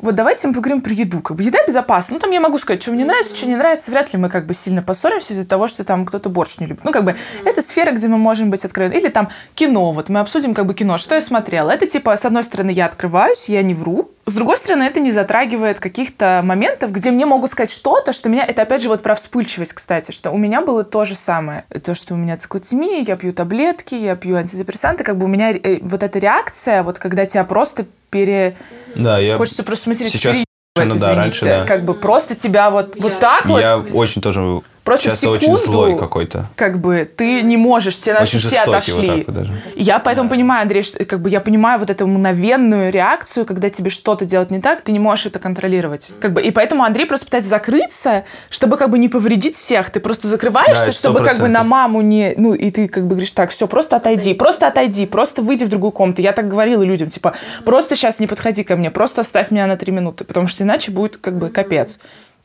Вот 0.00 0.14
давайте 0.14 0.48
мы 0.48 0.54
поговорим 0.54 0.80
про 0.80 0.92
еду. 0.92 1.20
Как 1.20 1.36
бы 1.36 1.42
еда 1.42 1.58
безопасна. 1.66 2.14
Ну, 2.14 2.20
там 2.20 2.30
я 2.30 2.40
могу 2.40 2.58
сказать, 2.58 2.82
что 2.82 2.92
мне 2.92 3.04
нравится, 3.04 3.36
что 3.36 3.46
не 3.46 3.56
нравится. 3.56 3.90
Вряд 3.90 4.12
ли 4.12 4.18
мы 4.18 4.28
как 4.28 4.46
бы 4.46 4.54
сильно 4.54 4.82
поссоримся 4.82 5.34
из-за 5.34 5.46
того, 5.46 5.68
что 5.68 5.84
там 5.84 6.06
кто-то 6.06 6.30
борщ 6.30 6.58
не 6.58 6.66
любит. 6.66 6.84
Ну, 6.84 6.92
как 6.92 7.04
бы 7.04 7.16
это 7.44 7.60
сфера, 7.60 7.92
где 7.92 8.08
мы 8.08 8.16
можем 8.16 8.50
быть 8.50 8.64
откровенны. 8.64 8.94
Или 8.94 9.08
там 9.08 9.28
кино. 9.54 9.92
Вот 9.92 10.08
мы 10.08 10.20
обсудим 10.20 10.54
как 10.54 10.66
бы 10.66 10.74
кино. 10.74 10.96
Что 10.96 11.14
я 11.14 11.20
смотрела? 11.20 11.70
Это 11.70 11.86
типа, 11.86 12.16
с 12.16 12.24
одной 12.24 12.44
стороны, 12.44 12.70
я 12.70 12.86
открываюсь, 12.86 13.48
я 13.48 13.62
не 13.62 13.74
вру. 13.74 14.10
С 14.30 14.32
другой 14.32 14.58
стороны, 14.58 14.84
это 14.84 15.00
не 15.00 15.10
затрагивает 15.10 15.80
каких-то 15.80 16.40
моментов, 16.44 16.92
где 16.92 17.10
мне 17.10 17.26
могут 17.26 17.50
сказать 17.50 17.72
что-то, 17.72 18.12
что 18.12 18.28
меня... 18.28 18.46
Это 18.46 18.62
опять 18.62 18.80
же 18.80 18.88
вот 18.88 19.02
про 19.02 19.16
вспыльчивость, 19.16 19.72
кстати, 19.72 20.12
что 20.12 20.30
у 20.30 20.38
меня 20.38 20.60
было 20.60 20.84
то 20.84 21.04
же 21.04 21.16
самое. 21.16 21.64
То, 21.82 21.96
что 21.96 22.14
у 22.14 22.16
меня 22.16 22.36
циклотемия, 22.36 23.02
я 23.04 23.16
пью 23.16 23.32
таблетки, 23.32 23.96
я 23.96 24.14
пью 24.14 24.36
антидепрессанты. 24.36 25.02
Как 25.02 25.18
бы 25.18 25.24
у 25.24 25.28
меня 25.28 25.50
э, 25.50 25.80
вот 25.82 26.04
эта 26.04 26.20
реакция, 26.20 26.84
вот 26.84 27.00
когда 27.00 27.26
тебя 27.26 27.42
просто 27.42 27.86
пере... 28.10 28.56
Да, 28.94 29.18
я... 29.18 29.36
Хочется 29.36 29.64
просто 29.64 29.86
смотреть 29.86 30.12
Сейчас, 30.12 30.36
пере- 30.36 30.86
ну 30.86 30.96
да, 30.96 31.16
раньше, 31.16 31.44
да. 31.46 31.64
Как 31.64 31.84
бы 31.84 31.94
просто 31.94 32.36
тебя 32.36 32.70
вот, 32.70 32.94
вот 33.00 33.18
так 33.18 33.46
вот. 33.46 33.60
Я 33.60 33.78
очень 33.78 34.22
тоже 34.22 34.60
Просто 34.84 35.06
Часто 35.10 35.20
секунду, 35.26 35.36
очень 35.52 35.56
злой 35.56 35.98
какой-то. 35.98 36.46
как 36.56 36.80
бы 36.80 37.04
ты 37.04 37.42
не 37.42 37.56
можешь, 37.56 37.98
наши 38.06 38.22
Очень 38.22 38.38
все 38.38 38.48
жестокий 38.50 38.70
отошли. 38.70 38.94
вот 38.94 39.06
так 39.06 39.26
вот 39.26 39.34
даже. 39.36 39.52
Я 39.76 39.98
поэтому 39.98 40.30
понимаю, 40.30 40.62
Андрей, 40.62 40.82
что 40.82 41.04
как 41.04 41.20
бы 41.20 41.28
я 41.28 41.40
понимаю 41.40 41.78
вот 41.78 41.90
эту 41.90 42.06
мгновенную 42.06 42.90
реакцию, 42.90 43.44
когда 43.44 43.68
тебе 43.70 43.90
что-то 43.90 44.24
делать 44.24 44.50
не 44.50 44.60
так, 44.60 44.82
ты 44.82 44.92
не 44.92 44.98
можешь 44.98 45.26
это 45.26 45.38
контролировать. 45.38 46.10
Как 46.20 46.32
бы, 46.32 46.42
и 46.42 46.50
поэтому 46.50 46.82
Андрей 46.84 47.04
просто 47.06 47.26
пытается 47.26 47.50
закрыться, 47.50 48.24
чтобы 48.48 48.76
как 48.78 48.90
бы 48.90 48.98
не 48.98 49.08
повредить 49.08 49.54
всех. 49.56 49.90
Ты 49.90 50.00
просто 50.00 50.28
закрываешься, 50.28 50.86
Да, 50.86 50.92
чтобы 50.92 51.20
как 51.22 51.38
бы 51.38 51.46
100%. 51.46 51.48
на 51.48 51.62
маму 51.64 52.00
не... 52.00 52.34
Ну, 52.36 52.54
и 52.54 52.70
ты 52.70 52.88
как 52.88 53.04
бы 53.04 53.10
говоришь, 53.10 53.32
так, 53.32 53.50
все, 53.50 53.68
просто 53.68 53.96
отойди, 53.96 54.34
просто 54.34 54.66
отойди, 54.66 55.04
просто 55.06 55.42
выйди 55.42 55.64
в 55.64 55.68
другую 55.68 55.92
комнату. 55.92 56.22
Я 56.22 56.32
так 56.32 56.48
говорила 56.48 56.82
людям, 56.82 57.10
типа, 57.10 57.34
просто 57.64 57.96
сейчас 57.96 58.18
не 58.18 58.26
подходи 58.26 58.64
ко 58.64 58.76
мне, 58.76 58.90
просто 58.90 59.20
оставь 59.20 59.50
меня 59.50 59.66
на 59.66 59.76
три 59.76 59.92
минуты, 59.92 60.24
потому 60.24 60.48
что 60.48 60.64
иначе 60.64 60.90
будет 60.90 61.18
как 61.18 61.36
бы 61.38 61.50
капец. 61.50 61.98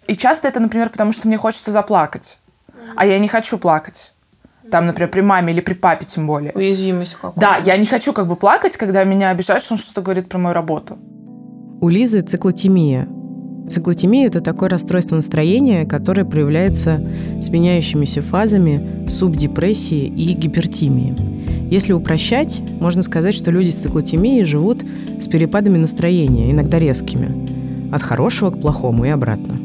И 0.08 0.15
часто 0.15 0.48
это, 0.48 0.60
например, 0.60 0.89
потому 0.89 1.12
что 1.12 1.28
мне 1.28 1.38
хочется 1.38 1.72
заплакать, 1.72 2.38
а 2.96 3.06
я 3.06 3.20
не 3.20 3.28
хочу 3.28 3.58
плакать. 3.58 4.13
Там, 4.72 4.88
например, 4.88 5.10
при 5.10 5.22
маме 5.22 5.54
или 5.54 5.62
при 5.62 5.74
папе 5.74 6.06
тем 6.06 6.26
более. 6.26 6.52
Уязвимость 6.54 7.15
какая 7.15 7.39
Да, 7.39 7.58
я 7.58 7.78
не 7.78 7.86
хочу 7.86 8.13
как 8.13 8.28
бы 8.28 8.36
плакать, 8.36 8.78
когда 8.78 9.04
меня 9.04 9.30
обижают, 9.30 9.63
что 9.63 9.76
он 9.76 9.78
что-то 9.78 10.02
говорит 10.02 10.28
про 10.28 10.39
мою 10.39 10.56
работу. 10.56 10.98
У 11.82 11.89
Лизы 11.89 12.22
циклотемия. 12.22 13.08
Циклотемия– 13.70 14.28
это 14.28 14.41
такое 14.41 14.70
расстройство 14.70 15.15
настроения, 15.15 15.86
которое 15.86 16.24
проявляется 16.24 17.00
с 17.41 17.50
меняющимися 17.50 18.22
фазами 18.22 19.08
субдепрессии 19.10 20.06
и 20.06 20.34
гипертимии. 20.34 21.15
Если 21.72 21.94
упрощать, 21.94 22.62
можно 22.80 23.02
сказать, 23.02 23.34
что 23.34 23.50
люди 23.52 23.70
с 23.70 23.78
циклотемией 23.78 24.46
живут 24.46 24.84
с 25.20 25.28
перепадами 25.28 25.78
настроения, 25.78 26.52
иногда 26.52 26.78
резкими, 26.78 27.91
от 27.91 28.04
хорошего 28.04 28.52
к 28.52 28.62
плохому 28.62 29.06
и 29.06 29.10
обратно. 29.10 29.58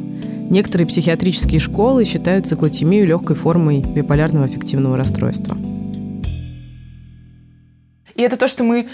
Некоторые 0.51 0.89
психиатрические 0.89 1.61
школы 1.61 2.05
считают 2.05 2.47
циклотемию 2.47 3.07
легкой 3.07 3.37
формой 3.37 3.81
биполярного 3.83 4.47
аффективного 4.47 4.97
расстройства. 4.97 5.57
И 8.17 8.23
это 8.23 8.37
то, 8.37 8.49
что 8.49 8.65
мы 8.65 8.89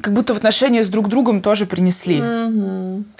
как 0.00 0.12
будто 0.12 0.34
в 0.34 0.36
отношения 0.36 0.82
с 0.82 0.88
друг 0.88 1.08
другом 1.08 1.40
тоже 1.40 1.64
принесли. 1.64 2.18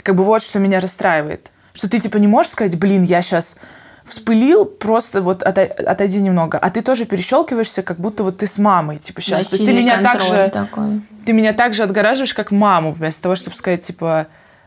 Как 0.02 0.16
бы 0.16 0.24
вот 0.24 0.42
что 0.42 0.58
меня 0.58 0.80
расстраивает. 0.80 1.52
Что 1.74 1.88
ты 1.88 2.00
типа 2.00 2.16
не 2.16 2.26
можешь 2.26 2.52
сказать, 2.52 2.76
блин, 2.78 3.04
я 3.04 3.22
сейчас 3.22 3.56
вспылил, 4.02 4.64
просто 4.64 5.22
вот 5.22 5.42
отой- 5.42 5.66
отойди 5.66 6.20
немного. 6.20 6.58
А 6.58 6.70
ты 6.70 6.80
тоже 6.82 7.06
перещелкиваешься, 7.06 7.82
как 7.82 7.98
будто 7.98 8.24
вот 8.24 8.38
ты 8.38 8.46
с 8.46 8.58
мамой, 8.58 8.98
типа 8.98 9.20
сейчас. 9.20 9.48
То 9.48 9.56
есть 9.56 9.66
ты 9.66 9.72
меня 9.72 10.02
так 10.02 10.22
же, 10.22 10.50
такой. 10.52 11.02
ты 11.24 11.32
меня 11.32 11.52
так 11.52 11.72
же 11.72 11.82
отгораживаешь, 11.84 12.34
как 12.34 12.50
маму, 12.50 12.92
вместо 12.92 13.22
того, 13.22 13.36
чтобы 13.36 13.56
сказать, 13.56 13.82
типа, 13.82 14.26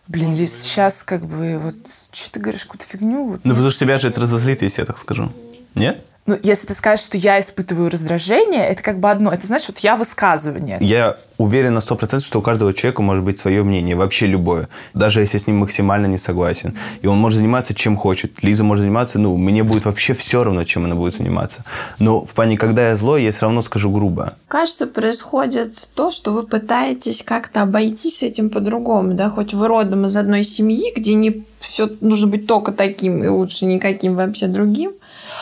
блин, 0.09 0.35
Лиз, 0.35 0.53
сейчас 0.53 1.03
как 1.03 1.25
бы 1.25 1.57
вот, 1.59 1.75
что 2.11 2.31
ты 2.31 2.39
говоришь, 2.39 2.65
какую-то 2.65 2.85
фигню? 2.85 3.29
Вот, 3.29 3.41
Ну, 3.45 3.51
потому 3.51 3.69
что 3.69 3.79
тебя 3.79 3.97
же 3.97 4.09
это 4.09 4.19
разозлит, 4.19 4.61
если 4.61 4.81
я 4.81 4.85
так 4.85 4.97
скажу. 4.97 5.31
Нет? 5.75 6.03
Ну, 6.29 6.37
если 6.43 6.67
ты 6.67 6.75
скажешь, 6.75 7.05
что 7.05 7.17
я 7.17 7.39
испытываю 7.39 7.89
раздражение, 7.89 8.63
это 8.67 8.83
как 8.83 8.99
бы 8.99 9.09
одно. 9.09 9.31
Это, 9.31 9.47
знаешь, 9.47 9.63
вот 9.67 9.79
я 9.79 9.95
высказывание. 9.95 10.77
Я 10.79 11.17
уверен 11.39 11.73
на 11.73 11.79
100%, 11.79 12.19
что 12.19 12.37
у 12.37 12.41
каждого 12.43 12.71
человека 12.71 13.01
может 13.01 13.23
быть 13.23 13.39
свое 13.39 13.63
мнение, 13.63 13.95
вообще 13.95 14.27
любое. 14.27 14.69
Даже 14.93 15.21
если 15.21 15.39
с 15.39 15.47
ним 15.47 15.57
максимально 15.57 16.05
не 16.05 16.19
согласен. 16.19 16.77
И 17.01 17.07
он 17.07 17.17
может 17.17 17.37
заниматься 17.37 17.73
чем 17.73 17.97
хочет. 17.97 18.43
Лиза 18.43 18.63
может 18.63 18.83
заниматься, 18.83 19.17
ну, 19.17 19.37
мне 19.37 19.63
будет 19.63 19.85
вообще 19.85 20.13
все 20.13 20.43
равно, 20.43 20.65
чем 20.65 20.85
она 20.85 20.93
будет 20.93 21.15
заниматься. 21.15 21.63
Но 21.97 22.23
в 22.23 22.35
плане, 22.35 22.59
когда 22.59 22.89
я 22.89 22.95
злой, 22.95 23.23
я 23.23 23.31
все 23.31 23.41
равно 23.41 23.63
скажу 23.63 23.89
грубо. 23.89 24.35
Кажется, 24.47 24.85
происходит 24.85 25.89
то, 25.95 26.11
что 26.11 26.31
вы 26.31 26.43
пытаетесь 26.43 27.23
как-то 27.23 27.63
обойтись 27.63 28.21
этим 28.21 28.51
по-другому, 28.51 29.15
да, 29.15 29.31
хоть 29.31 29.55
вы 29.55 29.67
родом 29.67 30.05
из 30.05 30.15
одной 30.15 30.43
семьи, 30.43 30.93
где 30.95 31.15
не 31.15 31.43
все 31.59 31.89
нужно 32.01 32.27
быть 32.27 32.45
только 32.45 32.71
таким 32.71 33.23
и 33.23 33.27
лучше 33.27 33.65
никаким 33.65 34.15
вообще 34.15 34.45
другим. 34.45 34.91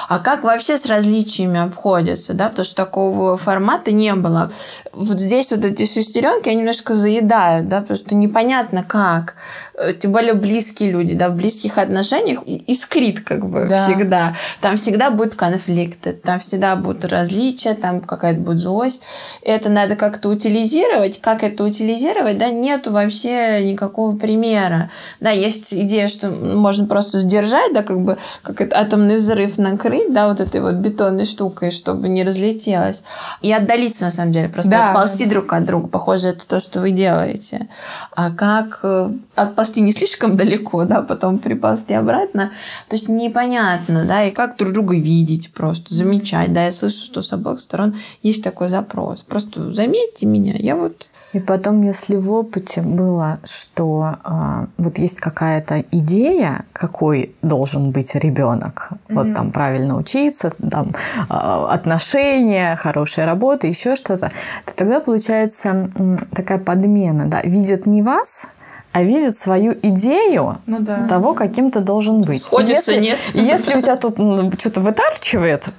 А 0.08 0.20
как 0.20 0.44
вообще 0.44 0.78
с 0.78 0.86
различиями 0.86 1.60
обходятся, 1.60 2.34
да, 2.34 2.48
потому 2.48 2.66
что 2.66 2.76
такого 2.76 3.36
формата 3.36 3.92
не 3.92 4.16
было. 4.16 4.52
Вот 4.98 5.20
здесь 5.20 5.52
вот 5.52 5.64
эти 5.64 5.86
шестеренки, 5.86 6.50
они 6.50 6.60
немножко 6.60 6.96
заедают, 6.96 7.68
да, 7.68 7.82
потому 7.82 7.98
что 7.98 8.16
непонятно 8.16 8.84
как. 8.84 9.36
Э, 9.76 9.94
Тем 9.94 10.12
более 10.12 10.34
близкие 10.34 10.92
люди, 10.92 11.14
да, 11.14 11.30
в 11.30 11.36
близких 11.36 11.78
отношениях 11.78 12.42
искрит 12.44 13.20
как 13.22 13.48
бы 13.48 13.68
Да. 13.70 13.84
всегда. 13.84 14.36
Там 14.60 14.76
всегда 14.76 15.12
будут 15.12 15.36
конфликты, 15.36 16.14
там 16.14 16.40
всегда 16.40 16.76
будут 16.76 17.06
различия, 17.06 17.76
там 17.76 18.02
какая-то 18.02 18.40
будет 18.40 18.60
злость. 18.60 19.02
Это 19.44 19.70
надо 19.70 19.96
как-то 19.96 20.30
утилизировать. 20.30 21.22
Как 21.22 21.44
это 21.44 21.64
утилизировать, 21.64 22.38
да, 22.40 22.50
нету 22.50 22.92
вообще 22.92 23.64
никакого 23.64 24.16
примера. 24.18 24.90
Да, 25.20 25.30
есть 25.30 25.74
идея, 25.74 26.08
что 26.08 26.30
можно 26.30 26.88
просто 26.88 27.20
сдержать, 27.20 27.72
да, 27.74 27.84
как 27.84 28.02
бы 28.02 28.18
как 28.42 28.62
это 28.62 28.76
атомный 28.80 29.18
взрыв 29.18 29.60
накрыть, 29.60 30.12
да, 30.12 30.28
вот 30.28 30.40
этой 30.40 30.60
вот 30.62 30.76
бетонной 30.76 31.26
штукой, 31.26 31.70
чтобы 31.70 32.10
не 32.10 32.24
разлетелось. 32.24 33.04
И 33.44 33.54
отдалиться, 33.54 34.06
на 34.06 34.12
самом 34.12 34.32
деле, 34.32 34.50
просто 34.50 34.72
Да, 34.72 34.87
отползти 34.90 35.26
друг 35.26 35.54
от 35.54 35.66
друга. 35.66 35.88
Похоже, 35.88 36.30
это 36.30 36.48
то, 36.48 36.60
что 36.60 36.82
вы 36.82 36.92
делаете. 36.92 37.68
А 38.12 38.32
как 38.32 38.80
э, 38.84 39.10
отползти 39.36 39.82
не 39.82 39.92
слишком 39.92 40.38
далеко, 40.38 40.86
да, 40.86 41.02
потом 41.02 41.40
приползти 41.40 41.94
обратно, 41.94 42.52
то 42.90 42.96
есть 42.96 43.10
непонятно, 43.10 44.06
да, 44.06 44.24
и 44.24 44.32
как 44.32 44.58
друг 44.58 44.74
друга 44.74 44.96
видеть 44.96 45.54
просто, 45.54 45.94
замечать, 45.94 46.54
да, 46.54 46.66
я 46.66 46.72
слышу, 46.72 47.04
что 47.04 47.22
с 47.22 47.34
обоих 47.34 47.60
сторон 47.60 47.96
есть 48.22 48.44
такой 48.44 48.68
запрос. 48.68 49.22
Просто 49.22 49.72
заметьте 49.72 50.26
меня, 50.26 50.54
я 50.58 50.76
вот 50.76 51.08
И 51.34 51.40
потом, 51.40 51.82
если 51.82 52.16
в 52.16 52.32
опыте 52.32 52.82
было, 52.82 53.40
что 53.44 54.16
а, 54.24 54.68
вот 54.78 54.98
есть 54.98 55.20
какая-то 55.20 55.84
идея, 55.92 56.66
какой 56.72 57.36
должен 57.42 57.92
быть 57.92 58.16
ребенок, 58.16 58.92
вот 59.10 59.34
там 59.34 59.52
правильно 59.52 59.98
учиться, 59.98 60.52
там 60.72 60.92
а, 61.28 61.68
отношения, 61.74 62.76
хорошая 62.78 63.26
работа, 63.26 63.68
еще 63.68 63.96
что-то, 63.96 64.32
то 64.66 64.76
тогда 64.76 65.02
получается 65.02 65.92
м, 65.96 66.18
такая 66.34 66.60
подмена, 66.60 67.26
да, 67.26 67.42
видят 67.42 67.86
не 67.86 68.02
вас, 68.02 68.54
а 68.98 69.04
видят 69.04 69.38
свою 69.38 69.78
идею 69.84 70.58
Ну 70.66 70.80
да. 70.80 71.08
того, 71.08 71.36
каким 71.36 71.70
ты 71.70 71.82
должен 71.82 72.24
быть. 72.24 72.42
Сходится, 72.42 72.94
Если- 72.94 73.04
нет? 73.04 73.20
Если 73.36 73.76
у 73.76 73.82
тебя 73.82 73.96
тут 73.96 74.16
что-то 74.60 74.82
вытарчивает, 74.82 75.70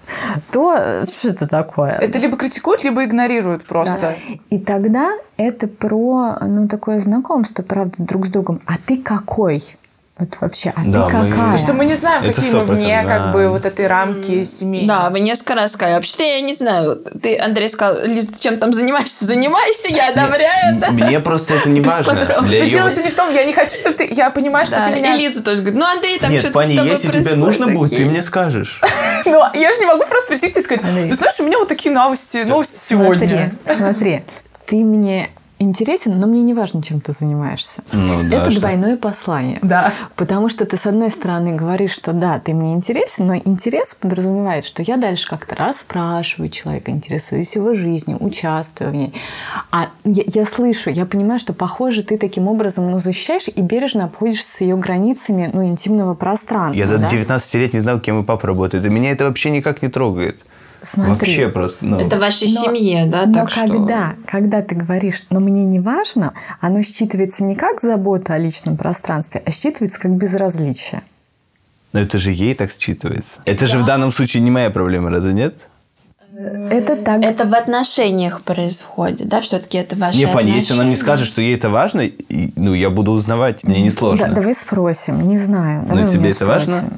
то 0.52 1.02
что 1.04 1.28
это 1.28 1.48
такое? 1.48 1.98
Это 1.98 2.16
либо 2.18 2.36
критикуют, 2.36 2.84
либо 2.84 3.04
игнорируют 3.04 3.64
просто. 3.64 4.14
И 4.50 4.60
тогда 4.60 5.10
это 5.36 5.66
про 5.66 6.38
ну, 6.42 6.68
такое 6.68 7.00
знакомство, 7.00 7.64
правда, 7.64 8.04
друг 8.04 8.26
с 8.26 8.30
другом. 8.30 8.60
А 8.66 8.74
ты 8.86 9.02
какой? 9.02 9.64
Вот 10.18 10.30
вообще, 10.40 10.72
а 10.74 10.80
Да, 10.84 11.06
ты 11.08 11.16
мы- 11.16 11.30
какая? 11.30 11.30
Потому 11.30 11.58
что 11.58 11.72
мы 11.74 11.84
не 11.84 11.94
знаем, 11.94 12.24
Это 12.24 12.34
какие 12.34 12.52
мы 12.54 12.58
100%, 12.64 12.64
вне 12.74 13.02
да. 13.04 13.08
как 13.18 13.32
бы 13.32 13.48
вот 13.50 13.64
этой 13.64 13.86
рамки 13.86 14.42
семьи. 14.44 14.84
Да, 14.84 15.08
несколько 15.10 15.54
раз 15.54 15.72
сказали. 15.72 15.94
Вообще-то 15.94 16.24
я 16.24 16.40
не 16.40 16.54
знаю. 16.54 16.96
Ты, 17.22 17.38
Андрей, 17.38 17.68
сказал, 17.68 18.04
Лиз, 18.04 18.26
ты 18.26 18.40
чем 18.40 18.58
там 18.58 18.72
занимаешься? 18.72 19.24
Занимайся, 19.24 19.94
я 19.94 20.08
одобряю. 20.08 20.76
да. 20.80 20.90
Мне 20.90 21.20
просто 21.20 21.54
это 21.54 21.68
не 21.68 21.80
важно. 21.80 22.42
Для 22.42 22.64
её 22.64 22.70
дело 22.70 22.90
же 22.90 23.02
не 23.04 23.10
в 23.10 23.14
том, 23.14 23.32
я 23.32 23.44
не 23.44 23.52
хочу, 23.52 23.76
чтобы 23.76 23.96
ты... 23.96 24.08
Я 24.12 24.30
понимаю, 24.30 24.66
что 24.66 24.84
ты 24.84 24.90
меня... 24.90 25.14
И 25.14 25.20
Лиза 25.20 25.42
тоже 25.44 25.60
говорит, 25.60 25.78
ну, 25.78 25.86
Андрей, 25.86 26.18
там 26.18 26.32
Нет, 26.32 26.40
что-то 26.42 26.58
с 26.58 26.64
Пани, 26.64 26.76
тобой 26.76 26.90
если 26.90 27.10
тебе 27.12 27.34
нужно 27.36 27.68
будет, 27.68 27.90
ты 27.90 27.96
такие». 27.96 28.10
мне 28.10 28.22
скажешь. 28.22 28.80
Ну, 29.24 29.42
я 29.54 29.72
же 29.72 29.78
не 29.80 29.86
могу 29.86 30.04
просто 30.04 30.28
прийти 30.28 30.48
к 30.48 30.52
тебе 30.52 30.60
и 30.60 30.64
сказать, 30.64 31.08
ты 31.08 31.14
знаешь, 31.14 31.38
у 31.40 31.44
меня 31.44 31.58
вот 31.58 31.68
такие 31.68 31.94
новости, 31.94 32.38
новости 32.38 32.78
сегодня. 32.78 33.52
Смотри, 33.64 33.76
смотри, 33.76 34.24
ты 34.66 34.76
мне 34.84 35.30
интересен, 35.58 36.18
но 36.18 36.26
мне 36.26 36.42
не 36.42 36.54
важно, 36.54 36.82
чем 36.82 37.00
ты 37.00 37.12
занимаешься. 37.12 37.82
Ну 37.92 38.22
да, 38.28 38.36
это 38.36 38.50
что- 38.50 38.60
двойное 38.60 38.96
послание. 38.96 39.58
Да. 39.62 39.92
Потому 40.16 40.48
что 40.48 40.64
ты, 40.64 40.76
с 40.76 40.86
одной 40.86 41.10
стороны, 41.10 41.54
говоришь, 41.54 41.92
что 41.92 42.12
да, 42.12 42.38
ты 42.38 42.54
мне 42.54 42.74
интересен, 42.74 43.26
но 43.26 43.36
интерес 43.36 43.94
подразумевает, 43.94 44.64
что 44.64 44.82
я 44.82 44.96
дальше 44.96 45.28
как-то 45.28 45.54
расспрашиваю 45.56 46.50
человека, 46.50 46.90
интересуюсь 46.90 47.54
его 47.56 47.74
жизнью, 47.74 48.18
участвую 48.20 48.90
в 48.90 48.94
ней. 48.94 49.14
А 49.70 49.88
я, 50.04 50.24
я 50.26 50.44
слышу, 50.44 50.90
я 50.90 51.06
понимаю, 51.06 51.40
что, 51.40 51.52
похоже, 51.52 52.02
ты 52.02 52.18
таким 52.18 52.48
образом 52.48 52.90
ну, 52.90 52.98
защищаешь 52.98 53.48
и 53.54 53.60
бережно 53.60 54.04
обходишься 54.04 54.50
с 54.50 54.60
ее 54.60 54.76
границами 54.76 55.50
ну, 55.52 55.66
интимного 55.66 56.14
пространства. 56.14 56.78
Я 56.78 56.86
до 56.86 56.98
да? 56.98 57.08
19 57.08 57.54
лет 57.54 57.72
не 57.74 57.80
знал, 57.80 58.00
кем 58.00 58.16
мой 58.16 58.24
папа 58.24 58.46
работает. 58.46 58.84
И 58.84 58.88
меня 58.88 59.10
это 59.10 59.24
вообще 59.24 59.50
никак 59.50 59.82
не 59.82 59.88
трогает. 59.88 60.38
Смотри. 60.82 61.12
Вообще 61.12 61.48
просто. 61.48 61.84
ну. 61.84 62.00
Это 62.00 62.16
в 62.16 62.20
вашей 62.20 62.52
Но- 62.52 62.62
семье, 62.62 63.06
да? 63.06 63.26
Но 63.26 63.34
так 63.34 63.50
что- 63.50 63.60
когда, 63.66 64.14
когда 64.26 64.62
ты 64.62 64.74
говоришь, 64.74 65.24
но 65.30 65.40
мне 65.40 65.64
не 65.64 65.80
важно, 65.80 66.34
оно 66.60 66.80
считывается 66.80 67.42
не 67.42 67.54
как 67.56 67.80
забота 67.80 68.34
о 68.34 68.38
личном 68.38 68.76
пространстве, 68.76 69.42
а 69.44 69.50
считывается 69.50 69.98
как 69.98 70.12
безразличие. 70.12 71.02
Но 71.92 72.00
это 72.00 72.18
же 72.18 72.30
ей 72.30 72.54
так 72.54 72.70
считывается. 72.70 73.40
Это 73.44 73.66
же 73.66 73.78
в 73.78 73.84
данном 73.84 74.12
случае 74.12 74.42
не 74.42 74.50
моя 74.50 74.70
проблема, 74.70 75.10
разве 75.10 75.32
нет? 75.32 75.68
Это 76.38 76.94
так. 76.94 77.22
Это 77.22 77.46
в 77.46 77.54
отношениях 77.54 78.42
происходит, 78.42 79.28
да? 79.28 79.40
Все-таки 79.40 79.78
это 79.78 79.96
ваши 79.96 80.18
Не, 80.18 80.28
Паня, 80.28 80.54
если 80.54 80.74
она 80.74 80.84
мне 80.84 80.94
скажет, 80.94 81.26
что 81.26 81.40
ей 81.40 81.56
это 81.56 81.68
важно, 81.68 82.02
и, 82.02 82.52
ну, 82.54 82.74
я 82.74 82.90
буду 82.90 83.10
узнавать, 83.10 83.64
мне 83.64 83.82
не 83.82 83.90
сложно. 83.90 84.28
Да, 84.28 84.34
давай 84.34 84.54
спросим, 84.54 85.26
не 85.26 85.36
знаю. 85.38 85.82
Но 85.82 85.88
Давай 85.88 86.04
у 86.04 86.08
тебе 86.08 86.30
это 86.30 86.46
важно? 86.46 86.90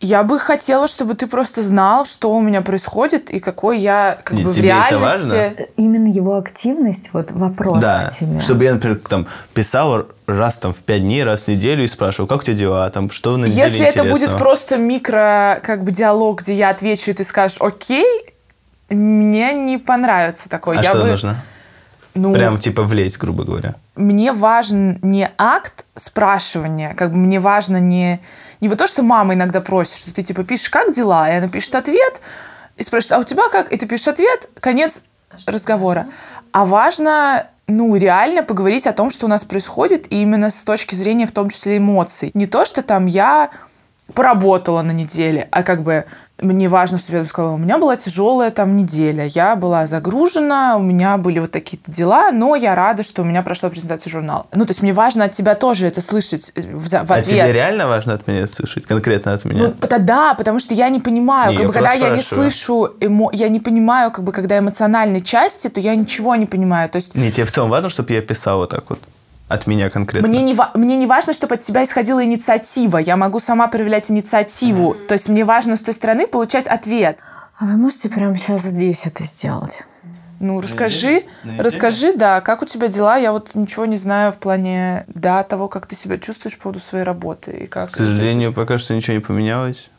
Я 0.00 0.22
бы 0.22 0.38
хотела, 0.38 0.86
чтобы 0.86 1.14
ты 1.14 1.26
просто 1.26 1.60
знал, 1.60 2.04
что 2.04 2.32
у 2.32 2.40
меня 2.40 2.62
происходит 2.62 3.30
и 3.30 3.40
какой 3.40 3.80
я 3.80 4.16
как 4.22 4.36
Не, 4.36 4.44
бы 4.44 4.52
в 4.52 4.56
реальности. 4.56 5.68
Именно 5.76 6.06
его 6.06 6.36
активность, 6.36 7.10
вот 7.12 7.32
вопрос 7.32 7.80
Да, 7.82 8.04
к 8.04 8.14
тебе. 8.14 8.40
чтобы 8.40 8.62
я, 8.62 8.74
например, 8.74 9.00
там 9.08 9.26
писал 9.54 10.06
раз 10.28 10.60
там 10.60 10.72
в 10.72 10.78
пять 10.84 11.02
дней, 11.02 11.24
раз 11.24 11.42
в 11.42 11.48
неделю 11.48 11.82
и 11.82 11.88
спрашивал, 11.88 12.28
как 12.28 12.42
у 12.42 12.44
тебя 12.44 12.54
дела, 12.56 12.90
там, 12.90 13.10
что 13.10 13.36
на 13.36 13.46
неделе 13.46 13.62
Если 13.62 13.84
это 13.86 14.04
будет 14.04 14.12
интересного?» 14.12 14.38
просто 14.38 14.76
микро 14.76 15.60
как 15.64 15.82
бы 15.82 15.90
диалог, 15.90 16.42
где 16.42 16.54
я 16.54 16.70
отвечу, 16.70 17.10
и 17.10 17.14
ты 17.14 17.24
скажешь 17.24 17.56
«Окей», 17.60 18.06
мне 18.90 19.52
не 19.52 19.78
понравится 19.78 20.48
такое. 20.48 20.78
А 20.78 20.82
я 20.82 20.90
что 20.90 21.00
бы, 21.02 21.10
нужно? 21.10 21.36
Ну, 22.14 22.32
Прям 22.32 22.58
типа 22.58 22.82
влезть, 22.82 23.18
грубо 23.18 23.44
говоря. 23.44 23.74
мне 23.96 24.32
важен 24.32 24.98
не 25.02 25.30
акт 25.38 25.84
спрашивания, 25.94 26.94
как 26.94 27.12
бы 27.12 27.18
мне 27.18 27.38
важно 27.38 27.78
не, 27.78 28.20
не 28.60 28.68
вот 28.68 28.78
то, 28.78 28.86
что 28.86 29.02
мама 29.02 29.34
иногда 29.34 29.60
просит, 29.60 29.98
что 29.98 30.14
ты 30.14 30.22
типа 30.22 30.42
пишешь 30.44 30.70
«Как 30.70 30.92
дела?» 30.92 31.30
И 31.30 31.36
она 31.36 31.48
пишет 31.48 31.74
ответ, 31.74 32.20
и 32.76 32.82
спрашивает 32.82 33.12
«А 33.12 33.18
у 33.20 33.24
тебя 33.24 33.48
как?» 33.50 33.72
И 33.72 33.76
ты 33.76 33.86
пишешь 33.86 34.08
ответ, 34.08 34.48
конец 34.60 35.02
разговора. 35.46 36.08
А 36.52 36.64
важно 36.64 37.46
ну, 37.68 37.94
реально 37.96 38.42
поговорить 38.42 38.86
о 38.86 38.92
том, 38.92 39.10
что 39.10 39.26
у 39.26 39.28
нас 39.28 39.44
происходит, 39.44 40.10
и 40.10 40.22
именно 40.22 40.50
с 40.50 40.64
точки 40.64 40.94
зрения, 40.94 41.26
в 41.26 41.32
том 41.32 41.50
числе, 41.50 41.76
эмоций. 41.76 42.30
Не 42.34 42.46
то, 42.46 42.64
что 42.64 42.82
там 42.82 43.06
я 43.06 43.50
поработала 44.14 44.80
на 44.82 44.92
неделе, 44.92 45.48
а 45.50 45.62
как 45.62 45.82
бы 45.82 46.06
мне 46.40 46.68
важно, 46.68 46.98
чтобы 46.98 47.18
я 47.18 47.24
сказала, 47.24 47.52
у 47.52 47.58
меня 47.58 47.78
была 47.78 47.96
тяжелая 47.96 48.50
там 48.50 48.76
неделя, 48.76 49.24
я 49.26 49.56
была 49.56 49.86
загружена, 49.86 50.76
у 50.76 50.82
меня 50.82 51.16
были 51.16 51.40
вот 51.40 51.50
такие-то 51.50 51.90
дела, 51.90 52.30
но 52.30 52.54
я 52.54 52.74
рада, 52.74 53.02
что 53.02 53.22
у 53.22 53.24
меня 53.24 53.42
прошла 53.42 53.70
презентация 53.70 54.10
журнала. 54.10 54.46
Ну, 54.52 54.64
то 54.64 54.70
есть 54.70 54.82
мне 54.82 54.92
важно 54.92 55.24
от 55.24 55.32
тебя 55.32 55.54
тоже 55.54 55.86
это 55.86 56.00
слышать 56.00 56.52
э, 56.54 56.62
в, 56.62 56.88
в 56.88 56.94
А 56.94 57.00
ответ. 57.00 57.26
тебе 57.26 57.52
реально 57.52 57.88
важно 57.88 58.14
от 58.14 58.26
меня 58.28 58.46
слышать? 58.46 58.86
Конкретно 58.86 59.34
от 59.34 59.44
меня? 59.44 59.68
Ну, 59.68 59.74
да, 59.88 59.98
да, 59.98 60.34
потому 60.34 60.60
что 60.60 60.74
я 60.74 60.88
не 60.88 61.00
понимаю, 61.00 61.52
Не, 61.52 61.58
как 61.58 61.66
бы, 61.66 61.72
когда 61.72 61.92
я 61.92 62.10
не 62.10 62.22
слышу, 62.22 62.94
эмо... 63.00 63.30
я 63.32 63.48
не 63.48 63.60
понимаю, 63.60 64.10
как 64.10 64.24
бы, 64.24 64.32
когда 64.32 64.58
эмоциональной 64.58 65.20
части, 65.20 65.68
то 65.68 65.80
я 65.80 65.94
ничего 65.96 66.36
не 66.36 66.46
понимаю. 66.46 66.88
То 66.88 66.96
есть 66.96 67.14
Не, 67.14 67.32
тебе 67.32 67.44
в 67.46 67.50
целом 67.50 67.70
важно, 67.70 67.88
чтобы 67.88 68.12
я 68.12 68.22
писал 68.22 68.58
вот 68.58 68.70
так 68.70 68.84
вот? 68.88 69.00
От 69.48 69.66
меня 69.66 69.88
конкретно? 69.88 70.28
Мне 70.28 70.42
не, 70.42 70.54
ва- 70.54 70.72
мне 70.74 70.96
не 70.96 71.06
важно, 71.06 71.32
чтобы 71.32 71.54
от 71.54 71.62
тебя 71.62 71.82
исходила 71.82 72.22
инициатива. 72.22 72.98
Я 72.98 73.16
могу 73.16 73.40
сама 73.40 73.66
проявлять 73.68 74.10
инициативу. 74.10 74.94
То 75.08 75.14
есть 75.14 75.28
мне 75.28 75.44
важно 75.44 75.76
с 75.76 75.80
той 75.80 75.94
стороны 75.94 76.26
получать 76.26 76.66
ответ. 76.66 77.18
А 77.58 77.64
вы 77.64 77.76
можете 77.76 78.08
прямо 78.08 78.36
сейчас 78.36 78.60
здесь 78.60 79.06
это 79.06 79.24
сделать? 79.24 79.82
Ну, 80.40 80.60
расскажи, 80.60 81.24
расскажи, 81.58 82.12
да, 82.14 82.40
как 82.40 82.62
у 82.62 82.64
тебя 82.64 82.86
дела? 82.86 83.16
Я 83.16 83.32
вот 83.32 83.56
ничего 83.56 83.86
не 83.86 83.96
знаю 83.96 84.32
в 84.32 84.36
плане, 84.36 85.04
да, 85.08 85.42
того, 85.42 85.66
как 85.68 85.86
ты 85.86 85.96
себя 85.96 86.18
чувствуешь 86.18 86.56
по 86.58 86.64
поводу 86.64 86.78
своей 86.78 87.04
работы. 87.04 87.50
И 87.50 87.66
как 87.66 87.88
К 87.88 87.96
сожалению, 87.96 88.52
пока 88.52 88.78
что 88.78 88.94
ничего 88.94 89.14
не 89.14 89.20
поменялось. 89.20 89.90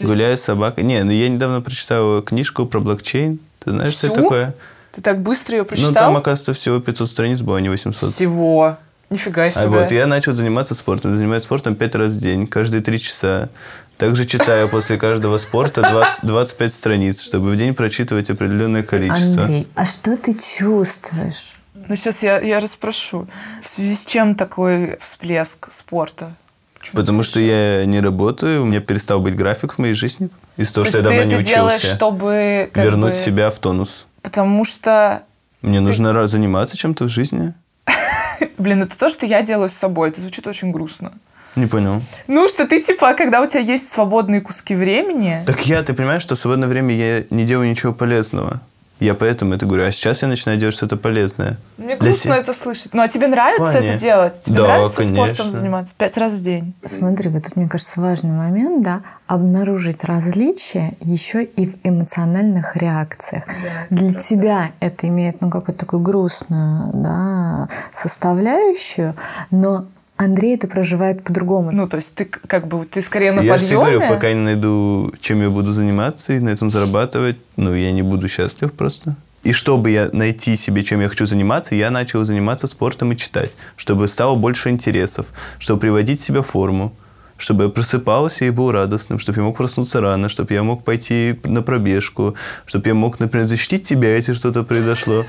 Гуляю 0.00 0.36
с 0.36 0.42
собакой. 0.42 0.84
Не, 0.84 1.02
ну 1.02 1.10
я 1.12 1.28
недавно 1.28 1.60
прочитал 1.60 2.22
книжку 2.22 2.66
про 2.66 2.80
блокчейн. 2.80 3.38
Ты 3.60 3.70
знаешь, 3.70 3.94
что 3.94 4.08
это 4.08 4.16
Всю? 4.16 4.22
такое? 4.24 4.54
Ты 4.94 5.02
так 5.02 5.22
быстро 5.22 5.56
ее 5.56 5.62
Ну, 5.62 5.68
прочитал? 5.68 5.92
там, 5.94 6.16
оказывается, 6.16 6.52
всего 6.54 6.80
500 6.80 7.08
страниц 7.08 7.40
было, 7.42 7.58
а 7.58 7.60
не 7.60 7.68
800. 7.68 8.10
Всего. 8.10 8.76
Нифига 9.10 9.50
себе. 9.50 9.62
А 9.62 9.68
вот 9.68 9.90
я 9.90 10.06
начал 10.06 10.34
заниматься 10.34 10.74
спортом. 10.74 11.16
Занимаюсь 11.16 11.44
спортом 11.44 11.74
5 11.76 11.94
раз 11.94 12.12
в 12.14 12.18
день, 12.20 12.46
каждые 12.46 12.82
3 12.82 12.98
часа. 12.98 13.48
Также 13.96 14.26
читаю 14.26 14.68
после 14.68 14.96
каждого 14.96 15.38
спорта 15.38 15.80
20, 15.82 16.24
25 16.26 16.72
страниц, 16.74 17.20
чтобы 17.22 17.50
в 17.50 17.56
день 17.56 17.74
прочитывать 17.74 18.30
определенное 18.30 18.82
количество. 18.82 19.42
Андрей, 19.44 19.66
а 19.74 19.84
что 19.86 20.16
ты 20.16 20.34
чувствуешь? 20.34 21.54
Ну, 21.74 21.96
сейчас 21.96 22.22
я, 22.22 22.38
я 22.40 22.60
расспрошу. 22.60 23.26
В 23.64 23.68
связи 23.68 23.94
с 23.94 24.04
чем 24.04 24.34
такой 24.34 24.98
всплеск 25.00 25.68
спорта? 25.72 26.34
Почему 26.78 27.00
Потому 27.00 27.22
что 27.22 27.40
я 27.40 27.84
не 27.86 28.00
работаю, 28.00 28.62
у 28.62 28.66
меня 28.66 28.80
перестал 28.80 29.20
быть 29.20 29.34
график 29.36 29.74
в 29.74 29.78
моей 29.78 29.94
жизни. 29.94 30.28
Из-за 30.56 30.74
того, 30.74 30.84
То 30.84 30.90
что 30.90 30.98
я 30.98 31.04
давно 31.04 31.22
не 31.24 31.34
это 31.36 31.44
делаешь, 31.44 31.78
учился. 31.78 31.96
чтобы 31.96 32.70
Вернуть 32.74 33.14
бы- 33.16 33.18
себя 33.18 33.50
в 33.50 33.58
тонус. 33.58 34.06
Потому 34.28 34.66
что, 34.66 35.22
Мне 35.62 35.80
нужно 35.80 36.12
раз 36.12 36.32
заниматься 36.32 36.76
чем-то 36.76 37.04
в 37.04 37.08
жизни. 37.08 37.54
блин, 38.58 38.82
это 38.82 38.98
то, 38.98 39.08
что 39.08 39.24
я 39.24 39.40
делаю 39.40 39.70
с 39.70 39.72
собой. 39.72 40.10
Это 40.10 40.20
звучит 40.20 40.46
очень 40.46 40.70
грустно. 40.70 41.12
Не 41.56 41.64
понял. 41.64 42.02
Ну, 42.26 42.46
что 42.46 42.66
ты, 42.66 42.82
типа, 42.82 43.14
когда 43.14 43.40
у 43.40 43.46
тебя 43.46 43.60
есть 43.60 43.90
свободные 43.90 44.42
куски 44.42 44.74
времени... 44.74 45.42
Так 45.46 45.64
я, 45.64 45.82
ты 45.82 45.94
понимаешь, 45.94 46.20
что 46.20 46.34
в 46.34 46.38
свободное 46.38 46.68
время 46.68 46.94
я 46.94 47.24
не 47.30 47.44
делаю 47.44 47.70
ничего 47.70 47.94
полезного. 47.94 48.60
Я 49.00 49.14
поэтому 49.14 49.54
это 49.54 49.64
говорю. 49.64 49.84
А 49.86 49.92
сейчас 49.92 50.22
я 50.22 50.28
начинаю 50.28 50.58
делать 50.58 50.74
что-то 50.74 50.96
полезное. 50.96 51.56
Мне 51.76 51.88
Для 51.88 51.96
грустно 51.96 52.34
се- 52.34 52.40
это 52.40 52.52
слышать. 52.52 52.94
Ну, 52.94 53.02
а 53.02 53.08
тебе 53.08 53.28
нравится 53.28 53.70
Плане. 53.70 53.88
это 53.90 53.98
делать? 54.00 54.42
Тебе 54.42 54.56
Да, 54.56 54.62
нравится 54.64 55.02
спортом 55.02 55.22
конечно. 55.36 55.52
заниматься? 55.52 55.94
Пять 55.96 56.16
раз 56.18 56.34
в 56.34 56.42
день? 56.42 56.74
Смотри, 56.84 57.30
вот 57.30 57.44
тут, 57.44 57.54
мне 57.56 57.68
кажется, 57.68 58.00
важный 58.00 58.32
момент, 58.32 58.82
да, 58.82 59.02
обнаружить 59.28 60.02
различия 60.04 60.94
еще 61.00 61.44
и 61.44 61.66
в 61.66 61.74
эмоциональных 61.84 62.74
реакциях. 62.76 63.44
Для 63.90 64.14
тебя 64.14 64.72
это 64.80 65.06
имеет, 65.06 65.40
ну, 65.40 65.50
какую-то 65.50 65.78
такую 65.80 66.00
грустную, 66.02 66.90
да, 66.94 67.68
составляющую, 67.92 69.14
но 69.50 69.86
Андрей 70.18 70.56
это 70.56 70.66
проживает 70.66 71.22
по-другому. 71.22 71.70
Ну, 71.70 71.88
то 71.88 71.96
есть 71.96 72.14
ты 72.16 72.24
как 72.24 72.66
бы, 72.66 72.84
ты 72.84 73.00
скорее 73.02 73.30
на 73.30 73.40
я 73.40 73.52
подъеме. 73.52 73.76
говорю, 73.76 74.00
пока 74.00 74.28
я 74.28 74.34
не 74.34 74.42
найду, 74.42 75.12
чем 75.20 75.40
я 75.40 75.48
буду 75.48 75.70
заниматься 75.72 76.32
и 76.32 76.40
на 76.40 76.48
этом 76.48 76.70
зарабатывать, 76.70 77.36
ну, 77.56 77.72
я 77.72 77.92
не 77.92 78.02
буду 78.02 78.28
счастлив 78.28 78.72
просто. 78.72 79.14
И 79.44 79.52
чтобы 79.52 79.90
я 79.90 80.10
найти 80.12 80.56
себе, 80.56 80.82
чем 80.82 81.00
я 81.00 81.08
хочу 81.08 81.24
заниматься, 81.24 81.76
я 81.76 81.90
начал 81.90 82.24
заниматься 82.24 82.66
спортом 82.66 83.12
и 83.12 83.16
читать, 83.16 83.52
чтобы 83.76 84.08
стало 84.08 84.34
больше 84.34 84.70
интересов, 84.70 85.28
чтобы 85.60 85.80
приводить 85.80 86.20
себя 86.20 86.42
в 86.42 86.46
форму, 86.48 86.92
чтобы 87.36 87.64
я 87.64 87.70
просыпался 87.70 88.44
и 88.44 88.50
был 88.50 88.72
радостным, 88.72 89.20
чтобы 89.20 89.38
я 89.38 89.44
мог 89.44 89.56
проснуться 89.56 90.00
рано, 90.00 90.28
чтобы 90.28 90.52
я 90.52 90.64
мог 90.64 90.82
пойти 90.82 91.38
на 91.44 91.62
пробежку, 91.62 92.34
чтобы 92.66 92.88
я 92.88 92.94
мог, 92.94 93.20
например, 93.20 93.46
защитить 93.46 93.84
тебя, 93.86 94.16
если 94.16 94.34
что-то 94.34 94.64
произошло. 94.64 95.24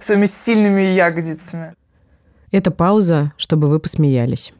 Своими 0.00 0.24
сильными 0.24 0.94
ягодицами. 0.94 1.74
Это 2.50 2.70
пауза, 2.70 3.32
чтобы 3.36 3.68
вы 3.68 3.78
посмеялись. 3.78 4.52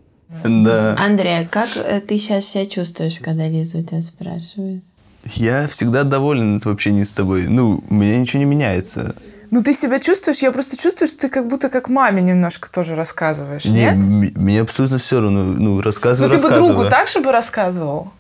Да. 0.44 0.94
Андрей, 0.98 1.46
как 1.46 1.70
э, 1.76 2.00
ты 2.00 2.18
сейчас 2.18 2.44
себя 2.46 2.66
чувствуешь, 2.66 3.18
когда 3.18 3.48
Лиза 3.48 3.78
у 3.78 3.82
тебя 3.82 4.02
спрашивает? 4.02 4.82
Я 5.24 5.66
всегда 5.68 6.04
доволен 6.04 6.60
в 6.60 6.66
общении 6.66 7.04
с 7.04 7.12
тобой. 7.12 7.48
Ну, 7.48 7.82
у 7.88 7.94
меня 7.94 8.18
ничего 8.18 8.40
не 8.40 8.44
меняется. 8.44 9.14
Ну, 9.50 9.62
ты 9.62 9.72
себя 9.72 9.98
чувствуешь? 9.98 10.38
Я 10.38 10.52
просто 10.52 10.76
чувствую, 10.76 11.08
что 11.08 11.20
ты 11.20 11.28
как 11.30 11.48
будто 11.48 11.70
как 11.70 11.88
маме 11.88 12.20
немножко 12.20 12.70
тоже 12.70 12.94
рассказываешь, 12.94 13.64
Не, 13.64 13.94
нет? 13.94 14.36
мне 14.36 14.60
абсолютно 14.60 14.98
все 14.98 15.20
равно. 15.20 15.44
Ну, 15.44 15.76
Ну, 15.76 15.80
рассказывай, 15.80 16.36
ты 16.36 16.42
бы 16.42 16.54
другу 16.54 16.84
так 16.90 17.08
же 17.08 17.20
бы 17.20 17.32
рассказывал? 17.32 18.12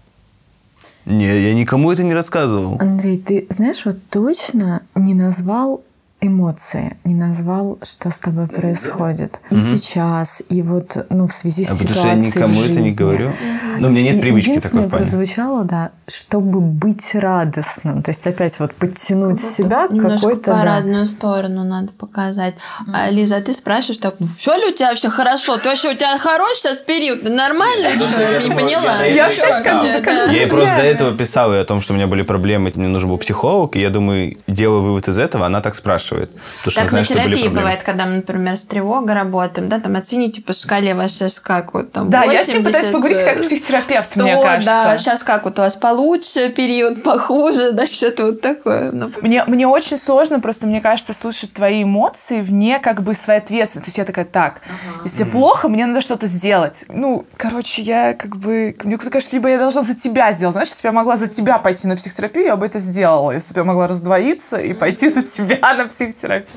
Не, 1.04 1.26
я 1.26 1.54
никому 1.54 1.92
это 1.92 2.02
не 2.02 2.14
рассказывал. 2.14 2.76
Андрей, 2.80 3.18
ты 3.18 3.46
знаешь, 3.50 3.84
вот 3.84 3.96
точно 4.10 4.82
не 4.94 5.14
назвал 5.14 5.82
эмоции, 6.20 6.96
не 7.04 7.14
назвал, 7.14 7.78
что 7.82 8.10
с 8.10 8.18
тобой 8.18 8.48
происходит. 8.48 9.38
И 9.50 9.56
сейчас, 9.56 10.42
и 10.48 10.62
вот, 10.62 11.06
ну, 11.10 11.28
в 11.28 11.32
связи 11.32 11.64
с 11.64 11.68
А 11.68 11.72
потому 11.72 11.88
что 11.88 11.98
ситуацией 12.00 12.22
я 12.22 12.28
никому 12.28 12.60
это 12.62 12.80
не 12.80 12.88
жизни. 12.88 12.96
говорю. 12.98 13.32
Но 13.78 13.88
у 13.88 13.90
меня 13.92 14.02
нет 14.02 14.16
И 14.16 14.20
привычки 14.20 14.48
такой 14.48 14.56
единственное 14.58 14.86
в 14.86 14.90
плане. 14.90 15.04
прозвучало, 15.04 15.64
да, 15.64 15.90
чтобы 16.08 16.60
быть 16.60 17.14
радостным. 17.14 18.02
То 18.02 18.10
есть 18.10 18.26
опять 18.26 18.58
вот 18.58 18.74
подтянуть 18.74 19.40
себя 19.40 19.86
к 19.86 19.96
какой-то... 19.96 20.50
да. 20.50 20.58
парадную 20.58 21.06
сторону 21.06 21.62
надо 21.64 21.92
показать. 21.92 22.54
А, 22.92 23.08
Лиза, 23.10 23.36
а 23.36 23.40
ты 23.40 23.52
спрашиваешь 23.52 23.98
так, 23.98 24.16
ну 24.18 24.26
все 24.26 24.56
ли 24.56 24.72
у 24.72 24.74
тебя 24.74 24.94
все 24.96 25.10
хорошо? 25.10 25.58
Ты 25.58 25.68
вообще 25.68 25.92
у 25.92 25.94
тебя 25.94 26.18
хороший 26.18 26.56
сейчас 26.58 26.78
период? 26.78 27.22
Да 27.22 27.30
Нормально? 27.30 27.88
Я 28.18 28.42
не 28.42 28.52
поняла. 28.52 29.04
Я 29.04 29.26
вообще 29.26 29.52
скажу, 29.52 29.86
Да, 29.86 29.92
да 29.92 30.00
как 30.00 30.26
да. 30.26 30.32
Я 30.32 30.48
просто 30.48 30.76
до 30.76 30.82
этого 30.82 31.16
писал 31.16 31.54
и 31.54 31.56
о 31.58 31.64
том, 31.64 31.80
что 31.80 31.92
у 31.92 31.96
меня 31.96 32.08
были 32.08 32.22
проблемы, 32.22 32.72
мне 32.74 32.88
нужен 32.88 33.08
был 33.08 33.18
психолог, 33.18 33.76
и 33.76 33.80
я 33.80 33.90
думаю, 33.90 34.36
делаю 34.48 34.82
вывод 34.82 35.06
из 35.06 35.18
этого, 35.18 35.46
она 35.46 35.60
так 35.60 35.76
спрашивает. 35.76 36.07
Потому 36.16 36.70
что 36.70 36.74
Так 36.74 36.92
на 36.92 37.04
знает, 37.04 37.08
были 37.08 37.36
терапии 37.36 37.48
бывает, 37.48 37.82
когда 37.82 38.06
мы, 38.06 38.16
например, 38.16 38.56
с 38.56 38.64
тревогой 38.64 39.14
работаем, 39.14 39.68
да, 39.68 39.80
там 39.80 39.96
оцените 39.96 40.42
по 40.42 40.52
шкале 40.52 40.94
вас 40.94 41.12
сейчас 41.12 41.40
как 41.40 41.74
вот 41.74 41.92
там 41.92 42.10
Да, 42.10 42.24
я 42.24 42.42
с 42.42 42.48
ним 42.48 42.62
80, 42.62 42.64
пытаюсь 42.64 42.88
поговорить 42.88 43.24
как 43.24 43.36
э, 43.38 43.42
психотерапевт, 43.42 44.06
100, 44.06 44.22
мне 44.22 44.42
кажется. 44.42 44.70
Да, 44.70 44.98
сейчас 44.98 45.22
как 45.22 45.44
вот 45.44 45.58
у 45.58 45.62
вас 45.62 45.76
получше 45.76 46.48
период, 46.50 47.02
похуже, 47.02 47.72
да, 47.72 47.86
что-то 47.86 48.26
вот 48.26 48.40
такое. 48.40 48.90
Ну, 48.92 49.10
Мне, 49.22 49.44
мне 49.46 49.66
очень 49.66 49.98
сложно, 49.98 50.40
просто 50.40 50.66
мне 50.66 50.80
кажется, 50.80 51.12
слышать 51.14 51.52
твои 51.52 51.82
эмоции 51.82 52.40
вне 52.40 52.78
как 52.78 53.02
бы 53.02 53.14
своей 53.14 53.40
ответственности. 53.40 53.78
То 53.78 53.88
есть 53.88 53.98
я 53.98 54.04
такая, 54.04 54.24
так, 54.24 54.62
если 55.04 55.18
тебе 55.18 55.30
плохо, 55.30 55.68
мне 55.68 55.86
надо 55.86 56.00
что-то 56.00 56.26
сделать. 56.26 56.84
Ну, 56.88 57.26
короче, 57.36 57.82
я 57.82 58.14
как 58.14 58.36
бы... 58.36 58.76
Мне 58.84 58.98
кажется, 58.98 59.36
либо 59.36 59.48
я 59.48 59.58
должна 59.58 59.82
за 59.82 59.94
тебя 59.94 60.32
сделать. 60.32 60.52
Знаешь, 60.52 60.68
если 60.68 60.82
бы 60.82 60.88
я 60.88 60.92
могла 60.92 61.16
за 61.16 61.28
тебя 61.28 61.58
пойти 61.58 61.86
на 61.88 61.96
психотерапию, 61.96 62.46
я 62.46 62.56
бы 62.56 62.66
это 62.66 62.78
сделала. 62.78 63.32
Если 63.32 63.54
бы 63.54 63.60
я 63.60 63.64
могла 63.64 63.86
раздвоиться 63.86 64.56
и 64.56 64.72
пойти 64.72 65.08
за 65.08 65.22
тебя 65.22 65.74
на 65.74 65.86
психотерапию. 65.86 65.97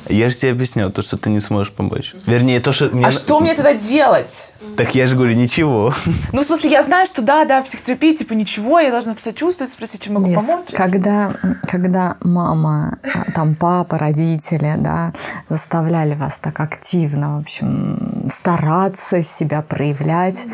Я 0.07 0.29
же 0.29 0.35
тебе 0.35 0.51
объяснял, 0.51 0.91
то, 0.91 1.01
что 1.01 1.17
ты 1.17 1.29
не 1.29 1.39
сможешь 1.39 1.73
помочь. 1.73 2.13
Вернее, 2.25 2.59
то, 2.59 2.71
что... 2.71 2.89
мне 2.95 3.05
А 3.05 3.11
что 3.11 3.39
мне 3.39 3.55
тогда 3.55 3.73
делать? 3.73 4.53
Так 4.77 4.95
я 4.95 5.07
же 5.07 5.15
говорю, 5.15 5.33
ничего. 5.33 5.93
Ну, 6.33 6.41
в 6.41 6.45
смысле, 6.45 6.71
я 6.71 6.83
знаю, 6.83 7.05
что 7.05 7.21
да, 7.21 7.45
да, 7.45 7.61
психотерапия, 7.61 8.15
типа, 8.15 8.33
ничего, 8.33 8.79
я 8.79 8.91
должна 8.91 9.13
посочувствовать, 9.13 9.71
спросить, 9.71 10.03
чем 10.03 10.13
могу 10.13 10.27
Лиз, 10.27 10.35
помочь. 10.35 10.69
Когда, 10.71 11.33
когда 11.67 12.17
мама, 12.21 12.99
а, 13.03 13.31
там 13.31 13.55
папа, 13.55 13.97
родители, 13.97 14.75
да, 14.77 15.13
заставляли 15.49 16.15
вас 16.15 16.37
так 16.39 16.59
активно, 16.59 17.37
в 17.37 17.41
общем, 17.41 18.29
стараться 18.31 19.21
себя 19.21 19.61
проявлять, 19.61 20.45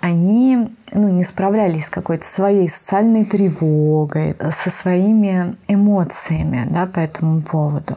они 0.00 0.68
ну, 0.94 1.08
не 1.08 1.24
справлялись 1.24 1.86
с 1.86 1.90
какой-то 1.90 2.24
своей 2.24 2.68
социальной 2.68 3.24
тревогой, 3.24 4.36
со 4.50 4.70
своими 4.70 5.56
эмоциями 5.68 6.66
да, 6.70 6.86
по 6.86 7.00
этому 7.00 7.42
поводу. 7.42 7.96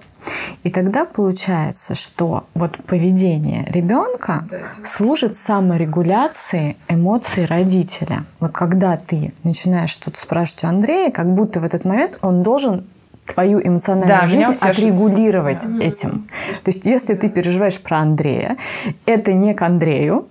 И 0.64 0.70
тогда 0.70 1.06
получается, 1.06 1.96
что 1.96 2.46
вот 2.54 2.84
поведение 2.86 3.66
ребенка 3.70 4.46
служит 4.84 5.38
саморегуляции 5.38 6.76
эмоций 6.90 7.46
родителя. 7.46 8.26
Вот 8.40 8.52
когда 8.52 8.98
ты 8.98 9.32
начинаешь 9.44 9.92
что-то 9.92 10.20
спрашивать 10.20 10.66
у 10.66 10.68
Андрея, 10.68 11.12
как 11.12 11.34
будто 11.34 11.60
в 11.60 11.64
этот 11.64 11.86
момент 11.86 12.18
он 12.22 12.44
должен 12.44 12.86
твою 13.26 13.60
эмоциональную 13.60 14.22
Да, 14.22 14.28
жизнь 14.28 14.54
отрегулировать 14.62 15.66
этим. 15.82 16.28
То 16.64 16.72
есть, 16.72 16.86
если 16.86 17.14
ты 17.14 17.30
переживаешь 17.30 17.80
про 17.80 18.00
Андрея, 18.00 18.58
это 19.06 19.34
не 19.34 19.54
к 19.54 19.62
Андрею, 19.62 20.28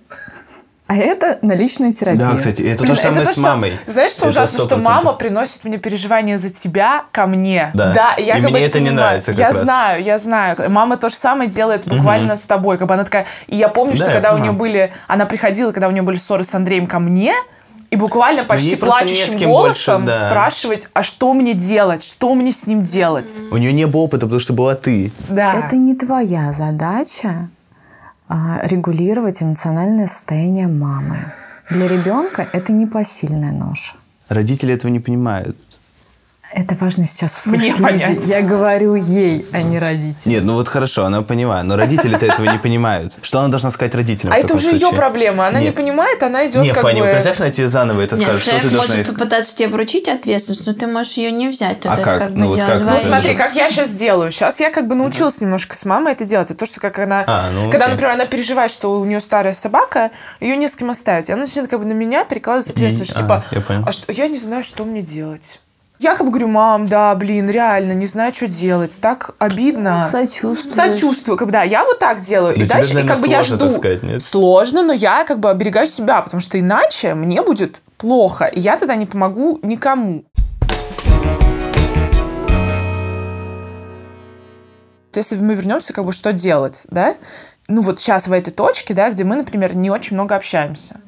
а 0.87 0.95
это 0.95 1.37
на 1.41 1.53
личную 1.53 1.91
терапию. 1.93 2.29
Да, 2.29 2.35
кстати, 2.35 2.61
это 2.61 2.83
Блин, 2.83 2.89
то 2.89 2.95
же 2.95 3.01
самое 3.01 3.25
то, 3.25 3.29
с 3.29 3.33
что- 3.33 3.41
мамой. 3.41 3.73
Знаешь, 3.87 4.11
что 4.11 4.19
Это 4.21 4.29
ужасно, 4.29 4.59
что 4.59 4.75
100%. 4.77 4.81
мама 4.81 5.13
приносит 5.13 5.63
мне 5.65 5.77
переживания 5.77 6.37
за 6.37 6.49
тебя 6.49 7.03
ко 7.11 7.27
мне. 7.27 7.71
Да. 7.73 8.15
я 8.17 8.37
И 8.37 8.41
как 8.41 8.51
бы 8.51 8.57
мне 8.57 8.65
это 8.65 8.79
не 8.79 8.85
понимаю. 8.89 9.07
нравится 9.09 9.31
как 9.31 9.39
Я 9.39 9.47
раз. 9.47 9.61
знаю, 9.61 10.03
я 10.03 10.17
знаю. 10.17 10.55
Мама 10.69 10.95
то 10.97 11.09
же 11.09 11.15
самое 11.15 11.49
делает 11.49 11.85
буквально 11.87 12.35
с 12.37 12.43
тобой. 12.43 12.77
Как 12.77 12.87
бы 12.87 12.93
она 12.93 13.03
такая... 13.03 13.25
И 13.47 13.55
я 13.57 13.67
помню, 13.69 13.97
Да, 13.97 14.03
что 14.05 14.13
когда 14.13 14.33
у 14.33 14.37
нее 14.37 14.53
были... 14.53 14.91
Она 15.07 15.25
приходила, 15.25 15.71
когда 15.71 15.87
у 15.87 15.91
нее 15.91 16.03
были 16.03 16.17
ссоры 16.17 16.43
с 16.43 16.55
Андреем 16.55 16.87
ко 16.87 16.99
мне, 16.99 17.33
и 17.89 17.95
буквально 17.95 18.43
почти 18.43 18.71
не 18.71 18.75
с 18.75 18.79
плачущим 18.79 19.39
голосом 19.47 20.05
больше, 20.05 20.19
да. 20.19 20.29
спрашивать, 20.29 20.89
а 20.93 21.03
что 21.03 21.33
мне 21.33 21.53
делать, 21.53 22.03
что 22.03 22.33
мне 22.35 22.51
с 22.51 22.67
ним 22.67 22.83
делать. 22.83 23.41
У 23.51 23.57
нее 23.57 23.71
не 23.71 23.85
было 23.87 24.01
опыта, 24.01 24.25
потому 24.25 24.39
что 24.41 24.53
была 24.53 24.75
ты. 24.75 25.11
Да. 25.29 25.53
Это 25.53 25.75
не 25.77 25.95
твоя 25.95 26.51
задача 26.51 27.47
регулировать 28.29 29.41
эмоциональное 29.41 30.07
состояние 30.07 30.67
мамы. 30.67 31.17
Для 31.69 31.87
ребенка 31.87 32.47
это 32.53 32.71
непосильная 32.71 33.51
ноша. 33.51 33.93
Родители 34.29 34.73
этого 34.73 34.91
не 34.91 34.99
понимают. 34.99 35.57
Это 36.57 36.73
важно 36.73 37.05
сейчас 37.05 37.45
Мне 37.45 37.75
понять. 37.75 38.25
Я 38.25 38.41
говорю 38.41 38.95
ей, 38.95 39.45
а 39.51 39.61
не 39.61 39.77
родителям. 39.77 40.33
Нет, 40.33 40.43
ну 40.43 40.55
вот 40.55 40.67
хорошо, 40.67 41.05
она 41.05 41.21
поняла, 41.21 41.61
но 41.61 41.75
родители-то 41.75 42.25
этого 42.25 42.49
не 42.49 42.57
понимают. 42.57 43.19
Что 43.21 43.41
она 43.41 43.49
должна 43.49 43.69
сказать 43.69 43.93
родителям? 43.93 44.33
А 44.33 44.37
это 44.37 44.55
уже 44.55 44.69
ее 44.69 44.89
проблема. 44.89 45.45
Она 45.45 45.59
не 45.59 45.67
Нет. 45.67 45.75
понимает, 45.75 46.23
она 46.23 46.47
идет 46.47 46.63
Не, 46.63 46.73
как 46.73 46.83
бы... 46.83 46.93
вот 46.93 47.11
представь, 47.11 47.39
она 47.41 47.51
тебе 47.51 47.67
заново 47.67 48.01
это 48.01 48.15
Нет, 48.15 48.27
скажет, 48.27 48.41
что 48.41 48.59
ты 48.59 48.69
должна... 48.71 48.95
может 48.95 49.15
пытаться 49.15 49.55
тебе 49.55 49.69
вручить 49.69 50.07
ответственность, 50.07 50.65
но 50.65 50.73
ты 50.73 50.87
можешь 50.87 51.13
ее 51.13 51.31
не 51.31 51.47
взять. 51.47 51.77
А 51.83 51.95
как? 51.97 52.31
Ну 52.31 52.47
вот 52.47 52.59
как? 52.59 52.81
Ну, 52.81 52.99
смотри, 52.99 53.35
как 53.35 53.55
я 53.55 53.69
сейчас 53.69 53.91
делаю. 53.91 54.31
Сейчас 54.31 54.59
я 54.59 54.71
как 54.71 54.87
бы 54.87 54.95
научилась 54.95 55.39
немножко 55.39 55.75
с 55.77 55.85
мамой 55.85 56.13
это 56.13 56.25
делать. 56.25 56.49
Это 56.49 56.61
то, 56.61 56.65
что 56.65 56.79
как 56.79 56.97
она... 56.97 57.23
А, 57.27 57.51
ну, 57.51 57.69
когда, 57.69 57.87
например, 57.87 58.13
она 58.13 58.25
переживает, 58.25 58.71
что 58.71 58.99
у 58.99 59.05
нее 59.05 59.19
старая 59.19 59.53
собака, 59.53 60.09
ее 60.39 60.57
не 60.57 60.67
с 60.67 60.75
кем 60.75 60.89
оставить. 60.89 61.29
И 61.29 61.31
она 61.31 61.43
начинает 61.43 61.69
как 61.69 61.79
бы 61.79 61.85
на 61.85 61.93
меня 61.93 62.25
перекладывать 62.25 62.71
ответственность. 62.71 63.15
Типа, 63.15 63.45
а, 63.51 63.91
а 64.07 64.11
я 64.11 64.27
не 64.27 64.39
знаю, 64.39 64.63
что 64.63 64.83
мне 64.85 65.03
делать. 65.03 65.59
Я 65.99 66.15
как 66.15 66.27
бы 66.27 66.31
говорю, 66.31 66.47
мам, 66.47 66.85
да, 66.85 67.15
блин, 67.15 67.49
реально, 67.49 67.93
не 67.93 68.05
знаю, 68.05 68.31
что 68.31 68.47
делать. 68.47 68.99
Так 69.01 69.31
обидно. 69.39 70.07
Сочувствую. 70.11 70.71
Сочувствую, 70.71 71.37
как 71.39 71.47
бы, 71.47 71.51
да, 71.51 71.63
я 71.63 71.83
вот 71.85 71.97
так 71.97 72.21
делаю. 72.21 72.55
Но 72.55 72.63
и 72.63 72.67
тебе, 72.67 72.75
дальше, 72.75 72.91
и 72.91 72.93
наверное, 72.93 73.15
как 73.15 73.23
бы 73.23 73.29
я 73.31 73.43
сложно, 73.43 73.65
жду. 73.65 73.77
сказать, 73.77 74.03
нет? 74.03 74.21
Сложно, 74.21 74.83
но 74.83 74.93
я 74.93 75.23
как 75.23 75.39
бы 75.39 75.49
оберегаю 75.49 75.87
себя, 75.87 76.21
потому 76.21 76.39
что 76.39 76.59
иначе 76.59 77.15
мне 77.15 77.41
будет 77.41 77.81
плохо. 77.97 78.45
И 78.45 78.59
я 78.59 78.77
тогда 78.77 78.93
не 78.93 79.07
помогу 79.07 79.59
никому. 79.63 80.23
Если 85.15 85.35
мы 85.37 85.55
вернемся, 85.55 85.93
как 85.93 86.05
бы, 86.05 86.11
что 86.11 86.31
делать, 86.31 86.85
да? 86.91 87.15
Ну, 87.69 87.81
вот 87.81 87.99
сейчас 87.99 88.29
в 88.29 88.31
этой 88.31 88.51
точке, 88.51 88.93
да, 88.93 89.11
где 89.11 89.25
мы, 89.25 89.35
например, 89.35 89.75
не 89.75 89.91
очень 89.91 90.15
много 90.15 90.37
общаемся. 90.37 91.01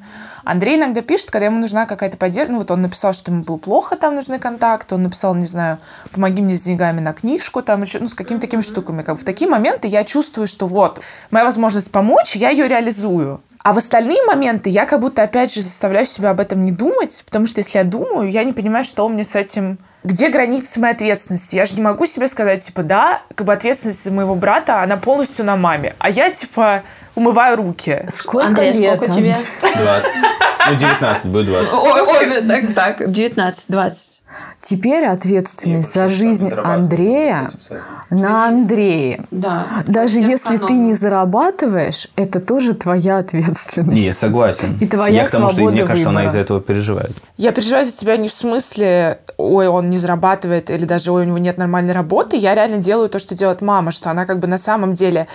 Андрей 0.44 0.76
иногда 0.76 1.00
пишет, 1.00 1.30
когда 1.30 1.46
ему 1.46 1.58
нужна 1.58 1.86
какая-то 1.86 2.18
поддержка. 2.18 2.52
Ну, 2.52 2.58
вот 2.58 2.70
он 2.70 2.82
написал, 2.82 3.14
что 3.14 3.32
ему 3.32 3.44
было 3.44 3.56
плохо, 3.56 3.96
там 3.96 4.14
нужны 4.14 4.38
контакты. 4.38 4.94
Он 4.94 5.04
написал, 5.04 5.34
не 5.34 5.46
знаю, 5.46 5.78
помоги 6.12 6.42
мне 6.42 6.56
с 6.56 6.60
деньгами 6.60 7.00
на 7.00 7.14
книжку, 7.14 7.62
там 7.62 7.82
еще, 7.82 7.98
ну, 7.98 8.08
с 8.08 8.14
какими-то 8.14 8.44
такими 8.46 8.60
штуками. 8.60 9.02
Как 9.02 9.16
бы 9.16 9.22
в 9.22 9.24
такие 9.24 9.50
моменты 9.50 9.88
я 9.88 10.04
чувствую, 10.04 10.46
что 10.46 10.66
вот, 10.66 11.00
моя 11.30 11.46
возможность 11.46 11.90
помочь, 11.90 12.36
я 12.36 12.50
ее 12.50 12.68
реализую. 12.68 13.40
А 13.62 13.74
в 13.74 13.76
остальные 13.76 14.22
моменты 14.26 14.70
я 14.70 14.86
как 14.86 15.00
будто, 15.00 15.22
опять 15.22 15.52
же, 15.52 15.60
заставляю 15.60 16.06
себя 16.06 16.30
об 16.30 16.40
этом 16.40 16.64
не 16.64 16.72
думать, 16.72 17.22
потому 17.26 17.46
что 17.46 17.58
если 17.60 17.78
я 17.78 17.84
думаю, 17.84 18.30
я 18.30 18.44
не 18.44 18.52
понимаю, 18.52 18.84
что 18.84 19.06
мне 19.08 19.24
с 19.24 19.36
этим... 19.36 19.78
Где 20.02 20.30
границы 20.30 20.80
моей 20.80 20.94
ответственности? 20.94 21.56
Я 21.56 21.66
же 21.66 21.76
не 21.76 21.82
могу 21.82 22.06
себе 22.06 22.26
сказать, 22.26 22.64
типа, 22.64 22.82
да, 22.82 23.20
как 23.34 23.46
бы 23.46 23.52
ответственность 23.52 24.02
за 24.02 24.12
моего 24.12 24.34
брата, 24.34 24.80
она 24.80 24.96
полностью 24.96 25.44
на 25.44 25.56
маме. 25.56 25.94
А 25.98 26.08
я, 26.08 26.30
типа, 26.30 26.82
умываю 27.14 27.56
руки. 27.56 28.06
Сколько 28.08 28.46
Андрей, 28.48 28.72
лет? 28.72 28.96
сколько 28.96 29.12
тебе? 29.12 29.36
20. 29.60 30.10
Ну, 30.68 30.74
19, 30.74 31.26
будет 31.26 31.46
20. 31.46 31.72
Ой, 31.74 32.00
ой, 32.00 32.42
так, 32.48 32.74
так. 32.74 33.10
19, 33.10 33.64
20. 33.68 34.19
Теперь 34.60 35.06
ответственность 35.06 35.94
за 35.94 36.08
жизнь 36.08 36.50
Андрея 36.52 37.50
на 38.10 38.48
Андрее. 38.48 39.24
Да. 39.30 39.66
Даже 39.86 40.18
если 40.18 40.58
ты 40.58 40.74
не 40.74 40.94
зарабатываешь, 40.94 42.08
это 42.14 42.40
тоже 42.40 42.74
твоя 42.74 43.18
ответственность. 43.18 43.98
Не, 43.98 44.12
согласен. 44.12 44.76
И 44.80 44.86
твоя 44.86 45.22
Я 45.22 45.26
к 45.26 45.30
тому, 45.30 45.50
что 45.50 45.62
мне 45.62 45.84
кажется, 45.84 46.10
она 46.10 46.20
выбора. 46.20 46.28
из-за 46.28 46.38
этого 46.38 46.60
переживает. 46.60 47.12
Я 47.36 47.52
переживаю 47.52 47.84
за 47.84 47.92
тебя 47.92 48.16
не 48.16 48.28
в 48.28 48.32
смысле, 48.32 49.20
ой, 49.38 49.68
он 49.68 49.88
не 49.90 49.98
зарабатывает, 49.98 50.70
или 50.70 50.84
даже, 50.84 51.10
ой, 51.10 51.22
у 51.22 51.26
него 51.26 51.38
нет 51.38 51.56
нормальной 51.56 51.94
работы. 51.94 52.36
Я 52.36 52.54
реально 52.54 52.78
делаю 52.78 53.08
то, 53.08 53.18
что 53.18 53.34
делает 53.34 53.62
мама, 53.62 53.90
что 53.90 54.10
она 54.10 54.26
как 54.26 54.40
бы 54.40 54.46
на 54.46 54.58
самом 54.58 54.94
деле, 54.94 55.26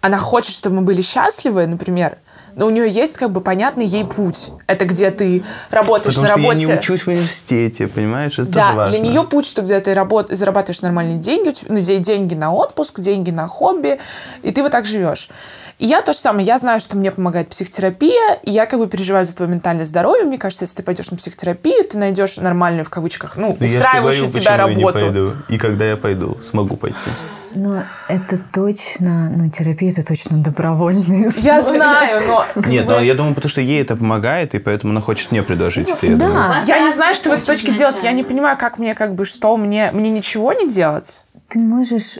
она 0.00 0.18
хочет, 0.18 0.54
чтобы 0.54 0.76
мы 0.76 0.82
были 0.82 1.00
счастливы, 1.00 1.66
например, 1.66 2.18
но 2.56 2.66
у 2.66 2.70
нее 2.70 2.88
есть 2.88 3.16
как 3.18 3.30
бы 3.30 3.40
понятный 3.40 3.84
ей 3.86 4.04
путь. 4.04 4.50
Это 4.66 4.86
где 4.86 5.10
ты 5.10 5.44
работаешь 5.70 6.14
Потому 6.16 6.22
на 6.22 6.28
что 6.28 6.36
работе. 6.48 6.66
я 6.66 6.72
не 6.72 6.78
учусь 6.80 7.02
в 7.02 7.08
университете, 7.08 7.86
понимаешь? 7.86 8.32
Это 8.38 8.48
Да, 8.50 8.64
тоже 8.68 8.76
важно. 8.78 8.96
для 8.98 9.06
нее 9.08 9.22
путь, 9.24 9.46
что 9.46 9.62
где 9.62 9.78
ты 9.78 9.92
работ... 9.94 10.28
зарабатываешь 10.30 10.80
нормальные 10.82 11.18
деньги, 11.18 11.54
ну, 11.68 11.78
де- 11.80 11.98
деньги 11.98 12.34
на 12.34 12.52
отпуск, 12.52 12.98
деньги 13.00 13.30
на 13.30 13.46
хобби, 13.46 13.98
и 14.42 14.50
ты 14.50 14.62
вот 14.62 14.72
так 14.72 14.86
живешь. 14.86 15.28
И 15.78 15.84
я 15.84 16.00
то 16.00 16.14
же 16.14 16.18
самое, 16.18 16.46
я 16.46 16.56
знаю, 16.56 16.80
что 16.80 16.96
мне 16.96 17.12
помогает 17.12 17.50
психотерапия, 17.50 18.38
и 18.42 18.50
я 18.50 18.64
как 18.64 18.78
бы 18.80 18.86
переживаю 18.86 19.26
за 19.26 19.36
твое 19.36 19.52
ментальное 19.52 19.84
здоровье. 19.84 20.24
Мне 20.24 20.38
кажется, 20.38 20.64
если 20.64 20.76
ты 20.76 20.82
пойдешь 20.82 21.10
на 21.10 21.18
психотерапию, 21.18 21.84
ты 21.86 21.98
найдешь 21.98 22.38
нормальную, 22.38 22.86
в 22.86 22.90
кавычках, 22.90 23.36
ну, 23.36 23.48
Ну, 23.60 23.66
я 23.66 23.66
же 23.66 23.74
тебе 23.74 23.80
устраивающую 23.82 24.28
говорю, 24.28 24.40
тебя 24.40 24.52
почему 24.52 24.68
я 24.70 24.74
не 24.74 24.82
работу. 24.84 24.98
пойду. 24.98 25.32
И 25.50 25.58
когда 25.58 25.84
я 25.84 25.96
пойду, 25.98 26.38
смогу 26.42 26.76
пойти. 26.78 27.10
Но 27.56 27.84
это 28.08 28.38
точно, 28.52 29.30
ну, 29.30 29.48
терапия 29.48 29.90
это 29.90 30.06
точно 30.06 30.38
добровольная 30.38 31.28
история. 31.28 31.46
Я 31.46 31.62
знаю, 31.62 32.22
но... 32.26 32.44
Нет, 32.68 32.86
но 32.86 33.00
я 33.00 33.14
думаю, 33.14 33.34
потому 33.34 33.50
что 33.50 33.62
ей 33.62 33.80
это 33.80 33.96
помогает, 33.96 34.54
и 34.54 34.58
поэтому 34.58 34.92
она 34.92 35.00
хочет 35.00 35.32
мне 35.32 35.42
предложить 35.42 35.88
это, 35.88 36.06
я 36.06 36.16
думаю. 36.16 36.34
Да, 36.34 36.60
Я 36.66 36.80
не 36.80 36.92
знаю, 36.92 37.14
что 37.14 37.30
в 37.30 37.32
этой 37.32 37.46
точке 37.46 37.72
делать. 37.72 38.02
Я 38.04 38.12
не 38.12 38.24
понимаю, 38.24 38.58
как 38.58 38.78
мне, 38.78 38.94
как 38.94 39.14
бы, 39.14 39.24
что 39.24 39.56
мне... 39.56 39.90
Мне 39.92 40.10
ничего 40.10 40.52
не 40.52 40.68
делать? 40.68 41.24
ты 41.48 41.58
можешь 41.58 42.18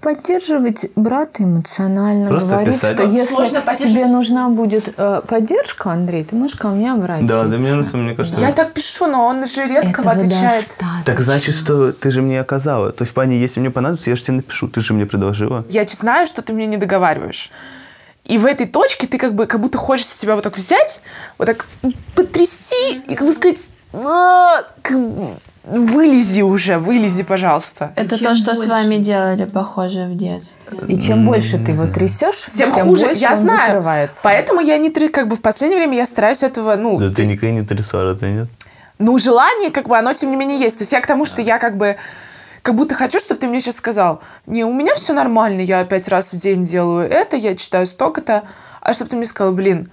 поддерживать 0.00 0.86
брата 0.96 1.44
эмоционально, 1.44 2.28
Просто 2.28 2.54
говорить, 2.54 2.74
писать. 2.74 2.92
что 2.94 3.02
если 3.04 3.88
тебе 3.88 4.06
нужна 4.06 4.48
будет 4.48 4.94
э, 4.96 5.22
поддержка, 5.26 5.92
Андрей, 5.92 6.24
ты 6.24 6.36
можешь 6.36 6.56
ко 6.56 6.68
мне 6.68 6.92
обратиться. 6.92 7.26
Да, 7.26 7.44
да, 7.44 7.58
мне, 7.58 7.70
кажется, 7.70 7.96
мне 7.96 8.14
кажется... 8.14 8.40
Я 8.40 8.52
так 8.52 8.72
пишу, 8.72 9.06
но 9.06 9.26
он 9.26 9.46
же 9.46 9.66
редко 9.66 10.00
Этого 10.00 10.12
отвечает. 10.12 10.66
достаточно. 10.66 11.02
Так 11.04 11.20
значит, 11.20 11.54
что 11.54 11.92
ты 11.92 12.10
же 12.10 12.22
мне 12.22 12.40
оказала. 12.40 12.92
То 12.92 13.04
есть, 13.04 13.14
Паня, 13.14 13.36
если 13.36 13.60
мне 13.60 13.70
понадобится, 13.70 14.10
я 14.10 14.16
же 14.16 14.22
тебе 14.22 14.36
напишу. 14.36 14.68
Ты 14.68 14.80
же 14.80 14.94
мне 14.94 15.06
предложила. 15.06 15.64
я 15.68 15.84
знаю, 15.86 16.26
что 16.26 16.42
ты 16.42 16.52
мне 16.52 16.66
не 16.66 16.76
договариваешь. 16.76 17.50
И 18.24 18.38
в 18.38 18.46
этой 18.46 18.66
точке 18.66 19.06
ты 19.06 19.18
как 19.18 19.34
бы 19.34 19.46
как 19.46 19.60
будто 19.60 19.76
хочется 19.76 20.18
тебя 20.18 20.34
вот 20.34 20.44
так 20.44 20.56
взять, 20.56 21.02
вот 21.36 21.44
так 21.44 21.66
потрясти 22.14 23.02
и 23.06 23.14
как 23.14 23.26
бы 23.26 23.32
сказать, 23.32 23.58
«А, 23.92 24.62
как 24.82 24.98
вылези 25.66 26.42
уже, 26.42 26.78
вылези, 26.78 27.22
пожалуйста. 27.24 27.92
Это 27.96 28.18
то, 28.22 28.34
что 28.34 28.54
с 28.54 28.66
вами 28.66 28.96
делали, 28.96 29.44
похоже, 29.44 30.04
в 30.06 30.16
детстве. 30.16 30.78
И 30.88 30.98
чем 31.00 31.26
больше 31.26 31.58
ты 31.58 31.72
его 31.72 31.86
трясешь, 31.86 32.46
Тем, 32.52 32.70
хуже, 32.70 33.06
больше 33.06 33.20
я 33.22 33.30
он 33.30 33.36
знаю. 33.36 33.66
закрывается. 33.68 34.20
Поэтому 34.24 34.60
я 34.60 34.76
не 34.78 34.90
тры- 34.90 35.08
как 35.08 35.28
бы 35.28 35.36
в 35.36 35.40
последнее 35.42 35.78
время 35.78 35.96
я 35.96 36.06
стараюсь 36.06 36.42
этого, 36.42 36.76
ну, 36.76 36.98
Да 36.98 37.10
ты 37.10 37.26
никогда 37.26 37.50
не 37.54 37.64
трясала, 37.64 38.14
ты 38.14 38.26
нет? 38.26 38.48
ну, 38.98 39.18
желание, 39.18 39.70
как 39.70 39.88
бы, 39.88 39.96
оно 39.98 40.12
тем 40.14 40.30
не 40.30 40.36
менее 40.36 40.58
есть. 40.60 40.78
То 40.78 40.82
есть 40.82 40.92
я 40.92 41.00
к 41.00 41.06
тому, 41.06 41.24
что 41.26 41.42
я 41.42 41.58
как 41.58 41.76
бы 41.76 41.96
как 42.62 42.74
будто 42.76 42.94
хочу, 42.94 43.18
чтобы 43.18 43.40
ты 43.40 43.46
мне 43.46 43.60
сейчас 43.60 43.76
сказал, 43.76 44.22
не, 44.46 44.64
у 44.64 44.72
меня 44.72 44.94
все 44.94 45.12
нормально, 45.12 45.60
я 45.60 45.84
пять 45.84 46.08
раз 46.08 46.32
в 46.32 46.38
день 46.38 46.64
делаю 46.64 47.06
это, 47.10 47.36
я 47.36 47.54
читаю 47.56 47.86
столько-то, 47.86 48.44
а 48.80 48.92
чтобы 48.94 49.10
ты 49.10 49.16
мне 49.16 49.26
сказал, 49.26 49.52
блин, 49.52 49.90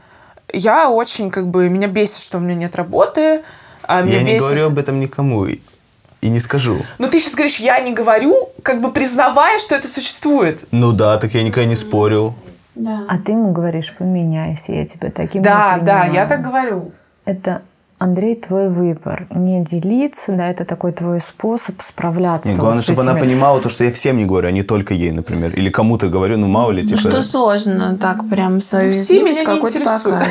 я 0.54 0.90
очень, 0.90 1.32
как 1.32 1.48
бы, 1.48 1.68
меня 1.70 1.88
бесит, 1.88 2.22
что 2.22 2.38
у 2.38 2.42
меня 2.42 2.56
нет 2.56 2.76
работы, 2.78 3.42
а 3.84 4.02
меня 4.02 4.18
Я 4.18 4.24
не 4.24 4.32
бесит... 4.34 4.42
говорю 4.44 4.66
об 4.68 4.78
этом 4.78 5.00
никому. 5.00 5.46
И 5.46 6.30
не 6.30 6.40
скажу. 6.40 6.78
Но 7.00 7.08
ты 7.08 7.20
сейчас 7.20 7.34
говоришь, 7.34 7.60
я 7.60 7.80
не 7.80 7.94
говорю, 7.94 8.50
как 8.62 8.80
бы 8.80 8.92
признавая, 8.92 9.58
что 9.60 9.74
это 9.76 9.88
существует. 9.88 10.64
Ну 10.72 10.92
да, 10.92 11.18
так 11.18 11.34
я 11.34 11.42
никогда 11.42 11.68
не 11.68 11.76
спорил. 11.76 12.36
Да. 12.76 13.06
А 13.08 13.18
ты 13.18 13.32
ему 13.32 13.52
говоришь, 13.52 13.94
поменяйся, 13.98 14.72
я 14.72 14.86
тебя 14.86 15.10
таким 15.10 15.42
Да, 15.42 15.78
не 15.80 15.86
да, 15.86 16.02
принимаю». 16.02 16.14
я 16.14 16.26
так 16.28 16.42
говорю. 16.44 16.92
Это, 17.26 17.64
Андрей, 17.98 18.36
твой 18.36 18.70
выбор. 18.70 19.26
Не 19.32 19.64
делиться, 19.64 20.32
да, 20.34 20.48
это 20.50 20.64
такой 20.64 20.92
твой 20.92 21.20
способ 21.20 21.82
справляться. 21.82 22.50
Нет, 22.50 22.58
вот 22.60 22.64
главное, 22.66 22.82
с 22.82 22.86
чтобы 22.86 23.02
она 23.02 23.12
этими- 23.14 23.22
понимала 23.22 23.60
то, 23.60 23.70
что 23.70 23.84
я 23.84 23.92
всем 23.92 24.18
не 24.18 24.26
говорю, 24.26 24.48
а 24.48 24.52
не 24.52 24.62
только 24.64 24.94
ей, 24.94 25.12
например. 25.12 25.52
Или 25.56 25.70
кому-то 25.72 26.08
говорю, 26.08 26.38
ну 26.38 26.48
мало 26.48 26.70
ли, 26.72 26.84
Ну 26.84 26.88
типа... 26.88 27.00
что 27.00 27.22
сложно 27.24 27.98
так 28.00 28.30
прям 28.30 28.62
свою 28.62 28.92
Все 28.92 29.22
уязвимость 29.24 29.42
меня 29.42 29.54
не 29.54 29.60
интересуют. 29.60 30.24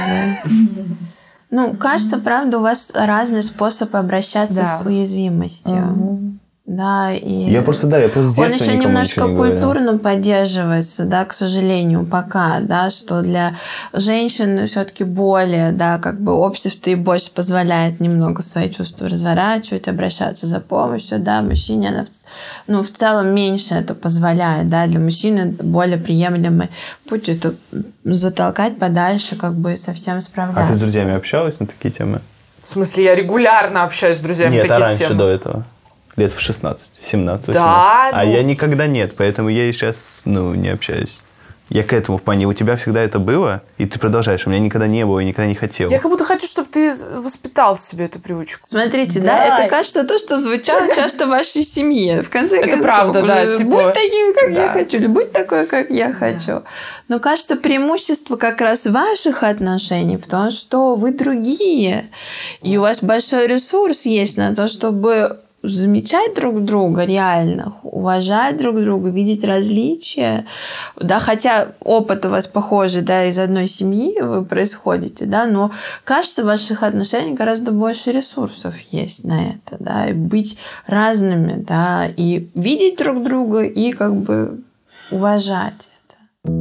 Ну, 1.51 1.75
кажется, 1.75 2.19
правда, 2.19 2.59
у 2.59 2.63
вас 2.63 2.93
разный 2.95 3.43
способ 3.43 3.95
обращаться 3.97 4.61
Да. 4.61 4.67
с 4.67 4.83
уязвимостью. 4.87 6.37
Да, 6.71 7.12
и 7.12 7.51
Я 7.51 7.62
просто, 7.62 7.89
да, 7.89 7.99
я 7.99 8.09
просто 8.09 8.31
с 8.31 8.39
он 8.39 8.53
еще 8.53 8.77
немножко 8.77 9.23
не 9.23 9.35
культурно 9.35 9.99
поддерживается, 9.99 11.05
да, 11.05 11.25
к 11.25 11.33
сожалению, 11.33 12.07
пока, 12.07 12.61
да, 12.61 12.91
что 12.91 13.23
для 13.23 13.57
женщин 13.93 14.68
все-таки 14.68 15.03
более, 15.03 15.73
да, 15.73 15.99
как 15.99 16.21
бы 16.21 16.31
общество 16.33 16.91
и 16.91 16.95
больше 16.95 17.33
позволяет 17.33 17.99
немного 17.99 18.43
свои 18.43 18.71
чувства 18.71 19.09
разворачивать, 19.09 19.89
обращаться 19.89 20.47
за 20.47 20.61
помощью, 20.61 21.18
да, 21.18 21.43
мужчине 21.43 21.89
она, 21.89 22.05
ну, 22.68 22.85
в 22.85 22.93
целом 22.93 23.35
меньше 23.35 23.75
это 23.75 23.95
позволяет, 23.97 24.68
да, 24.68 24.87
для 24.87 25.01
мужчины 25.01 25.47
более 25.47 25.99
приемлемый 25.99 26.71
путь 27.09 27.29
это 27.29 27.55
затолкать 28.05 28.79
подальше, 28.79 29.35
как 29.35 29.55
бы 29.57 29.77
совсем 29.77 30.18
А 30.18 30.21
справляться. 30.21 30.71
ты 30.71 30.77
с 30.77 30.79
друзьями 30.79 31.16
общалась 31.16 31.59
на 31.59 31.66
такие 31.66 31.91
темы? 31.91 32.21
В 32.61 32.66
смысле, 32.66 33.03
я 33.07 33.16
регулярно 33.16 33.83
общаюсь 33.83 34.18
с 34.18 34.21
друзьями 34.21 34.53
Нет, 34.53 34.68
такие 34.68 34.77
а 34.77 34.81
раньше 34.87 35.07
темы. 35.07 35.14
до 35.16 35.29
этого? 35.29 35.64
Лет 36.17 36.33
в 36.33 36.41
16, 36.41 36.87
17, 37.01 37.47
18. 37.49 37.55
Да, 37.55 38.11
А 38.13 38.25
ну. 38.25 38.33
я 38.33 38.43
никогда 38.43 38.87
нет, 38.87 39.15
поэтому 39.17 39.49
я 39.49 39.69
и 39.69 39.73
сейчас, 39.73 39.97
ну, 40.25 40.55
не 40.55 40.69
общаюсь. 40.69 41.21
Я 41.71 41.85
к 41.85 41.93
этому 41.93 42.19
в 42.19 42.23
плане, 42.23 42.47
у 42.49 42.53
тебя 42.53 42.75
всегда 42.75 43.01
это 43.01 43.21
было, 43.21 43.63
и 43.79 43.87
ты 43.87 44.01
продолжаешь. 44.01 44.45
У 44.45 44.51
меня 44.51 44.59
никогда 44.59 44.89
не 44.89 45.07
было 45.07 45.21
и 45.21 45.25
никогда 45.25 45.47
не 45.47 45.55
хотел. 45.55 45.89
Я 45.89 46.01
как 46.01 46.11
будто 46.11 46.25
хочу, 46.25 46.49
чтобы 46.49 46.69
ты 46.69 46.93
воспитал 47.15 47.77
в 47.77 47.81
себе 47.81 48.07
эту 48.07 48.19
привычку. 48.19 48.63
Смотрите, 48.65 49.21
да. 49.21 49.27
Да. 49.27 49.59
это 49.61 49.69
кажется 49.69 50.03
то, 50.03 50.19
что 50.19 50.41
звучало 50.41 50.93
часто 50.97 51.27
в 51.27 51.29
вашей 51.29 51.63
семье. 51.63 52.23
В 52.23 52.31
конце 52.31 52.57
Это 52.57 52.71
концов, 52.71 52.87
правда, 52.87 53.23
да, 53.23 53.57
типа, 53.57 53.71
будь 53.71 53.93
таким, 53.95 54.35
как 54.35 54.49
я 54.51 54.67
да. 54.67 54.73
хочу, 54.73 54.97
или 54.97 55.07
будь 55.07 55.31
такой, 55.31 55.65
как 55.67 55.91
я 55.91 56.13
хочу. 56.13 56.65
Но 57.07 57.21
кажется, 57.21 57.55
преимущество 57.55 58.35
как 58.35 58.61
раз 58.61 58.87
ваших 58.87 59.45
отношений 59.45 60.17
в 60.17 60.27
том, 60.27 60.51
что 60.51 60.97
вы 60.97 61.13
другие, 61.13 62.11
и 62.63 62.79
у 62.79 62.81
вас 62.81 63.01
большой 63.01 63.47
ресурс 63.47 64.07
есть 64.07 64.37
на 64.39 64.57
то, 64.57 64.67
чтобы 64.67 65.39
замечать 65.63 66.35
друг 66.35 66.65
друга 66.65 67.05
реально, 67.05 67.75
уважать 67.83 68.57
друг 68.57 68.81
друга, 68.81 69.11
видеть 69.11 69.45
различия, 69.45 70.47
да, 70.97 71.21
хотя 71.21 71.73
опыт 71.81 72.25
у 72.25 72.31
вас 72.31 72.47
похожий, 72.47 73.03
да, 73.03 73.27
из 73.27 73.39
одной 73.39 73.67
семьи 73.67 74.21
вы 74.21 74.45
происходите, 74.45 75.27
да, 75.27 75.47
но 75.47 75.71
кажется, 76.05 76.43
в 76.43 76.47
ваших 76.47 76.83
отношениях 76.83 77.37
гораздо 77.37 77.73
больше 77.73 78.13
ресурсов 78.13 78.75
есть 78.91 79.25
на 79.25 79.51
это, 79.51 79.77
да, 79.79 80.09
и 80.09 80.13
быть 80.13 80.57
разными, 80.87 81.63
да, 81.63 82.07
и 82.07 82.49
видеть 82.55 82.97
друг 82.99 83.23
друга 83.23 83.63
и 83.63 83.93
как 83.93 84.15
бы 84.17 84.63
уважать 85.11 85.89
это. 86.45 86.55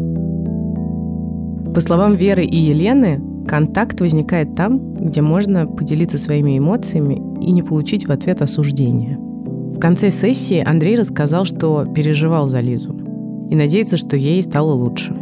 По 1.74 1.82
словам 1.82 2.16
Веры 2.16 2.43
и 2.43 2.58
Елены, 2.58 3.22
контакт 3.50 4.00
возникает 4.00 4.54
там, 4.54 4.93
где 4.93 5.22
можно 5.22 5.66
поделиться 5.66 6.20
своими 6.20 6.60
эмоциями 6.60 7.16
и 7.41 7.52
не 7.52 7.64
получить 7.64 8.08
в 8.08 8.12
ответ 8.12 8.43
осуждения. 8.43 9.18
В 9.18 9.80
конце 9.80 10.12
сессии 10.12 10.64
Андрей 10.64 10.95
рассказал, 10.95 11.45
что 11.45 11.86
переживал 11.86 12.47
за 12.47 12.60
Лизу 12.60 12.95
и 13.50 13.56
надеется, 13.56 13.97
что 13.97 14.16
ей 14.16 14.43
стало 14.43 14.74
лучше. 14.74 15.16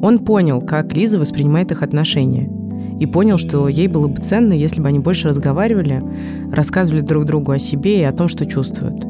Он 0.00 0.20
понял, 0.20 0.60
как 0.60 0.94
Лиза 0.94 1.18
воспринимает 1.18 1.72
их 1.72 1.82
отношения, 1.82 2.48
и 3.00 3.06
понял, 3.06 3.38
что 3.38 3.66
ей 3.66 3.88
было 3.88 4.06
бы 4.06 4.22
ценно, 4.22 4.52
если 4.52 4.80
бы 4.80 4.86
они 4.86 5.00
больше 5.00 5.26
разговаривали, 5.26 6.00
рассказывали 6.52 7.00
друг 7.00 7.24
другу 7.24 7.50
о 7.50 7.58
себе 7.58 7.98
и 7.98 8.04
о 8.04 8.12
том, 8.12 8.28
что 8.28 8.46
чувствуют. 8.46 9.04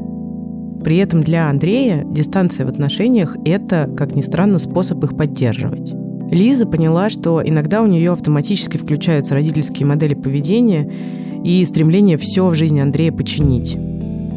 При 0.83 0.97
этом 0.97 1.21
для 1.21 1.51
Андрея 1.51 2.03
дистанция 2.07 2.65
в 2.65 2.71
отношениях– 2.71 3.37
это, 3.45 3.91
как 3.95 4.15
ни 4.15 4.23
странно, 4.23 4.59
способ 4.59 5.05
их 5.05 5.15
поддерживать. 5.15 5.95
Лиза 6.31 6.67
поняла, 6.67 7.11
что 7.11 7.43
иногда 7.45 7.83
у 7.83 7.87
нее 7.87 8.13
автоматически 8.13 8.77
включаются 8.77 9.35
родительские 9.35 9.87
модели 9.87 10.15
поведения 10.15 10.91
и 11.45 11.65
стремление 11.65 12.17
все 12.17 12.49
в 12.49 12.55
жизни 12.55 12.81
Андрея 12.81 13.13
починить. 13.13 13.77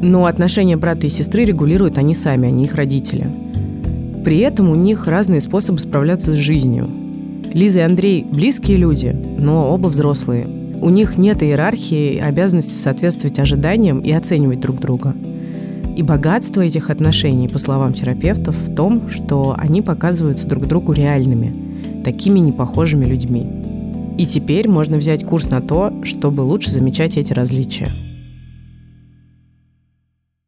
Но 0.02 0.26
отношения 0.26 0.78
брата 0.78 1.08
и 1.08 1.10
сестры 1.10 1.46
регулируют 1.46 1.98
они 1.98 2.14
сами, 2.14 2.48
а 2.48 2.52
не 2.52 2.66
их 2.66 2.76
родители. 2.76 3.28
При 4.24 4.40
этом 4.40 4.70
у 4.70 4.76
них 4.76 5.08
разные 5.08 5.42
способы 5.42 5.80
справляться 5.80 6.34
с 6.34 6.36
жизнью. 6.36 6.88
Лиза 7.54 7.80
и 7.80 7.84
Андрей– 7.84 8.26
близкие 8.32 8.78
люди, 8.78 9.16
но 9.38 9.74
оба 9.74 9.88
взрослые. 9.88 10.46
У 10.82 10.90
них 10.90 11.18
нет 11.18 11.42
иерархии 11.42 12.20
обязанности 12.20 12.74
соответствовать 12.74 13.40
ожиданиям 13.40 14.00
и 14.02 14.12
оценивать 14.12 14.60
друг 14.60 14.80
друга. 14.80 15.16
И 15.96 16.04
богатство 16.04 16.62
этих 16.62 16.92
отношений, 16.92 17.48
по 17.48 17.58
словам 17.58 17.94
терапевтов, 17.94 18.56
в 18.56 18.76
том, 18.76 19.10
что 19.10 19.56
они 19.58 19.82
показываются 19.82 20.48
друг 20.48 20.68
другу 20.68 20.92
реальными, 20.92 21.52
такими 22.08 22.40
непохожими 22.40 23.04
людьми. 23.04 23.46
И 24.18 24.26
теперь 24.26 24.70
можно 24.70 24.96
взять 24.96 25.26
курс 25.26 25.50
на 25.50 25.60
то, 25.60 25.92
чтобы 26.06 26.40
лучше 26.40 26.72
замечать 26.72 27.18
эти 27.18 27.34
различия. 27.34 27.90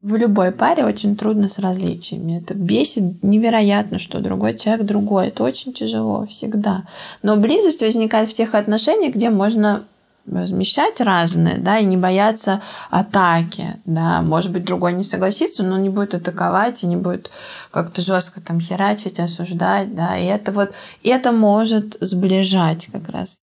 В 0.02 0.16
любой 0.16 0.54
паре 0.54 0.86
очень 0.86 1.18
трудно 1.18 1.50
с 1.50 1.60
различиями. 1.60 2.40
Это 2.42 2.54
бесит 2.54 3.22
невероятно, 3.24 4.00
что 4.00 4.22
другой 4.22 4.58
человек 4.58 4.86
другой. 4.86 5.28
Это 5.28 5.44
очень 5.44 5.74
тяжело 5.74 6.26
всегда. 6.28 6.86
Но 7.24 7.36
близость 7.36 7.82
возникает 7.82 8.30
в 8.30 8.34
тех 8.34 8.56
отношениях, 8.56 9.14
где 9.14 9.30
можно 9.30 9.84
размещать 10.32 11.02
разные, 11.02 11.58
да, 11.58 11.80
и 11.80 11.86
не 11.86 11.98
бояться 11.98 12.62
атаки, 12.90 13.80
да, 13.86 14.22
может 14.22 14.52
быть, 14.52 14.66
другой 14.66 14.94
не 14.94 15.04
согласится, 15.04 15.64
но 15.64 15.78
не 15.78 15.90
будет 15.90 16.14
атаковать 16.14 16.84
и 16.84 16.88
не 16.88 16.96
будет 16.96 17.30
как-то 17.72 18.02
жестко 18.02 18.42
там 18.42 18.60
херачить, 18.60 19.20
осуждать, 19.20 19.96
да, 19.96 20.18
и 20.18 20.26
это 20.26 20.52
вот, 20.52 20.74
это 21.04 21.32
может 21.32 21.98
сближать 22.02 22.88
как 22.92 23.10
раз. 23.10 23.40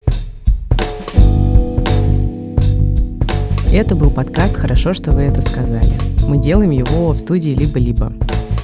Это 3.73 3.93
был 3.93 4.09
подкаст 4.09 4.55
«Хорошо, 4.55 4.93
что 4.93 5.11
вы 5.11 5.23
это 5.23 5.41
сказали». 5.41 5.91
Мы 6.29 6.37
делаем 6.37 6.71
его 6.71 7.11
в 7.11 7.19
студии 7.19 7.49
«Либо-либо». 7.49 8.13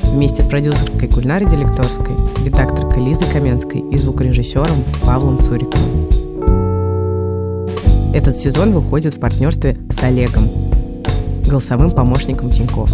Вместе 0.03 0.41
с 0.41 0.47
продюсеркой 0.47 1.09
Гульнарой 1.09 1.49
Делекторской, 1.49 2.15
редакторкой 2.45 3.03
Лизой 3.03 3.29
Каменской 3.29 3.81
и 3.91 3.97
звукорежиссером 3.97 4.85
Павлом 5.05 5.41
Цуриковым. 5.41 6.20
Этот 8.13 8.35
сезон 8.35 8.71
выходит 8.71 9.13
в 9.13 9.19
партнерстве 9.19 9.77
с 9.89 10.03
Олегом, 10.03 10.43
голосовым 11.47 11.89
помощником 11.91 12.49
Тинькофф. 12.49 12.91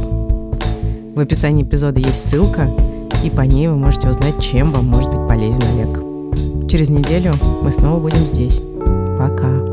В 1.16 1.20
описании 1.20 1.64
эпизода 1.64 2.00
есть 2.00 2.30
ссылка, 2.30 2.70
и 3.24 3.30
по 3.32 3.42
ней 3.42 3.68
вы 3.68 3.76
можете 3.76 4.10
узнать, 4.10 4.40
чем 4.40 4.72
вам 4.72 4.86
может 4.86 5.10
быть 5.12 5.28
полезен 5.28 5.64
Олег. 5.74 6.70
Через 6.70 6.90
неделю 6.90 7.34
мы 7.64 7.72
снова 7.72 8.00
будем 8.00 8.26
здесь. 8.28 8.62
Пока. 9.18 9.67